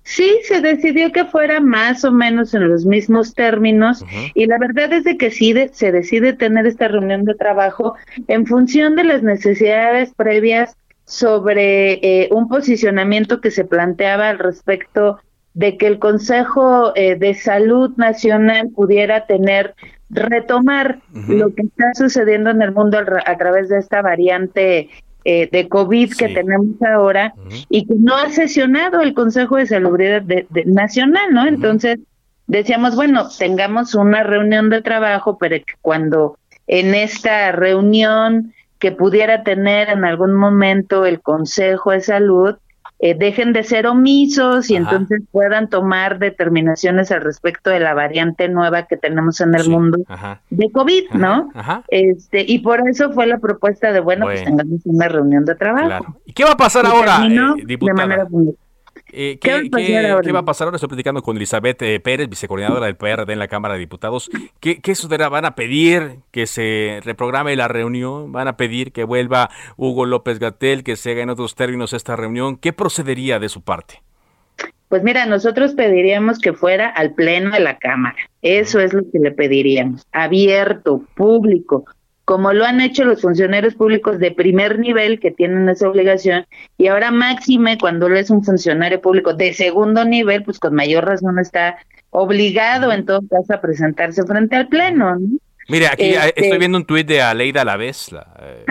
Sí, 0.08 0.40
se 0.44 0.62
decidió 0.62 1.12
que 1.12 1.26
fuera 1.26 1.60
más 1.60 2.02
o 2.02 2.10
menos 2.10 2.54
en 2.54 2.66
los 2.66 2.86
mismos 2.86 3.34
términos 3.34 4.02
y 4.32 4.46
la 4.46 4.56
verdad 4.56 4.90
es 4.94 5.04
de 5.04 5.18
que 5.18 5.30
sí 5.30 5.54
se 5.72 5.92
decide 5.92 6.32
tener 6.32 6.66
esta 6.66 6.88
reunión 6.88 7.26
de 7.26 7.34
trabajo 7.34 7.94
en 8.26 8.46
función 8.46 8.96
de 8.96 9.04
las 9.04 9.22
necesidades 9.22 10.14
previas 10.14 10.78
sobre 11.04 12.00
eh, 12.02 12.30
un 12.32 12.48
posicionamiento 12.48 13.42
que 13.42 13.50
se 13.50 13.66
planteaba 13.66 14.30
al 14.30 14.38
respecto 14.38 15.20
de 15.52 15.76
que 15.76 15.86
el 15.86 15.98
Consejo 15.98 16.96
eh, 16.96 17.16
de 17.16 17.34
Salud 17.34 17.92
Nacional 17.98 18.70
pudiera 18.74 19.26
tener, 19.26 19.74
retomar 20.08 21.00
lo 21.12 21.54
que 21.54 21.64
está 21.64 21.92
sucediendo 21.92 22.48
en 22.48 22.62
el 22.62 22.72
mundo 22.72 22.98
a, 22.98 23.36
través 23.36 23.68
de 23.68 23.78
esta 23.78 24.00
variante 24.00 24.88
eh, 25.30 25.46
de 25.52 25.68
COVID 25.68 26.14
que 26.16 26.30
tenemos 26.30 26.80
ahora 26.80 27.34
y 27.68 27.84
que 27.84 27.92
no 27.98 28.16
ha 28.16 28.30
sesionado 28.30 29.02
el 29.02 29.12
Consejo 29.12 29.56
de 29.56 29.66
Salud 29.66 30.00
Nacional, 30.64 31.34
¿no? 31.34 31.46
Entonces 31.46 31.98
decíamos, 32.46 32.96
bueno, 32.96 33.28
tengamos 33.38 33.94
una 33.94 34.22
reunión 34.22 34.70
de 34.70 34.80
trabajo, 34.80 35.36
pero 35.36 35.56
que 35.56 35.74
cuando 35.82 36.38
en 36.66 36.94
esta 36.94 37.52
reunión 37.52 38.54
que 38.78 38.90
pudiera 38.90 39.42
tener 39.42 39.90
en 39.90 40.06
algún 40.06 40.32
momento 40.32 41.04
el 41.04 41.20
Consejo 41.20 41.90
de 41.90 42.00
Salud, 42.00 42.56
eh, 43.00 43.14
dejen 43.16 43.52
de 43.52 43.62
ser 43.62 43.86
omisos 43.86 44.70
y 44.70 44.76
entonces 44.76 45.22
puedan 45.30 45.68
tomar 45.68 46.18
determinaciones 46.18 47.12
al 47.12 47.20
respecto 47.20 47.70
de 47.70 47.78
la 47.78 47.94
variante 47.94 48.48
nueva 48.48 48.86
que 48.86 48.96
tenemos 48.96 49.40
en 49.40 49.54
el 49.54 49.68
mundo 49.68 49.98
de 50.50 50.70
COVID, 50.72 51.10
¿no? 51.12 51.50
Este 51.88 52.44
y 52.46 52.58
por 52.58 52.88
eso 52.88 53.12
fue 53.12 53.26
la 53.26 53.38
propuesta 53.38 53.92
de 53.92 54.00
bueno, 54.00 54.26
pues 54.26 54.44
tengamos 54.44 54.80
una 54.84 55.08
reunión 55.08 55.44
de 55.44 55.54
trabajo. 55.54 56.16
¿Y 56.24 56.32
qué 56.32 56.44
va 56.44 56.52
a 56.52 56.56
pasar 56.56 56.86
ahora, 56.86 57.24
eh, 57.24 57.64
De 57.64 57.92
manera 57.92 58.26
eh, 59.12 59.38
¿qué, 59.40 59.70
¿qué, 59.70 60.32
va 60.32 60.40
a 60.40 60.44
pasar 60.44 60.66
ahora? 60.66 60.76
Estoy 60.76 60.88
platicando 60.88 61.22
con 61.22 61.36
Elizabeth 61.36 61.80
eh, 61.82 62.00
Pérez, 62.00 62.28
vicecoordinadora 62.28 62.86
del 62.86 62.96
PRD 62.96 63.32
en 63.32 63.38
la 63.38 63.48
Cámara 63.48 63.74
de 63.74 63.80
Diputados. 63.80 64.30
¿Qué, 64.60 64.80
qué 64.80 64.94
sucederá? 64.94 65.28
¿Van 65.28 65.44
a 65.44 65.54
pedir 65.54 66.20
que 66.30 66.46
se 66.46 67.00
reprograme 67.04 67.56
la 67.56 67.68
reunión? 67.68 68.32
¿Van 68.32 68.48
a 68.48 68.56
pedir 68.56 68.92
que 68.92 69.04
vuelva 69.04 69.50
Hugo 69.76 70.06
López 70.06 70.38
Gatel, 70.38 70.84
que 70.84 70.96
se 70.96 71.12
haga 71.12 71.22
en 71.22 71.30
otros 71.30 71.54
términos 71.54 71.92
esta 71.92 72.16
reunión? 72.16 72.56
¿Qué 72.56 72.72
procedería 72.72 73.38
de 73.38 73.48
su 73.48 73.62
parte? 73.62 74.02
Pues 74.88 75.02
mira, 75.02 75.26
nosotros 75.26 75.74
pediríamos 75.74 76.38
que 76.38 76.54
fuera 76.54 76.88
al 76.88 77.12
pleno 77.12 77.50
de 77.50 77.60
la 77.60 77.76
Cámara. 77.76 78.16
Eso 78.40 78.80
es 78.80 78.94
lo 78.94 79.02
que 79.10 79.18
le 79.18 79.32
pediríamos. 79.32 80.06
Abierto, 80.12 81.02
público, 81.14 81.84
como 82.28 82.52
lo 82.52 82.66
han 82.66 82.82
hecho 82.82 83.06
los 83.06 83.22
funcionarios 83.22 83.74
públicos 83.74 84.18
de 84.18 84.30
primer 84.32 84.78
nivel 84.78 85.18
que 85.18 85.30
tienen 85.30 85.66
esa 85.70 85.88
obligación, 85.88 86.44
y 86.76 86.88
ahora 86.88 87.10
máxime 87.10 87.78
cuando 87.78 88.06
él 88.06 88.18
es 88.18 88.28
un 88.28 88.44
funcionario 88.44 89.00
público 89.00 89.32
de 89.32 89.54
segundo 89.54 90.04
nivel, 90.04 90.42
pues 90.42 90.58
con 90.58 90.74
mayor 90.74 91.06
razón 91.06 91.38
está 91.38 91.78
obligado 92.10 92.92
en 92.92 93.06
todo 93.06 93.22
caso 93.30 93.54
a 93.54 93.62
presentarse 93.62 94.24
frente 94.24 94.56
al 94.56 94.68
Pleno. 94.68 95.16
Mire, 95.68 95.86
aquí 95.86 96.02
eh, 96.02 96.18
estoy 96.36 96.44
este 96.44 96.58
viendo 96.58 96.76
un 96.76 96.84
tuit 96.84 97.06
de 97.06 97.22
Aleida 97.22 97.62
Alavés, 97.62 98.12
la 98.12 98.26
eh, 98.42 98.66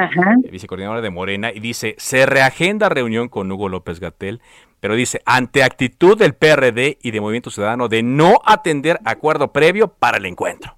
vicecoordinadora 0.52 1.02
de 1.02 1.10
Morena, 1.10 1.52
y 1.52 1.60
dice, 1.60 1.96
se 1.98 2.28
reagenda 2.28 2.90
reunión 2.90 3.28
con 3.28 3.52
Hugo 3.52 3.70
López 3.70 4.00
Gatel, 4.00 4.40
pero 4.80 4.94
dice, 4.94 5.24
ante 5.26 5.64
actitud 5.64 6.16
del 6.16 6.36
PRD 6.36 7.00
y 7.02 7.10
de 7.10 7.22
Movimiento 7.22 7.50
Ciudadano 7.50 7.88
de 7.88 8.04
no 8.04 8.36
atender 8.46 9.00
acuerdo 9.04 9.52
previo 9.52 9.88
para 9.88 10.20
el 10.20 10.28
encuentro. 10.28 10.78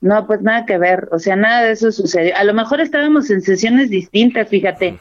No, 0.00 0.26
pues 0.26 0.42
nada 0.42 0.64
que 0.64 0.78
ver, 0.78 1.08
o 1.10 1.18
sea, 1.18 1.34
nada 1.34 1.62
de 1.62 1.72
eso 1.72 1.90
sucedió. 1.90 2.36
A 2.36 2.44
lo 2.44 2.54
mejor 2.54 2.80
estábamos 2.80 3.30
en 3.30 3.40
sesiones 3.40 3.90
distintas, 3.90 4.48
fíjate, 4.48 4.98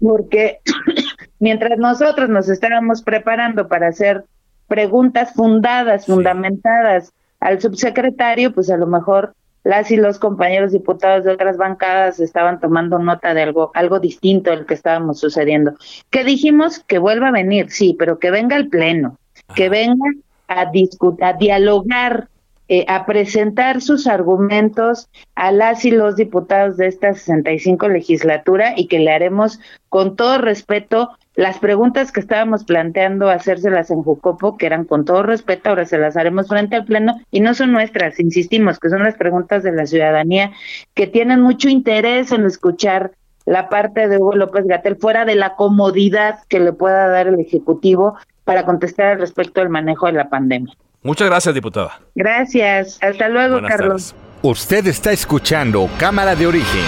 porque 0.00 0.60
mientras 1.38 1.78
nosotros 1.78 2.28
nos 2.28 2.48
estábamos 2.48 3.02
preparando 3.02 3.68
para 3.68 3.88
hacer 3.88 4.24
preguntas 4.68 5.32
fundadas, 5.32 6.06
fundamentadas 6.06 7.12
al 7.40 7.60
subsecretario, 7.60 8.52
pues 8.52 8.70
a 8.70 8.76
lo 8.76 8.86
mejor 8.86 9.34
las 9.62 9.90
y 9.90 9.96
los 9.96 10.18
compañeros 10.18 10.72
diputados 10.72 11.24
de 11.24 11.32
otras 11.32 11.56
bancadas 11.56 12.20
estaban 12.20 12.60
tomando 12.60 12.98
nota 12.98 13.32
de 13.32 13.42
algo, 13.42 13.70
algo 13.74 13.98
distinto 13.98 14.50
del 14.50 14.66
que 14.66 14.74
estábamos 14.74 15.20
sucediendo. 15.20 15.74
Que 16.10 16.22
dijimos 16.22 16.80
que 16.80 16.98
vuelva 16.98 17.28
a 17.28 17.32
venir, 17.32 17.70
sí, 17.70 17.96
pero 17.98 18.18
que 18.18 18.30
venga 18.30 18.56
al 18.56 18.68
pleno, 18.68 19.18
que 19.54 19.70
venga 19.70 20.04
a 20.48 20.70
discutir, 20.70 21.24
a 21.24 21.32
dialogar 21.32 22.28
eh, 22.68 22.84
a 22.88 23.04
presentar 23.04 23.80
sus 23.82 24.06
argumentos 24.06 25.08
a 25.34 25.52
las 25.52 25.84
y 25.84 25.90
los 25.90 26.16
diputados 26.16 26.76
de 26.78 26.86
esta 26.86 27.12
65 27.12 27.88
legislatura 27.88 28.72
y 28.76 28.86
que 28.86 28.98
le 28.98 29.12
haremos 29.12 29.60
con 29.90 30.16
todo 30.16 30.38
respeto 30.38 31.10
las 31.34 31.58
preguntas 31.58 32.12
que 32.12 32.20
estábamos 32.20 32.64
planteando 32.64 33.28
hacérselas 33.28 33.90
en 33.90 34.02
Jucopo, 34.02 34.56
que 34.56 34.66
eran 34.66 34.84
con 34.84 35.04
todo 35.04 35.24
respeto, 35.24 35.68
ahora 35.68 35.84
se 35.84 35.98
las 35.98 36.16
haremos 36.16 36.48
frente 36.48 36.76
al 36.76 36.84
Pleno 36.84 37.20
y 37.30 37.40
no 37.40 37.54
son 37.54 37.72
nuestras, 37.72 38.20
insistimos, 38.20 38.78
que 38.78 38.88
son 38.88 39.02
las 39.02 39.16
preguntas 39.16 39.62
de 39.62 39.72
la 39.72 39.86
ciudadanía 39.86 40.52
que 40.94 41.06
tienen 41.06 41.40
mucho 41.40 41.68
interés 41.68 42.30
en 42.32 42.46
escuchar 42.46 43.12
la 43.46 43.68
parte 43.68 44.08
de 44.08 44.16
Hugo 44.16 44.36
López 44.36 44.64
Gatel 44.66 44.96
fuera 44.96 45.24
de 45.24 45.34
la 45.34 45.54
comodidad 45.56 46.38
que 46.48 46.60
le 46.60 46.72
pueda 46.72 47.08
dar 47.08 47.26
el 47.26 47.40
Ejecutivo 47.40 48.16
para 48.44 48.64
contestar 48.64 49.06
al 49.08 49.18
respecto 49.18 49.60
del 49.60 49.70
manejo 49.70 50.06
de 50.06 50.12
la 50.12 50.28
pandemia. 50.28 50.74
Muchas 51.04 51.28
gracias, 51.28 51.54
diputada. 51.54 52.00
Gracias. 52.14 52.98
Hasta 53.02 53.28
luego, 53.28 53.60
Carlos. 53.60 54.14
Usted 54.40 54.86
está 54.86 55.12
escuchando 55.12 55.88
Cámara 55.98 56.34
de 56.34 56.46
Origen. 56.46 56.84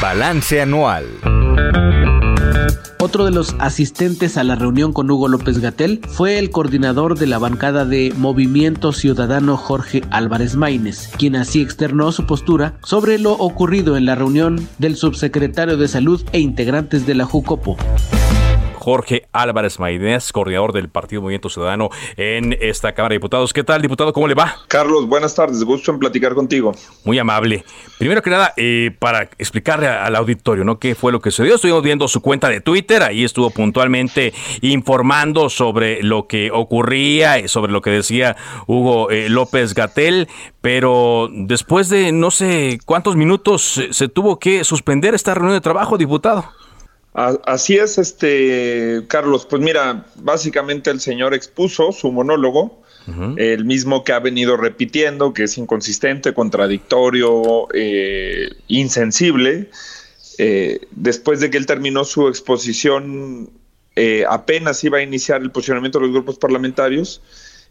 Balance 0.00 0.62
anual. 0.62 1.04
Otro 2.98 3.26
de 3.26 3.30
los 3.30 3.54
asistentes 3.58 4.38
a 4.38 4.44
la 4.44 4.54
reunión 4.54 4.94
con 4.94 5.10
Hugo 5.10 5.28
López 5.28 5.58
Gatel 5.58 6.00
fue 6.08 6.38
el 6.38 6.50
coordinador 6.50 7.18
de 7.18 7.26
la 7.26 7.38
bancada 7.38 7.84
de 7.84 8.12
Movimiento 8.16 8.92
Ciudadano 8.92 9.58
Jorge 9.58 10.02
Álvarez 10.10 10.56
Maínez, 10.56 11.08
quien 11.18 11.36
así 11.36 11.60
externó 11.60 12.12
su 12.12 12.26
postura 12.26 12.74
sobre 12.82 13.18
lo 13.18 13.32
ocurrido 13.32 13.98
en 13.98 14.06
la 14.06 14.14
reunión 14.14 14.66
del 14.78 14.96
subsecretario 14.96 15.76
de 15.76 15.88
Salud 15.88 16.22
e 16.32 16.40
integrantes 16.40 17.06
de 17.06 17.14
la 17.14 17.26
JUCOPO. 17.26 17.76
Jorge 18.80 19.28
Álvarez 19.32 19.78
Maidés, 19.78 20.32
coordinador 20.32 20.72
del 20.72 20.88
Partido 20.88 21.20
Movimiento 21.20 21.50
Ciudadano 21.50 21.90
en 22.16 22.56
esta 22.60 22.92
Cámara 22.92 23.12
de 23.12 23.16
Diputados. 23.16 23.52
¿Qué 23.52 23.62
tal, 23.62 23.82
diputado? 23.82 24.14
¿Cómo 24.14 24.26
le 24.26 24.34
va? 24.34 24.56
Carlos, 24.68 25.06
buenas 25.06 25.34
tardes. 25.34 25.62
Gusto 25.62 25.92
en 25.92 25.98
platicar 25.98 26.34
contigo. 26.34 26.74
Muy 27.04 27.18
amable. 27.18 27.62
Primero 27.98 28.22
que 28.22 28.30
nada, 28.30 28.54
eh, 28.56 28.96
para 28.98 29.28
explicarle 29.36 29.86
al 29.86 30.16
auditorio, 30.16 30.64
¿no? 30.64 30.78
¿Qué 30.78 30.94
fue 30.94 31.12
lo 31.12 31.20
que 31.20 31.30
sucedió? 31.30 31.56
Estuvimos 31.56 31.82
viendo 31.82 32.08
su 32.08 32.22
cuenta 32.22 32.48
de 32.48 32.62
Twitter. 32.62 33.02
Ahí 33.02 33.22
estuvo 33.22 33.50
puntualmente 33.50 34.32
informando 34.62 35.50
sobre 35.50 36.02
lo 36.02 36.26
que 36.26 36.50
ocurría, 36.50 37.38
y 37.38 37.48
sobre 37.48 37.72
lo 37.72 37.82
que 37.82 37.90
decía 37.90 38.36
Hugo 38.66 39.10
eh, 39.10 39.28
López 39.28 39.74
Gatel. 39.74 40.26
Pero 40.62 41.28
después 41.30 41.90
de 41.90 42.12
no 42.12 42.30
sé 42.30 42.78
cuántos 42.86 43.14
minutos 43.14 43.78
se 43.90 44.08
tuvo 44.08 44.38
que 44.38 44.64
suspender 44.64 45.14
esta 45.14 45.34
reunión 45.34 45.54
de 45.54 45.60
trabajo, 45.60 45.98
diputado. 45.98 46.46
Así 47.12 47.76
es, 47.76 47.98
este 47.98 49.04
Carlos. 49.08 49.46
Pues 49.46 49.60
mira, 49.60 50.06
básicamente 50.16 50.90
el 50.90 51.00
señor 51.00 51.34
expuso 51.34 51.92
su 51.92 52.12
monólogo, 52.12 52.80
el 53.36 53.64
mismo 53.64 54.04
que 54.04 54.12
ha 54.12 54.20
venido 54.20 54.56
repitiendo, 54.56 55.34
que 55.34 55.44
es 55.44 55.58
inconsistente, 55.58 56.32
contradictorio, 56.32 57.66
eh, 57.74 58.50
insensible. 58.68 59.70
Eh, 60.38 60.86
después 60.92 61.40
de 61.40 61.50
que 61.50 61.56
él 61.56 61.66
terminó 61.66 62.04
su 62.04 62.28
exposición, 62.28 63.50
eh, 63.96 64.24
apenas 64.28 64.84
iba 64.84 64.98
a 64.98 65.02
iniciar 65.02 65.42
el 65.42 65.50
posicionamiento 65.50 65.98
de 65.98 66.04
los 66.04 66.14
grupos 66.14 66.38
parlamentarios. 66.38 67.20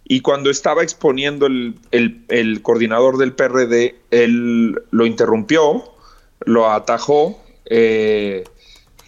Y 0.04 0.20
cuando 0.20 0.50
estaba 0.50 0.84
exponiendo 0.84 1.46
el, 1.46 1.76
el 1.92 2.62
coordinador 2.62 3.18
del 3.18 3.32
PRD, 3.34 3.96
él 4.12 4.82
lo 4.92 5.06
interrumpió, 5.06 5.84
lo 6.46 6.70
atajó. 6.70 7.42
Eh, 7.66 8.44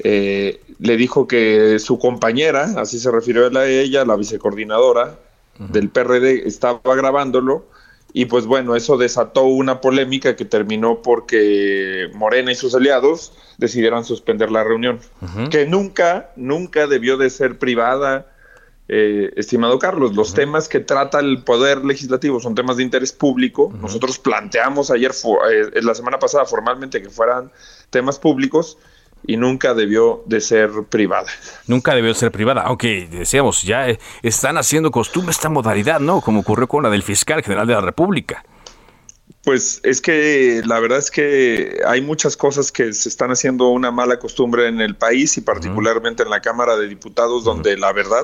eh, 0.03 0.61
le 0.79 0.97
dijo 0.97 1.27
que 1.27 1.79
su 1.79 1.99
compañera, 1.99 2.73
así 2.77 2.99
se 2.99 3.11
refirió 3.11 3.45
a 3.47 3.67
ella, 3.67 4.05
la 4.05 4.15
vicecoordinadora 4.15 5.19
del 5.59 5.89
PRD, 5.89 6.47
estaba 6.47 6.95
grabándolo 6.95 7.65
y 8.13 8.25
pues 8.25 8.45
bueno, 8.45 8.75
eso 8.75 8.97
desató 8.97 9.43
una 9.43 9.79
polémica 9.79 10.35
que 10.35 10.43
terminó 10.43 11.01
porque 11.01 12.09
Morena 12.13 12.51
y 12.51 12.55
sus 12.55 12.73
aliados 12.75 13.33
decidieron 13.57 14.03
suspender 14.03 14.51
la 14.51 14.63
reunión, 14.63 14.99
que 15.49 15.65
nunca, 15.65 16.31
nunca 16.35 16.87
debió 16.87 17.17
de 17.17 17.29
ser 17.29 17.59
privada. 17.59 18.27
Eh, 18.87 19.31
estimado 19.37 19.79
Carlos, 19.79 20.15
los 20.15 20.33
temas 20.33 20.67
que 20.67 20.81
trata 20.81 21.19
el 21.19 21.43
Poder 21.43 21.85
Legislativo 21.85 22.41
son 22.41 22.55
temas 22.55 22.77
de 22.77 22.83
interés 22.83 23.13
público. 23.13 23.71
Nosotros 23.79 24.19
planteamos 24.19 24.91
ayer, 24.91 25.11
eh, 25.49 25.81
la 25.81 25.95
semana 25.95 26.19
pasada, 26.19 26.45
formalmente 26.45 27.01
que 27.01 27.09
fueran 27.09 27.51
temas 27.91 28.19
públicos 28.19 28.77
y 29.25 29.37
nunca 29.37 29.73
debió 29.73 30.23
de 30.25 30.41
ser 30.41 30.69
privada. 30.89 31.27
Nunca 31.67 31.95
debió 31.95 32.13
ser 32.13 32.31
privada, 32.31 32.61
aunque 32.61 33.07
decíamos, 33.09 33.61
ya 33.63 33.89
eh, 33.89 33.99
están 34.21 34.57
haciendo 34.57 34.91
costumbre 34.91 35.31
esta 35.31 35.49
modalidad, 35.49 35.99
¿no? 35.99 36.21
Como 36.21 36.41
ocurrió 36.41 36.67
con 36.67 36.83
la 36.83 36.89
del 36.89 37.03
fiscal 37.03 37.43
general 37.43 37.67
de 37.67 37.73
la 37.73 37.81
República. 37.81 38.43
Pues 39.43 39.81
es 39.83 40.01
que 40.01 40.61
la 40.65 40.79
verdad 40.79 40.99
es 40.99 41.09
que 41.09 41.81
hay 41.87 42.01
muchas 42.01 42.37
cosas 42.37 42.71
que 42.71 42.93
se 42.93 43.09
están 43.09 43.31
haciendo 43.31 43.69
una 43.69 43.89
mala 43.89 44.19
costumbre 44.19 44.67
en 44.67 44.79
el 44.79 44.95
país 44.95 45.35
y 45.35 45.41
particularmente 45.41 46.21
en 46.21 46.29
la 46.29 46.41
Cámara 46.41 46.77
de 46.77 46.87
Diputados, 46.87 47.43
donde 47.43 47.75
la 47.75 47.91
verdad 47.91 48.23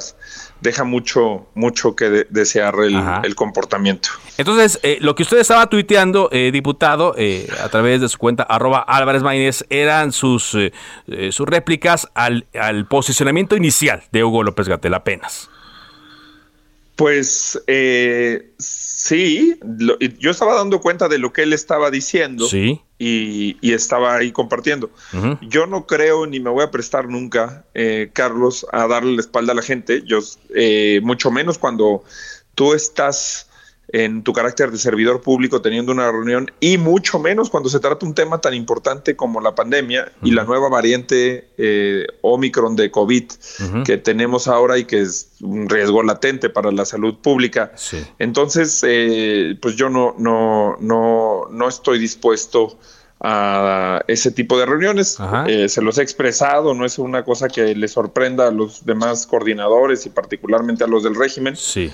deja 0.61 0.83
mucho, 0.83 1.47
mucho 1.55 1.95
que 1.95 2.27
desear 2.29 2.75
el, 2.83 3.35
comportamiento. 3.35 4.09
Entonces, 4.37 4.79
eh, 4.83 4.99
lo 5.01 5.15
que 5.15 5.23
usted 5.23 5.39
estaba 5.39 5.67
tuiteando, 5.67 6.29
eh, 6.31 6.51
diputado, 6.51 7.15
eh, 7.17 7.47
a 7.63 7.69
través 7.69 7.99
de 7.99 8.09
su 8.09 8.19
cuenta 8.19 8.43
arroba 8.43 8.79
Álvarez 8.79 9.23
Maínez, 9.23 9.65
eran 9.71 10.11
sus, 10.11 10.55
sus 11.31 11.47
réplicas 11.47 12.07
al, 12.13 12.45
al 12.53 12.87
posicionamiento 12.87 13.55
inicial 13.55 14.03
de 14.11 14.23
Hugo 14.23 14.43
López 14.43 14.67
Gatel 14.67 14.93
apenas. 14.93 15.49
Pues 16.97 17.61
eh, 17.67 18.49
sí, 18.57 19.59
yo 20.17 20.31
estaba 20.31 20.55
dando 20.55 20.81
cuenta 20.81 21.07
de 21.07 21.19
lo 21.19 21.31
que 21.31 21.43
él 21.43 21.53
estaba 21.53 21.91
diciendo 21.91 22.47
sí. 22.47 22.81
y, 22.97 23.55
estaba 23.71 24.15
ahí 24.15 24.31
compartiendo. 24.31 24.89
Yo 25.41 25.67
no 25.67 25.85
creo 25.85 26.25
ni 26.25 26.39
me 26.39 26.49
voy 26.49 26.63
a 26.63 26.71
prestar 26.71 27.07
nunca, 27.07 27.65
eh, 27.75 28.09
Carlos, 28.13 28.65
a 28.71 28.87
darle 28.87 29.13
la 29.13 29.21
espalda 29.21 29.51
a 29.51 29.55
la 29.55 29.61
gente. 29.61 30.01
Yo, 30.07 30.21
eh, 30.55 30.99
mucho 31.03 31.29
menos 31.29 31.59
cuando 31.59 32.03
tú 32.55 32.73
estás 32.73 33.46
en 33.89 34.23
tu 34.23 34.33
carácter 34.33 34.71
de 34.71 34.77
servidor 34.77 35.21
público 35.21 35.61
teniendo 35.61 35.93
una 35.93 36.11
reunión 36.11 36.51
y 36.59 36.77
mucho 36.77 37.19
menos 37.19 37.49
cuando 37.49 37.69
se 37.69 37.79
trata 37.79 38.05
un 38.05 38.13
tema 38.13 38.41
tan 38.41 38.53
importante 38.53 39.15
como 39.15 39.39
la 39.39 39.55
pandemia 39.55 40.11
y 40.21 40.31
la 40.31 40.43
nueva 40.43 40.67
variante 40.67 41.47
eh, 41.57 42.05
Omicron 42.21 42.75
de 42.75 42.91
COVID 42.91 43.23
que 43.85 43.97
tenemos 43.97 44.47
ahora 44.47 44.77
y 44.77 44.85
que 44.85 45.01
es 45.01 45.31
un 45.41 45.69
riesgo 45.69 46.03
latente 46.03 46.49
para 46.49 46.71
la 46.71 46.83
salud 46.85 47.15
pública. 47.15 47.71
Entonces, 48.19 48.83
eh, 48.85 49.57
pues 49.61 49.75
yo 49.75 49.89
no, 49.89 50.15
no, 50.17 50.75
no, 50.79 51.47
no 51.49 51.67
estoy 51.69 51.99
dispuesto 51.99 52.77
a 53.21 54.03
ese 54.07 54.31
tipo 54.31 54.59
de 54.59 54.65
reuniones. 54.65 55.17
Eh, 55.47 55.69
se 55.69 55.81
los 55.81 55.97
he 55.97 56.03
expresado, 56.03 56.73
no 56.73 56.85
es 56.85 56.99
una 56.99 57.23
cosa 57.23 57.47
que 57.47 57.73
le 57.73 57.87
sorprenda 57.87 58.49
a 58.49 58.51
los 58.51 58.85
demás 58.85 59.25
coordinadores 59.25 60.05
y 60.05 60.09
particularmente 60.09 60.83
a 60.83 60.87
los 60.87 61.03
del 61.03 61.15
régimen. 61.15 61.55
Sí 61.55 61.89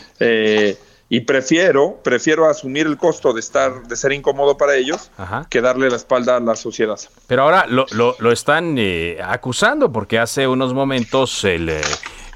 y 1.13 1.19
prefiero, 1.21 1.99
prefiero 2.03 2.49
asumir 2.49 2.87
el 2.87 2.97
costo 2.97 3.33
de 3.33 3.39
estar, 3.39 3.83
de 3.83 3.95
ser 3.95 4.13
incómodo 4.13 4.57
para 4.57 4.75
ellos, 4.75 5.11
que 5.47 5.61
darle 5.61 5.87
la 5.91 5.97
espalda 5.97 6.37
a 6.37 6.39
la 6.39 6.55
sociedad. 6.55 6.99
Pero 7.27 7.43
ahora 7.43 7.67
lo, 7.67 7.85
lo, 7.91 8.31
están 8.31 8.77
eh, 8.79 9.19
acusando 9.23 9.91
porque 9.91 10.17
hace 10.17 10.47
unos 10.47 10.73
momentos 10.73 11.43
el, 11.43 11.69
eh, 11.69 11.81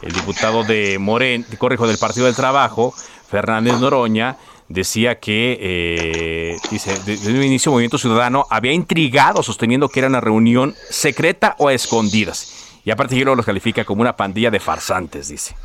el 0.04 0.12
diputado 0.12 0.64
de 0.64 1.00
Morén, 1.00 1.44
corrijo, 1.58 1.88
del 1.88 1.98
Partido 1.98 2.28
del 2.28 2.36
Trabajo, 2.36 2.94
Fernández 3.28 3.80
Noroña, 3.80 4.38
decía 4.70 5.20
que, 5.20 5.58
eh, 5.60 6.58
dice, 6.70 7.00
desde 7.04 7.34
un 7.34 7.42
inicio 7.42 7.72
Movimiento 7.72 7.98
Ciudadano 7.98 8.46
había 8.48 8.74
intrigado 8.74 9.42
sosteniendo 9.42 9.90
que 9.90 10.02
era 10.02 10.08
una 10.08 10.22
reunión 10.22 10.76
secreta 10.92 11.56
o 11.58 11.70
a 11.70 11.74
escondidas. 11.74 12.78
Y 12.86 12.92
aparte 12.92 13.16
lo 13.26 13.34
los 13.34 13.44
califica 13.44 13.84
como 13.86 14.02
una 14.02 14.16
pandilla 14.16 14.52
de 14.52 14.60
farsantes, 14.60 15.30
dice. 15.30 15.56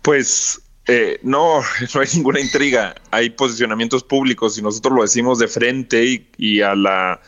Pues 0.00 0.62
eh, 0.86 1.18
no, 1.22 1.60
no 1.94 2.00
hay 2.00 2.08
ninguna 2.14 2.40
intriga. 2.40 2.94
Hay 3.10 3.30
posicionamientos 3.30 4.04
públicos 4.04 4.58
y 4.58 4.62
nosotros 4.62 4.94
lo 4.94 5.02
decimos 5.02 5.38
de 5.38 5.48
frente 5.48 6.26
y, 6.36 6.60
a 6.60 6.74
la 6.74 7.20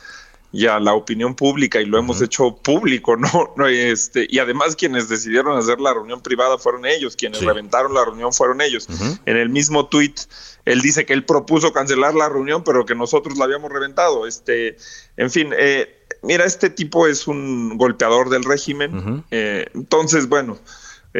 y 0.51 0.67
a 0.67 0.81
la 0.81 0.95
opinión 0.95 1.35
pública 1.35 1.79
y 1.79 1.85
lo 1.85 1.99
hemos 1.99 2.23
hecho 2.23 2.57
público, 2.57 3.17
¿no? 3.19 3.53
no 3.57 3.67
este, 3.67 4.27
y 4.31 4.39
además 4.39 4.77
quienes 4.77 5.09
decidieron 5.09 5.59
hacer 5.59 5.79
la 5.79 5.93
reunión 5.93 6.23
privada 6.23 6.57
fueron 6.57 6.87
ellos, 6.87 7.17
quienes 7.17 7.43
reventaron 7.43 7.93
la 7.93 8.05
reunión 8.05 8.33
fueron 8.33 8.63
ellos. 8.63 8.89
En 9.27 9.37
el 9.37 9.51
mismo 9.51 9.87
tuit, 9.89 10.21
él 10.65 10.81
dice 10.81 11.05
que 11.05 11.13
él 11.13 11.25
propuso 11.25 11.73
cancelar 11.73 12.15
la 12.15 12.31
reunión, 12.31 12.65
pero 12.65 12.87
que 12.87 12.95
nosotros 12.95 13.37
la 13.37 13.45
habíamos 13.45 13.71
reventado. 13.71 14.27
Este, 14.27 14.77
en 15.19 15.31
fin, 15.31 15.53
eh, 15.59 16.07
mira, 16.23 16.47
este 16.47 16.71
tipo 16.71 17.07
es 17.07 17.27
un 17.27 17.77
golpeador 17.77 18.31
del 18.31 18.45
régimen. 18.45 19.25
Eh, 19.31 19.67
entonces, 19.75 20.31
bueno, 20.31 20.59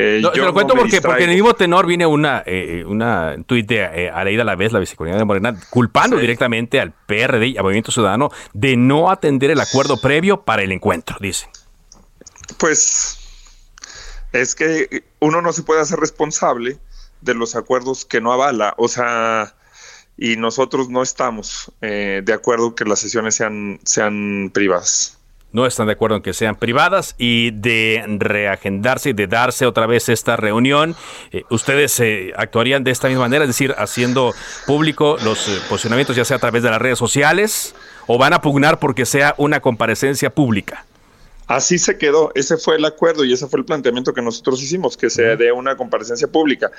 eh, 0.01 0.21
yo 0.23 0.45
lo 0.45 0.53
cuento 0.53 0.75
porque, 0.77 1.01
porque 1.01 1.25
en 1.25 1.31
el 1.31 1.35
mismo 1.35 1.55
tenor 1.55 1.85
viene 1.85 2.07
una, 2.07 2.45
eh, 2.47 2.85
una 2.87 3.35
tuit 3.45 3.67
de 3.67 3.81
eh, 3.81 4.11
Aleida 4.11 4.45
la 4.45 4.55
vez, 4.55 4.73
la 4.73 4.79
vicecoordinadora 4.79 5.23
de 5.23 5.25
Morena, 5.25 5.61
culpando 5.71 6.17
directamente 6.19 6.81
al 6.81 6.93
PRD 6.93 7.49
y 7.49 7.57
al 7.57 7.65
Movimiento 7.65 7.91
Ciudadano 7.91 8.31
de 8.53 8.77
no 8.77 9.11
atender 9.11 9.51
el 9.51 9.61
acuerdo 9.61 10.01
previo 10.01 10.43
para 10.43 10.63
el 10.63 10.71
encuentro, 10.71 11.17
dicen. 11.19 11.51
Pues 12.59 13.19
es 14.33 14.55
que 14.55 15.03
uno 15.19 15.43
no 15.43 15.53
se 15.53 15.65
puede 15.65 15.81
hacer 15.81 15.99
responsable 15.99 16.79
de 17.21 17.35
los 17.35 17.57
acuerdos 17.57 18.05
que 18.05 18.21
no 18.21 18.33
avala, 18.33 18.75
o 18.77 18.87
sea, 18.87 19.57
y 20.17 20.37
nosotros 20.37 20.91
no 20.91 21.03
estamos 21.03 21.73
eh, 21.81 22.23
de 22.25 22.33
acuerdo 22.33 22.77
que 22.77 22.85
las 22.85 23.01
sesiones 23.01 23.35
sean, 23.35 23.81
sean 23.85 24.53
privadas 24.55 25.18
no 25.53 25.67
están 25.67 25.87
de 25.87 25.95
acuerdo 25.95 26.17
en 26.17 26.23
que 26.23 26.35
sean 26.35 26.57
privadas 26.57 27.15
y 27.19 27.51
de 27.53 28.05
reagendarse 28.19 29.11
y 29.11 29.13
de 29.13 29.27
darse 29.27 29.67
otra 29.67 29.87
vez 29.87 30.09
esta 30.09 30.37
reunión, 30.37 30.95
eh, 31.33 31.45
ustedes 31.51 31.99
eh, 32.01 32.33
actuarían 32.37 32.85
de 32.85 32.91
esta 32.91 33.09
misma 33.09 33.25
manera, 33.25 33.45
es 33.45 33.49
decir, 33.49 33.75
haciendo 33.79 34.35
público 34.67 35.17
los 35.25 35.49
eh, 35.49 35.59
posicionamientos 35.69 36.17
ya 36.17 36.25
sea 36.25 36.37
a 36.37 36.41
través 36.41 36.63
de 36.63 36.71
las 36.71 36.81
redes 36.81 36.99
sociales 36.99 37.75
o 38.07 38.19
van 38.19 38.33
a 38.33 38.41
pugnar 38.41 38.79
porque 38.79 39.07
sea 39.07 39.35
una 39.39 39.61
comparecencia 39.61 40.31
pública. 40.31 40.85
Así 41.47 41.79
se 41.79 41.97
quedó, 41.97 42.31
ese 42.35 42.59
fue 42.59 42.77
el 42.77 42.85
acuerdo 42.85 43.25
y 43.25 43.33
ese 43.33 43.47
fue 43.47 43.61
el 43.61 43.65
planteamiento 43.65 44.13
que 44.13 44.21
nosotros 44.21 44.63
hicimos, 44.63 44.99
que 44.99 45.09
sea 45.09 45.35
de 45.35 45.51
una 45.51 45.79
comparecencia 45.79 46.29
pública. 46.29 46.71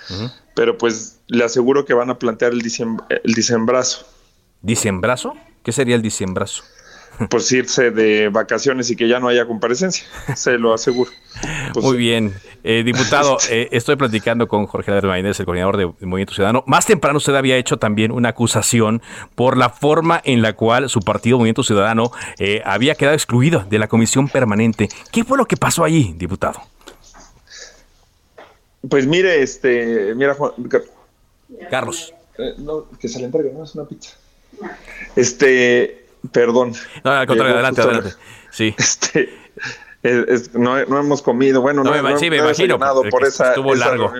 Pero 0.53 0.77
pues 0.77 1.17
le 1.25 1.43
aseguro 1.43 1.85
que 1.85 1.95
van 1.95 2.11
a 2.11 2.19
plantear 2.19 2.51
el, 2.51 2.61
el 2.61 3.33
diciembrazo. 3.33 4.05
¿Diciembrazo? 4.61 5.33
¿Qué 5.63 5.71
sería 5.71 5.95
el 5.95 6.03
diciembrazo? 6.03 6.63
Pues 7.29 7.51
irse 7.51 7.91
de 7.91 8.29
vacaciones 8.29 8.89
y 8.89 8.95
que 8.95 9.07
ya 9.07 9.19
no 9.19 9.27
haya 9.27 9.45
comparecencia, 9.45 10.05
se 10.35 10.57
lo 10.57 10.73
aseguro. 10.73 11.11
Pues 11.73 11.85
Muy 11.85 11.97
bien. 11.97 12.33
Eh, 12.63 12.83
diputado, 12.83 13.37
eh, 13.49 13.69
estoy 13.71 13.95
platicando 13.95 14.47
con 14.47 14.65
Jorge 14.65 14.91
Álvarez 14.91 15.39
el 15.39 15.45
coordinador 15.45 15.77
de 15.77 15.85
Movimiento 16.05 16.33
Ciudadano. 16.33 16.63
Más 16.67 16.85
temprano 16.85 17.17
usted 17.17 17.35
había 17.35 17.57
hecho 17.57 17.77
también 17.77 18.11
una 18.11 18.29
acusación 18.29 19.01
por 19.35 19.57
la 19.57 19.69
forma 19.69 20.21
en 20.23 20.41
la 20.41 20.53
cual 20.53 20.89
su 20.89 20.99
partido 21.01 21.37
Movimiento 21.37 21.63
Ciudadano 21.63 22.11
eh, 22.37 22.61
había 22.65 22.95
quedado 22.95 23.15
excluido 23.15 23.65
de 23.69 23.79
la 23.79 23.87
comisión 23.87 24.27
permanente. 24.27 24.89
¿Qué 25.11 25.23
fue 25.23 25.37
lo 25.37 25.45
que 25.45 25.57
pasó 25.57 25.83
allí, 25.83 26.13
diputado? 26.17 26.61
Pues 28.89 29.05
mire, 29.07 29.41
este, 29.41 30.13
mira 30.15 30.33
Juan, 30.35 30.51
Carlos. 31.69 32.13
que 32.99 33.07
se 33.07 33.19
le 33.19 33.25
entregue, 33.25 33.51
no 33.53 33.63
es 33.63 33.75
una 33.75 33.85
pizza. 33.85 34.15
Este, 35.15 36.05
Perdón. 36.31 36.73
No, 37.03 37.11
al 37.11 37.27
contrario, 37.27 37.53
adelante, 37.55 37.81
adelante. 37.81 38.13
Sí. 38.51 38.75
Este, 40.01 40.57
no, 40.57 40.77
hemos 40.77 41.21
comido, 41.21 41.59
bueno, 41.61 41.83
no, 41.83 41.91
me, 42.01 42.17
sí, 42.17 42.29
me 42.29 42.37
imagino, 42.37 42.79
por 42.79 43.25
esa, 43.25 43.49
estuvo 43.49 43.75
largo. 43.75 44.13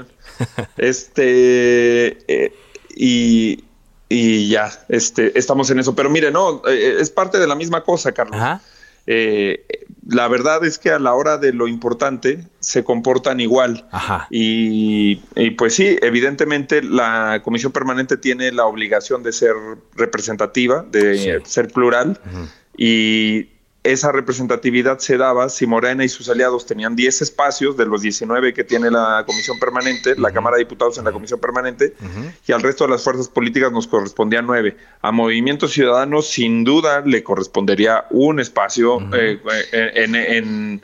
este, 0.76 2.18
eh, 2.28 2.54
y, 2.94 3.64
y 4.10 4.50
ya, 4.50 4.70
este, 4.90 5.40
estamos 5.40 5.70
en 5.70 5.80
eso. 5.80 5.96
Pero 5.96 6.10
mire, 6.10 6.32
no, 6.32 6.62
eh, 6.68 6.98
es 7.00 7.10
parte 7.10 7.40
de 7.40 7.48
la 7.48 7.56
misma 7.56 7.86
cosa, 7.86 8.12
Carlos. 8.12 8.36
Ajá. 8.36 8.62
Eh, 9.08 9.79
la 10.10 10.28
verdad 10.28 10.66
es 10.66 10.80
que 10.80 10.90
a 10.90 11.00
la 11.00 11.14
hora 11.14 11.38
de 11.38 11.54
lo 11.54 11.68
importante 11.68 12.44
se 12.60 12.84
comportan 12.84 13.40
igual. 13.40 13.88
Y, 14.32 15.18
pues 15.58 15.76
sí, 15.76 15.98
evidentemente 16.02 16.82
la 16.82 17.42
comisión 17.44 17.72
permanente 17.72 18.18
tiene 18.18 18.52
la 18.52 18.66
obligación 18.66 19.22
de 19.22 19.32
ser 19.32 19.54
representativa, 19.96 20.84
de 20.90 21.42
ser 21.46 21.68
plural. 21.70 22.20
Y 22.76 23.50
esa 23.84 24.12
representatividad 24.12 25.00
se 25.00 25.18
daba 25.18 25.48
si 25.48 25.66
Morena 25.66 26.04
y 26.04 26.10
sus 26.10 26.28
aliados 26.28 26.66
tenían 26.66 26.96
10 26.96 27.22
espacios 27.22 27.78
de 27.78 27.86
los 27.86 28.02
19 28.02 28.54
que 28.54 28.64
tiene 28.66 28.92
la 28.92 29.24
comisión 29.26 29.58
permanente, 29.58 30.16
la 30.18 30.32
Cámara 30.32 30.58
de 30.58 30.64
Diputados 30.64 30.98
en 30.98 31.06
la 31.06 31.14
comisión 31.14 31.40
permanente, 31.40 31.96
y 32.46 32.52
al 32.52 32.62
resto 32.62 32.84
de 32.84 32.92
las 32.92 33.04
fuerzas 33.04 33.30
políticas 33.30 33.72
nos 33.72 33.88
correspondían 33.88 34.46
9. 34.46 34.76
A 35.02 35.12
Movimiento 35.12 35.68
Ciudadano 35.68 36.22
sin 36.22 36.66
duda 36.66 37.02
le 37.06 37.24
correspondería 37.24 38.06
un 38.10 38.40
espacio 38.40 39.00
eh, 39.14 39.40
en, 39.72 40.16
en, 40.16 40.82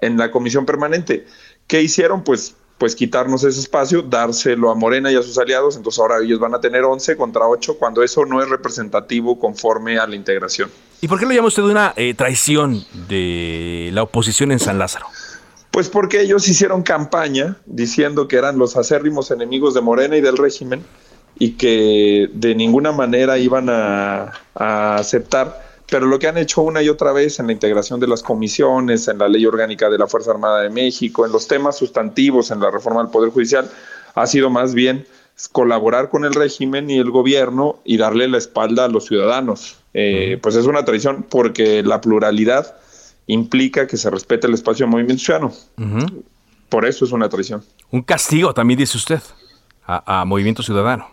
en 0.00 0.16
la 0.18 0.30
comisión 0.32 0.66
permanente. 0.66 1.26
¿Qué 1.68 1.82
hicieron? 1.82 2.24
Pues 2.24 2.56
pues 2.78 2.96
quitarnos 2.96 3.44
ese 3.44 3.60
espacio, 3.60 4.02
dárselo 4.02 4.70
a 4.70 4.74
Morena 4.74 5.10
y 5.10 5.14
a 5.14 5.22
sus 5.22 5.38
aliados, 5.38 5.76
entonces 5.76 6.00
ahora 6.00 6.18
ellos 6.22 6.40
van 6.40 6.54
a 6.54 6.60
tener 6.60 6.82
11 6.82 7.16
contra 7.16 7.46
8 7.46 7.78
cuando 7.78 8.02
eso 8.02 8.26
no 8.26 8.42
es 8.42 8.48
representativo 8.48 9.38
conforme 9.38 9.98
a 9.98 10.06
la 10.06 10.16
integración. 10.16 10.70
¿Y 11.00 11.08
por 11.08 11.18
qué 11.18 11.26
lo 11.26 11.32
llama 11.32 11.48
usted 11.48 11.62
una 11.62 11.92
eh, 11.96 12.14
traición 12.14 12.84
de 13.08 13.90
la 13.92 14.02
oposición 14.02 14.52
en 14.52 14.58
San 14.58 14.78
Lázaro? 14.78 15.06
Pues 15.70 15.88
porque 15.88 16.20
ellos 16.20 16.48
hicieron 16.48 16.82
campaña 16.82 17.56
diciendo 17.66 18.28
que 18.28 18.36
eran 18.36 18.58
los 18.58 18.76
acérrimos 18.76 19.30
enemigos 19.30 19.74
de 19.74 19.80
Morena 19.80 20.16
y 20.16 20.20
del 20.20 20.36
régimen 20.36 20.84
y 21.38 21.52
que 21.52 22.30
de 22.32 22.54
ninguna 22.54 22.92
manera 22.92 23.38
iban 23.38 23.68
a, 23.68 24.32
a 24.54 24.96
aceptar 24.96 25.64
pero 25.90 26.06
lo 26.06 26.18
que 26.18 26.26
han 26.26 26.38
hecho 26.38 26.62
una 26.62 26.82
y 26.82 26.88
otra 26.88 27.12
vez 27.12 27.38
en 27.38 27.46
la 27.46 27.52
integración 27.52 28.00
de 28.00 28.06
las 28.06 28.22
comisiones, 28.22 29.06
en 29.08 29.18
la 29.18 29.28
ley 29.28 29.44
orgánica 29.46 29.88
de 29.90 29.98
la 29.98 30.06
Fuerza 30.06 30.30
Armada 30.30 30.62
de 30.62 30.70
México, 30.70 31.26
en 31.26 31.32
los 31.32 31.46
temas 31.46 31.76
sustantivos, 31.76 32.50
en 32.50 32.60
la 32.60 32.70
reforma 32.70 33.02
del 33.02 33.10
Poder 33.10 33.30
Judicial, 33.30 33.70
ha 34.14 34.26
sido 34.26 34.50
más 34.50 34.74
bien 34.74 35.06
colaborar 35.50 36.10
con 36.10 36.24
el 36.24 36.34
régimen 36.34 36.90
y 36.90 36.98
el 36.98 37.10
gobierno 37.10 37.80
y 37.84 37.96
darle 37.96 38.28
la 38.28 38.38
espalda 38.38 38.84
a 38.84 38.88
los 38.88 39.06
ciudadanos. 39.06 39.76
Eh, 39.92 40.38
pues 40.42 40.56
es 40.56 40.66
una 40.66 40.84
tradición 40.84 41.26
porque 41.28 41.82
la 41.82 42.00
pluralidad 42.00 42.76
implica 43.26 43.86
que 43.86 43.96
se 43.96 44.10
respete 44.10 44.46
el 44.46 44.54
espacio 44.54 44.84
del 44.84 44.92
movimiento 44.92 45.22
ciudadano. 45.22 45.52
Por 46.68 46.86
eso 46.86 47.04
es 47.04 47.12
una 47.12 47.28
tradición. 47.28 47.62
Un 47.90 48.02
castigo, 48.02 48.52
también 48.52 48.78
dice 48.78 48.96
usted, 48.96 49.20
a, 49.86 50.24
Movimiento 50.24 50.62
Ciudadano. 50.62 51.08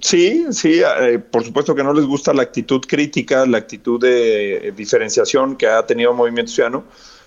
Sí, 0.00 0.46
sí, 0.50 0.80
eh, 1.00 1.18
por 1.18 1.44
supuesto 1.44 1.74
que 1.74 1.82
no 1.82 1.92
les 1.92 2.04
gusta 2.04 2.32
la 2.32 2.42
actitud 2.42 2.80
crítica, 2.86 3.44
la 3.44 3.58
actitud 3.58 4.00
de 4.00 4.72
diferenciación 4.76 5.56
que 5.56 5.66
ha 5.66 5.84
tenido 5.84 6.14
Movimiento 6.14 6.52
Ciudadano, 6.52 6.84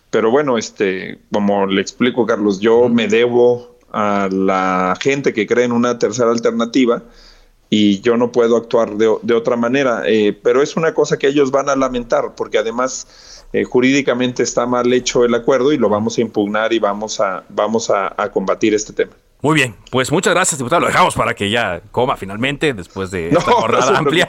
pero 0.10 0.32
bueno, 0.32 0.58
este, 0.58 1.20
como 1.32 1.66
le 1.66 1.82
explico, 1.82 2.26
Carlos, 2.26 2.60
yo 2.60 2.88
me 2.88 3.08
debo 3.08 3.77
a 3.92 4.30
la 4.32 4.98
gente 5.00 5.34
que 5.34 5.48
cree 5.48 5.66
en 5.66 5.72
una 5.72 5.98
tercera 6.00 6.32
alternativa 6.32 7.04
y 7.70 8.00
yo 8.02 8.16
no 8.18 8.32
puedo 8.32 8.56
actuar 8.56 8.96
de, 8.96 9.34
otra 9.34 9.58
manera, 9.58 10.04
eh, 10.06 10.38
pero 10.42 10.62
es 10.62 10.78
una 10.78 10.94
cosa 10.94 11.18
que 11.18 11.28
ellos 11.28 11.52
van 11.52 11.70
a 11.70 11.76
lamentar, 11.76 12.34
porque 12.36 12.58
además 12.58 13.46
eh, 13.52 13.66
jurídicamente 13.66 14.44
está 14.44 14.66
mal 14.66 14.92
hecho 14.94 15.26
el 15.26 15.36
acuerdo 15.36 15.74
y 15.74 15.78
lo 15.78 15.90
vamos 15.90 16.18
a 16.18 16.22
impugnar 16.22 16.72
y 16.72 16.80
vamos 16.80 17.20
a, 17.20 17.44
vamos 17.50 17.90
a 17.90 18.32
combatir 18.32 18.74
este 18.74 18.94
tema. 18.94 19.14
Muy 19.40 19.54
bien, 19.54 19.76
pues 19.92 20.12
muchas 20.12 20.34
gracias, 20.34 20.58
diputado. 20.58 20.82
Lo 20.82 20.88
dejamos 20.88 21.14
para 21.14 21.36
que 21.36 21.52
ya 21.52 21.80
coma 21.92 22.18
finalmente 22.18 22.74
después 22.74 23.12
de 23.12 23.30
esta 23.30 23.52
jornada 23.52 23.96
amplia. 23.98 24.28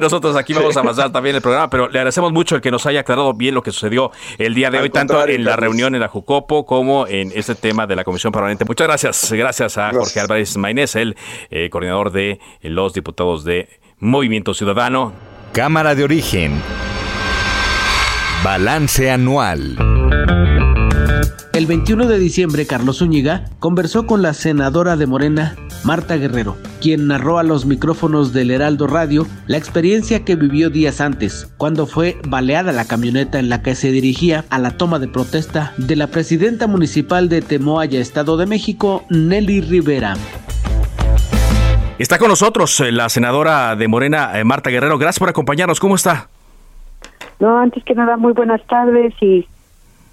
nosotros 0.00 0.36
aquí 0.36 0.54
vamos 0.54 0.76
a 0.76 0.80
avanzar 0.80 1.10
también 1.10 1.34
el 1.34 1.42
programa, 1.42 1.68
pero 1.68 1.88
le 1.88 1.98
agradecemos 1.98 2.32
mucho 2.32 2.54
el 2.54 2.60
que 2.60 2.70
nos 2.70 2.86
haya 2.86 3.00
aclarado 3.00 3.34
bien 3.34 3.54
lo 3.56 3.62
que 3.62 3.72
sucedió 3.72 4.12
el 4.38 4.54
día 4.54 4.70
de 4.70 4.78
hoy, 4.78 4.90
tanto 4.90 5.26
en 5.26 5.44
la 5.44 5.56
reunión 5.56 5.96
en 5.96 6.00
la 6.00 6.06
Jucopo 6.06 6.64
como 6.64 7.08
en 7.08 7.32
este 7.34 7.56
tema 7.56 7.88
de 7.88 7.96
la 7.96 8.04
Comisión 8.04 8.32
Permanente. 8.32 8.64
Muchas 8.64 8.86
gracias. 8.86 9.32
Gracias 9.32 9.78
a 9.78 9.90
Jorge 9.90 10.20
Álvarez 10.20 10.56
Maynés, 10.56 10.94
el 10.94 11.16
eh, 11.50 11.68
coordinador 11.68 12.12
de 12.12 12.38
los 12.62 12.92
diputados 12.92 13.42
de 13.42 13.68
Movimiento 13.98 14.54
Ciudadano. 14.54 15.12
Cámara 15.52 15.96
de 15.96 16.04
Origen. 16.04 16.62
Balance 18.44 19.10
anual. 19.10 19.95
El 21.56 21.64
21 21.64 22.06
de 22.06 22.18
diciembre, 22.18 22.66
Carlos 22.66 22.98
Zúñiga 22.98 23.44
conversó 23.60 24.06
con 24.06 24.20
la 24.20 24.34
senadora 24.34 24.94
de 24.96 25.06
Morena, 25.06 25.56
Marta 25.84 26.16
Guerrero, 26.16 26.58
quien 26.82 27.06
narró 27.06 27.38
a 27.38 27.42
los 27.42 27.64
micrófonos 27.64 28.34
del 28.34 28.50
Heraldo 28.50 28.86
Radio 28.86 29.26
la 29.46 29.56
experiencia 29.56 30.22
que 30.22 30.36
vivió 30.36 30.68
días 30.68 31.00
antes, 31.00 31.50
cuando 31.56 31.86
fue 31.86 32.18
baleada 32.28 32.72
la 32.72 32.84
camioneta 32.84 33.38
en 33.38 33.48
la 33.48 33.62
que 33.62 33.74
se 33.74 33.90
dirigía 33.90 34.44
a 34.50 34.58
la 34.58 34.72
toma 34.72 34.98
de 34.98 35.08
protesta 35.08 35.72
de 35.78 35.96
la 35.96 36.08
presidenta 36.08 36.66
municipal 36.66 37.30
de 37.30 37.40
Temoaya, 37.40 38.00
Estado 38.00 38.36
de 38.36 38.44
México, 38.44 39.06
Nelly 39.08 39.62
Rivera. 39.62 40.12
Está 41.98 42.18
con 42.18 42.28
nosotros 42.28 42.78
eh, 42.80 42.92
la 42.92 43.08
senadora 43.08 43.76
de 43.76 43.88
Morena, 43.88 44.38
eh, 44.38 44.44
Marta 44.44 44.68
Guerrero. 44.68 44.98
Gracias 44.98 45.20
por 45.20 45.30
acompañarnos. 45.30 45.80
¿Cómo 45.80 45.94
está? 45.94 46.28
No, 47.40 47.56
antes 47.56 47.82
que 47.82 47.94
nada, 47.94 48.18
muy 48.18 48.34
buenas 48.34 48.60
tardes 48.66 49.14
y 49.22 49.46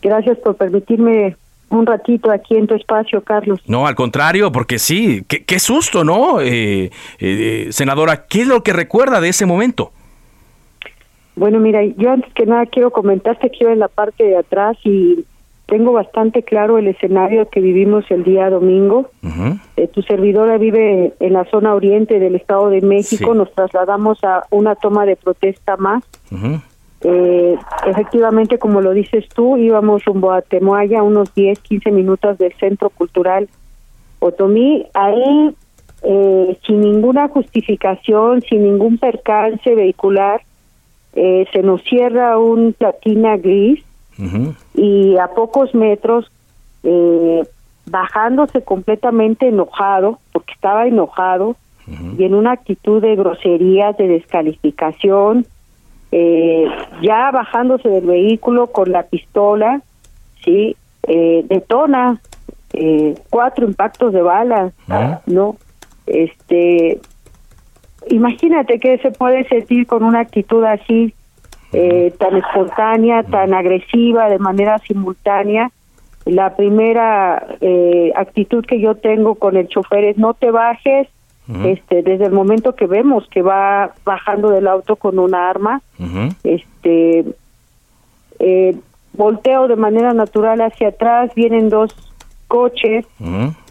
Gracias 0.04 0.38
por 0.40 0.58
permitirme 0.58 1.38
un 1.70 1.86
ratito 1.86 2.30
aquí 2.30 2.56
en 2.56 2.68
tu 2.68 2.76
espacio, 2.76 3.22
Carlos. 3.22 3.60
No, 3.68 3.88
al 3.88 3.96
contrario, 3.96 4.52
porque 4.52 4.78
sí, 4.78 5.24
qué, 5.28 5.60
susto, 5.60 6.04
¿no? 6.04 6.42
Eh, 6.42 6.92
eh, 7.20 7.68
senadora, 7.72 8.26
¿qué 8.28 8.42
es 8.42 8.48
lo 8.48 8.62
que 8.62 8.74
recuerda 8.74 9.22
de 9.22 9.30
ese 9.30 9.46
momento? 9.46 9.92
Bueno, 11.36 11.60
mira, 11.60 11.84
yo 11.84 12.12
antes 12.12 12.32
que 12.34 12.46
nada 12.46 12.66
quiero 12.68 12.92
comentarte 12.92 13.50
que 13.50 13.58
yo 13.62 13.70
en 13.70 13.80
la 13.80 13.88
parte 13.88 14.24
de 14.24 14.38
atrás 14.38 14.78
y 14.84 15.26
tengo 15.66 15.94
bastante 15.94 16.44
claro 16.44 16.78
el 16.78 16.88
escenario 16.88 17.50
que 17.50 17.60
vivimos 17.60 18.06
el 18.12 18.24
día 18.24 18.50
domingo. 18.50 19.10
Eh, 19.78 19.88
tu 19.88 20.04
servidora 20.04 20.58
vive 20.58 21.14
en 21.20 21.34
la 21.34 21.46
zona 21.46 21.74
oriente 21.74 22.20
del 22.20 22.36
Estado 22.36 22.70
de 22.70 22.82
México. 22.82 23.34
Nos 23.34 23.52
trasladamos 23.54 24.24
a 24.24 24.44
una 24.52 24.76
toma 24.76 25.06
de 25.06 25.16
protesta 25.16 25.78
más. 25.78 26.04
Eh, 27.04 27.58
efectivamente, 27.86 28.58
como 28.58 28.82
lo 28.82 28.92
dices 28.92 29.28
tú, 29.36 29.58
íbamos 29.58 30.06
rumbo 30.06 30.32
a 30.32 30.42
Temoaya, 30.42 31.04
unos 31.04 31.34
10, 31.34 31.60
15 31.60 31.92
minutos 31.92 32.38
del 32.38 32.54
Centro 32.54 32.90
Cultural 32.90 33.50
Otomí. 34.20 34.86
Ahí, 34.94 35.54
eh, 36.04 36.58
sin 36.66 36.82
ninguna 36.82 37.28
justificación, 37.28 38.42
sin 38.42 38.64
ningún 38.64 38.98
percance 38.98 39.76
vehicular, 39.76 40.42
eh, 41.16 41.46
se 41.52 41.62
nos 41.62 41.84
cierra 41.84 42.38
un 42.38 42.74
platina 42.74 43.38
gris 43.38 43.84
y 44.76 45.18
a 45.18 45.28
pocos 45.28 45.74
metros, 45.76 46.32
eh, 46.84 47.44
bajándose 47.86 48.64
completamente 48.64 49.48
enojado, 49.48 50.20
porque 50.32 50.54
estaba 50.54 50.88
enojado, 50.88 51.56
y 52.18 52.24
en 52.24 52.34
una 52.34 52.54
actitud 52.54 53.02
de 53.02 53.16
groserías, 53.18 53.98
de 53.98 54.08
descalificación, 54.08 55.46
eh, 56.16 56.68
ya 57.02 57.32
bajándose 57.32 57.90
del 57.90 58.06
vehículo 58.06 58.68
con 58.68 58.92
la 58.92 59.02
pistola, 59.02 59.82
sí, 60.46 60.76
eh, 61.08 61.44
detona 61.50 62.22
eh, 62.72 63.16
cuatro 63.32 63.66
impactos 63.66 64.14
de 64.14 64.22
bala, 64.22 64.72
ah. 64.90 65.22
¿no? 65.26 65.56
Este, 66.06 67.00
imagínate 68.10 68.80
que 68.80 69.00
se 69.00 69.10
puede 69.10 69.48
sentir 69.48 69.88
con 69.88 70.04
una 70.04 70.20
actitud 70.20 70.64
así, 70.64 71.16
eh, 71.72 72.14
tan 72.20 72.38
espontánea, 72.38 73.24
tan 73.24 73.56
agresiva, 73.56 74.30
de 74.30 74.38
manera 74.38 74.78
simultánea. 74.88 75.72
La 76.26 76.56
primera 76.56 77.44
actitud 78.16 78.64
que 78.66 78.80
yo 78.80 78.96
tengo 78.96 79.34
con 79.36 79.58
el 79.58 79.68
chofer 79.68 80.04
es 80.06 80.18
no 80.18 80.36
te 80.36 80.52
bajes, 80.52 81.08
este 81.66 82.04
desde 82.04 82.26
el 82.26 82.32
momento 82.32 82.74
que 82.74 82.88
vemos 82.88 83.28
que 83.30 83.42
va 83.42 83.92
bajando 84.06 84.50
del 84.50 84.68
auto 84.68 84.96
con 84.96 85.20
una 85.20 85.50
arma 85.50 85.82
este 86.44 87.26
eh, 88.40 88.76
volteo 89.14 89.68
de 89.68 89.76
manera 89.76 90.14
natural 90.14 90.62
hacia 90.62 90.90
atrás 90.90 91.32
vienen 91.36 91.70
dos 91.70 91.94
coches 92.54 93.06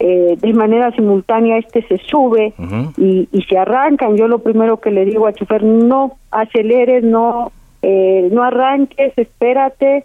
eh, 0.00 0.36
de 0.40 0.52
manera 0.52 0.90
simultánea 0.92 1.58
este 1.58 1.82
se 1.86 1.98
sube 1.98 2.52
y, 2.96 3.28
y, 3.30 3.42
se 3.42 3.56
arrancan. 3.56 4.16
Yo 4.16 4.26
lo 4.26 4.40
primero 4.40 4.78
que 4.78 4.90
le 4.90 5.04
digo 5.04 5.26
al 5.28 5.34
chofer 5.34 5.62
no 5.62 6.16
aceleres 6.32 7.04
no 7.04 7.52
eh, 7.82 8.28
no 8.32 8.42
arranques 8.42 9.12
espérate 9.16 10.04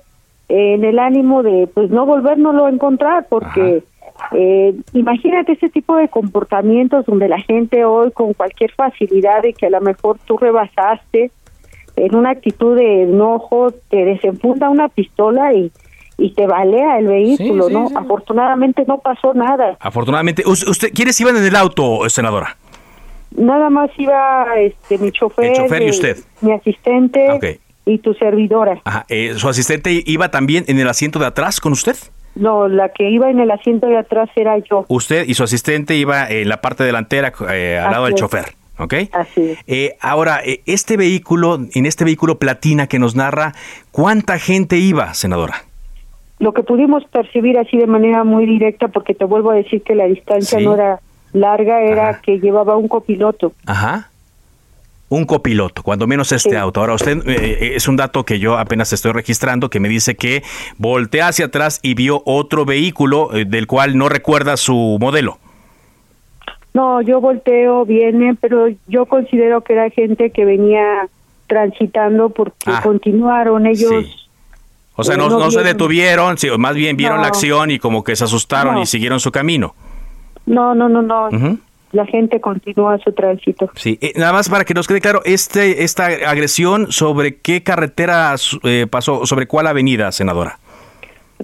en 0.50 0.84
el 0.84 1.00
ánimo 1.00 1.42
de 1.42 1.68
pues 1.74 1.90
no 1.90 2.06
volvernoslo 2.06 2.68
a 2.68 2.70
encontrar 2.70 3.26
porque 3.30 3.84
eh, 4.32 4.76
imagínate 4.94 5.54
ese 5.54 5.70
tipo 5.70 5.96
de 5.96 6.10
comportamientos 6.10 7.06
donde 7.06 7.28
la 7.28 7.40
gente 7.40 7.86
hoy 7.86 8.12
con 8.12 8.34
cualquier 8.34 8.72
facilidad 8.72 9.42
de 9.42 9.54
que 9.54 9.68
a 9.68 9.70
lo 9.70 9.82
mejor 9.82 10.18
tú 10.26 10.38
rebasaste 10.38 11.32
en 11.96 12.16
una 12.16 12.32
actitud 12.32 12.76
de 12.76 13.04
enojo 13.04 13.72
te 13.90 14.06
desenfunda 14.06 14.70
una 14.70 14.90
pistola 14.90 15.54
y 15.54 15.72
y 16.18 16.32
te 16.32 16.48
balea 16.48 16.98
el 16.98 17.08
vehículo, 17.08 17.70
¿no? 17.70 17.90
Afortunadamente 17.96 18.84
no 18.88 19.00
pasó 19.00 19.34
nada. 19.34 19.78
Afortunadamente, 19.80 20.44
¿usted 20.46 20.92
quiénes 20.94 21.20
iban 21.22 21.38
en 21.38 21.44
el 21.44 21.56
auto, 21.56 22.10
senadora? 22.10 22.58
Nada 23.36 23.70
más 23.70 23.92
iba 23.98 24.46
este 24.58 24.98
mi 24.98 25.12
chofer, 25.12 25.54
y 25.84 25.90
usted, 25.90 26.18
mi 26.42 26.54
asistente 26.54 27.60
y 27.86 28.00
tu 28.00 28.14
servidora. 28.16 28.82
Ajá. 28.84 29.06
Eh, 29.10 29.34
¿Su 29.36 29.48
asistente 29.48 30.02
iba 30.06 30.32
también 30.32 30.66
en 30.68 30.80
el 30.80 30.88
asiento 30.88 31.20
de 31.20 31.28
atrás 31.28 31.60
con 31.62 31.72
usted? 31.72 31.96
No, 32.40 32.68
la 32.68 32.90
que 32.90 33.10
iba 33.10 33.30
en 33.30 33.40
el 33.40 33.52
asiento 33.52 33.88
de 33.88 33.98
atrás 33.98 34.30
era 34.36 34.58
yo. 34.60 34.86
Usted 34.88 35.26
y 35.28 35.34
su 35.34 35.44
asistente 35.44 35.96
iba 35.96 36.30
en 36.30 36.50
la 36.50 36.62
parte 36.62 36.84
delantera 36.84 37.34
eh, 37.52 37.80
al 37.84 37.92
lado 37.92 38.06
del 38.06 38.16
chofer. 38.16 38.54
¿Ok? 38.80 38.94
Así 39.12 39.56
eh, 39.66 39.96
ahora, 40.02 40.40
eh, 40.46 40.62
este 40.68 40.98
vehículo, 40.98 41.58
en 41.74 41.86
este 41.88 42.06
vehículo 42.06 42.38
platina 42.38 42.86
que 42.86 43.00
nos 43.00 43.16
narra, 43.16 43.54
¿cuánta 43.92 44.38
gente 44.38 44.78
iba, 44.78 45.16
senadora? 45.16 45.64
Lo 46.38 46.54
que 46.54 46.62
pudimos 46.62 47.04
percibir 47.06 47.58
así 47.58 47.78
de 47.78 47.88
manera 47.88 48.24
muy 48.24 48.46
directa, 48.46 48.90
porque 48.90 49.16
te 49.16 49.26
vuelvo 49.26 49.50
a 49.50 49.56
decir 49.56 49.82
que 49.82 49.96
la 49.96 50.06
distancia 50.06 50.60
no 50.60 50.76
era 50.76 51.00
larga, 51.34 51.82
era 51.82 52.22
que 52.22 52.40
llevaba 52.40 52.78
un 52.78 52.88
copiloto. 52.88 53.54
Ajá 53.66 54.12
un 55.10 55.26
copiloto, 55.26 55.84
cuando 55.84 56.08
menos 56.08 56.32
este 56.32 56.58
auto. 56.58 56.82
Ahora, 56.82 56.94
usted 56.94 57.18
eh, 57.28 57.36
eh, 57.36 57.72
es 57.76 57.88
un 57.88 57.96
dato 57.96 58.24
que 58.24 58.40
yo 58.40 58.58
apenas 58.58 58.92
estoy 58.92 59.14
registrando 59.14 59.70
que 59.70 59.80
me 59.80 59.88
dice 59.88 60.16
que 60.16 60.44
voltea 60.78 61.30
hacia 61.30 61.46
atrás 61.46 61.80
y 61.82 61.94
vio 61.94 62.22
otro 62.26 62.66
vehículo 62.66 63.34
eh, 63.34 63.46
del 63.46 63.68
cual 63.68 63.98
no 63.98 64.10
recuerda 64.10 64.58
su 64.58 64.98
modelo. 65.00 65.40
No, 66.74 67.02
yo 67.02 67.22
volteo, 67.22 67.86
viene, 67.86 68.36
pero 68.40 68.68
yo 68.88 69.06
considero 69.06 69.62
que 69.62 69.74
era 69.74 69.90
gente 69.90 70.30
que 70.32 70.46
venía 70.46 71.08
transitando 71.48 72.30
porque 72.30 72.54
ah. 72.68 72.82
continuaron 72.84 73.66
ellos. 73.66 74.28
O 74.96 75.04
sea, 75.04 75.16
no, 75.16 75.52
se 75.52 75.64
detuvieron, 75.64 76.36
más 76.58 76.76
bien 76.76 76.98
vieron 76.98 77.22
la 77.22 77.28
acción 77.28 77.72
y 77.72 77.80
como 77.80 78.04
que 78.04 78.16
se 78.16 78.26
asustaron 78.26 78.80
y 78.80 78.86
siguieron 78.86 79.20
su 79.20 79.32
camino. 79.32 79.76
No, 80.46 80.76
no, 80.76 80.90
no, 80.90 81.02
no 81.02 81.30
la 81.98 82.06
gente 82.06 82.40
continúa 82.40 82.98
su 83.00 83.12
tránsito. 83.12 83.70
Sí, 83.76 83.98
eh, 84.02 84.14
nada 84.16 84.32
más 84.32 84.50
para 84.50 84.64
que 84.64 84.74
nos 84.74 84.88
quede 84.88 85.02
claro, 85.02 85.22
este 85.26 85.84
esta 85.84 86.06
agresión, 86.06 86.92
¿sobre 86.92 87.38
qué 87.38 87.64
carretera 87.64 88.36
eh, 88.64 88.86
pasó? 88.90 89.26
¿Sobre 89.26 89.48
cuál 89.48 89.68
avenida, 89.68 90.12
senadora? 90.12 90.60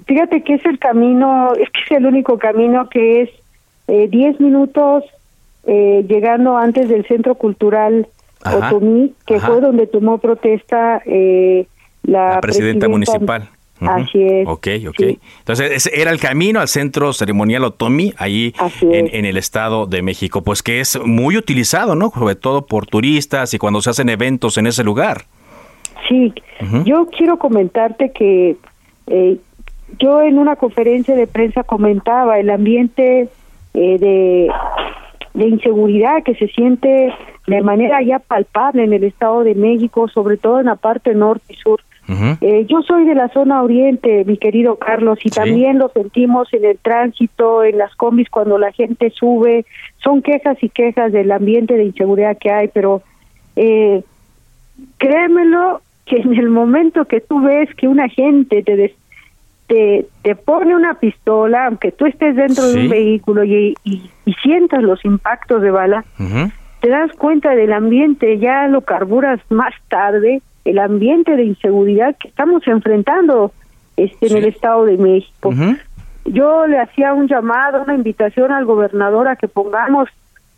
Fíjate 0.06 0.42
que 0.42 0.54
es 0.54 0.64
el 0.64 0.78
camino, 0.78 1.52
es 1.58 1.68
que 1.70 1.80
es 1.84 1.98
el 1.98 2.06
único 2.06 2.38
camino 2.38 2.88
que 2.88 3.22
es 3.22 3.30
10 3.86 4.12
eh, 4.12 4.36
minutos 4.38 5.04
eh, 5.66 6.04
llegando 6.08 6.56
antes 6.56 6.88
del 6.88 7.04
Centro 7.06 7.34
Cultural 7.34 8.06
Ajá, 8.42 8.68
Otomí, 8.68 9.12
que 9.26 9.36
ajá. 9.36 9.48
fue 9.48 9.60
donde 9.60 9.86
tomó 9.86 10.18
protesta 10.18 11.02
eh, 11.04 11.66
la, 12.02 12.34
La 12.34 12.40
presidenta 12.40 12.88
municipal. 12.88 13.48
Así 13.80 14.22
es. 14.22 14.46
Ok, 14.46 14.68
ok. 14.88 15.18
Entonces, 15.40 15.72
ese 15.72 16.00
era 16.00 16.10
el 16.10 16.20
camino 16.20 16.60
al 16.60 16.68
centro 16.68 17.12
ceremonial 17.12 17.64
Otomi, 17.64 18.14
ahí 18.18 18.54
en, 18.80 19.08
en 19.12 19.24
el 19.24 19.36
Estado 19.36 19.86
de 19.86 20.00
México, 20.02 20.42
pues 20.42 20.62
que 20.62 20.80
es 20.80 20.98
muy 21.04 21.36
utilizado, 21.36 21.94
¿no? 21.94 22.10
Sobre 22.10 22.36
todo 22.36 22.66
por 22.66 22.86
turistas 22.86 23.52
y 23.52 23.58
cuando 23.58 23.82
se 23.82 23.90
hacen 23.90 24.08
eventos 24.08 24.58
en 24.58 24.66
ese 24.66 24.84
lugar. 24.84 25.24
Sí, 26.08 26.32
yo 26.84 27.06
quiero 27.06 27.38
comentarte 27.38 28.12
que 28.12 28.56
eh, 29.06 29.38
yo 29.98 30.22
en 30.22 30.38
una 30.38 30.56
conferencia 30.56 31.14
de 31.14 31.26
prensa 31.26 31.62
comentaba 31.62 32.38
el 32.38 32.50
ambiente 32.50 33.28
eh, 33.74 33.98
de, 33.98 34.50
de 35.34 35.46
inseguridad 35.46 36.22
que 36.22 36.34
se 36.34 36.48
siente 36.48 37.12
de 37.46 37.62
manera 37.62 38.02
ya 38.02 38.18
palpable 38.18 38.84
en 38.84 38.92
el 38.92 39.04
Estado 39.04 39.44
de 39.44 39.54
México, 39.54 40.08
sobre 40.08 40.36
todo 40.36 40.60
en 40.60 40.66
la 40.66 40.76
parte 40.76 41.14
norte 41.14 41.52
y 41.52 41.56
sur. 41.56 41.80
Eh, 42.40 42.66
yo 42.68 42.82
soy 42.82 43.04
de 43.06 43.14
la 43.14 43.28
zona 43.28 43.62
oriente, 43.62 44.24
mi 44.26 44.36
querido 44.36 44.76
Carlos, 44.76 45.18
y 45.24 45.30
también 45.30 45.78
lo 45.78 45.88
sentimos 45.88 46.52
en 46.52 46.64
el 46.64 46.78
tránsito, 46.78 47.64
en 47.64 47.78
las 47.78 47.94
combis 47.96 48.28
cuando 48.28 48.58
la 48.58 48.72
gente 48.72 49.10
sube. 49.10 49.64
Son 49.98 50.20
quejas 50.22 50.62
y 50.62 50.68
quejas 50.68 51.12
del 51.12 51.32
ambiente 51.32 51.74
de 51.74 51.84
inseguridad 51.84 52.36
que 52.38 52.50
hay, 52.50 52.68
pero 52.68 53.02
eh, 53.56 54.02
créemelo 54.98 55.80
que 56.06 56.16
en 56.16 56.34
el 56.34 56.50
momento 56.50 57.06
que 57.06 57.20
tú 57.20 57.40
ves 57.40 57.74
que 57.76 57.88
una 57.88 58.08
gente 58.08 58.62
te, 58.62 58.76
des- 58.76 58.92
te, 59.66 60.06
te 60.22 60.34
pone 60.34 60.76
una 60.76 60.94
pistola, 60.94 61.66
aunque 61.66 61.90
tú 61.92 62.04
estés 62.06 62.36
dentro 62.36 62.68
de 62.68 62.74
un 62.82 62.88
vehículo 62.90 63.44
y, 63.44 63.74
y, 63.84 64.10
y 64.26 64.32
sientas 64.42 64.82
los 64.82 65.02
impactos 65.04 65.62
de 65.62 65.70
bala, 65.70 66.04
te 66.80 66.90
das 66.90 67.10
cuenta 67.12 67.54
del 67.54 67.72
ambiente, 67.72 68.38
ya 68.38 68.66
lo 68.68 68.82
carburas 68.82 69.40
más 69.48 69.72
tarde, 69.88 70.42
el 70.64 70.78
ambiente 70.78 71.36
de 71.36 71.44
inseguridad 71.44 72.16
que 72.18 72.28
estamos 72.28 72.66
enfrentando 72.66 73.52
este, 73.96 74.26
en 74.28 74.36
el 74.38 74.44
Estado 74.46 74.84
de 74.86 74.96
México. 74.96 75.52
Yo 76.24 76.66
le 76.66 76.78
hacía 76.78 77.12
un 77.12 77.28
llamado, 77.28 77.82
una 77.82 77.94
invitación 77.94 78.50
al 78.50 78.64
gobernador 78.64 79.28
a 79.28 79.36
que 79.36 79.46
pongamos 79.46 80.08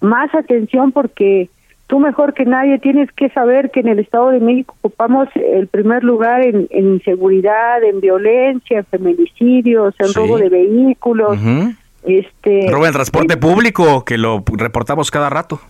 más 0.01 0.33
atención 0.35 0.93
porque 0.93 1.49
tú 1.89 1.99
mejor 1.99 2.35
que 2.35 2.45
nadie 2.45 2.79
tienes 2.79 3.11
que 3.13 3.31
saber 3.31 3.71
que 3.71 3.81
en 3.81 3.89
el 3.89 3.99
Estado 3.99 4.31
de 4.31 4.41
México 4.41 4.75
ocupamos 4.81 5.29
el 5.35 5.67
primer 5.67 6.05
lugar 6.05 6.43
en, 6.43 6.69
en 6.71 6.95
inseguridad, 6.95 7.83
en 7.83 8.01
violencia, 8.01 8.79
en 8.79 8.85
feminicidios, 8.85 9.95
en 9.99 10.09
Sí. 10.09 10.15
robo 10.19 10.39
de 10.39 10.49
vehículos. 10.49 11.37
Ujú. 11.39 11.73
Este, 12.05 12.69
Roba 12.71 12.87
el 12.87 12.93
transporte 12.93 13.37
público, 13.37 14.05
que 14.05 14.17
lo 14.19 14.45
reportamos 14.57 15.11
cada 15.11 15.29
rato. 15.29 15.61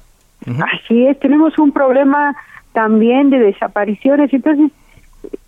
Así 0.46 1.06
es, 1.06 1.18
tenemos 1.20 1.58
un 1.58 1.72
problema 1.72 2.36
también 2.76 3.30
de 3.30 3.38
desapariciones. 3.38 4.30
Entonces, 4.34 4.70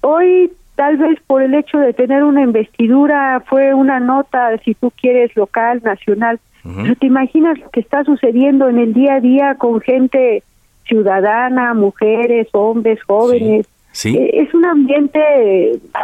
hoy 0.01 0.51
tal 0.77 0.97
vez 0.97 1.21
por 1.27 1.43
el 1.43 1.53
hecho 1.53 1.77
de 1.77 1.93
tener 1.93 2.25
una 2.25 2.41
investidura 2.41 3.43
fue 3.47 3.75
una 3.75 4.01
nota, 4.01 4.57
si 4.65 4.75
tú 4.75 4.91
quieres, 4.99 5.37
local, 5.37 5.83
nacional. 5.85 6.41
Pero 6.63 6.95
te 6.97 7.07
imaginas 7.07 7.59
lo 7.59 7.69
que 7.69 7.81
está 7.81 8.03
sucediendo 8.05 8.69
en 8.71 8.79
el 8.79 8.95
día 8.95 9.17
a 9.17 9.21
día 9.21 9.57
con 9.57 9.81
gente 9.83 10.43
ciudadana, 10.87 11.75
mujeres, 11.75 12.49
hombres, 12.53 12.99
jóvenes. 13.03 13.67
Sí. 13.93 14.17
Eh, 14.17 14.31
Es 14.43 14.55
un 14.55 14.65
ambiente 14.65 15.21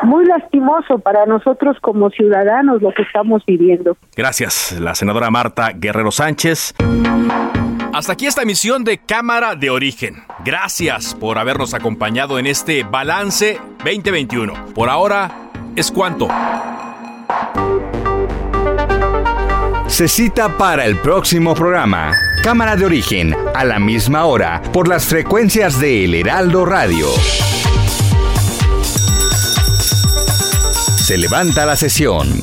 muy 0.03 0.27
lastimoso 0.27 0.99
para 0.99 1.25
nosotros 1.25 1.79
como 1.81 2.11
ciudadanos 2.11 2.83
lo 2.83 2.93
que 2.93 3.03
estamos 3.03 3.45
viviendo. 3.47 3.97
Gracias, 4.15 4.79
la 4.79 4.95
senadora 4.95 5.31
Marta 5.31 5.73
Guerrero 5.75 6.11
Sánchez. 6.11 6.75
Hasta 7.95 8.15
aquí 8.15 8.27
esta 8.27 8.43
emisión 8.43 8.83
de 8.83 8.99
Cámara 8.99 9.55
de 9.55 9.71
Origen. 9.71 10.25
Gracias 10.45 11.15
por 11.15 11.39
habernos 11.39 11.75
acompañado 11.75 12.41
en 12.41 12.47
este 12.49 12.83
balance 12.83 13.61
2021. 13.85 14.75
Por 14.75 14.91
ahora, 14.91 15.53
es 15.77 15.93
cuanto. 15.93 16.27
Se 19.87 20.09
cita 20.09 20.59
para 20.59 20.87
el 20.87 20.99
próximo 20.99 21.55
programa. 21.55 22.11
Cámara 22.43 22.75
de 22.75 22.85
origen, 22.85 23.33
a 23.55 23.65
la 23.65 23.79
misma 23.79 24.25
hora, 24.25 24.61
por 24.73 24.89
las 24.89 25.07
frecuencias 25.07 25.79
de 25.79 26.05
El 26.05 26.17
Heraldo 26.17 26.67
Radio. 26.67 27.07
Se 30.97 31.17
levanta 31.17 31.65
la 31.65 31.77
sesión. 31.77 32.43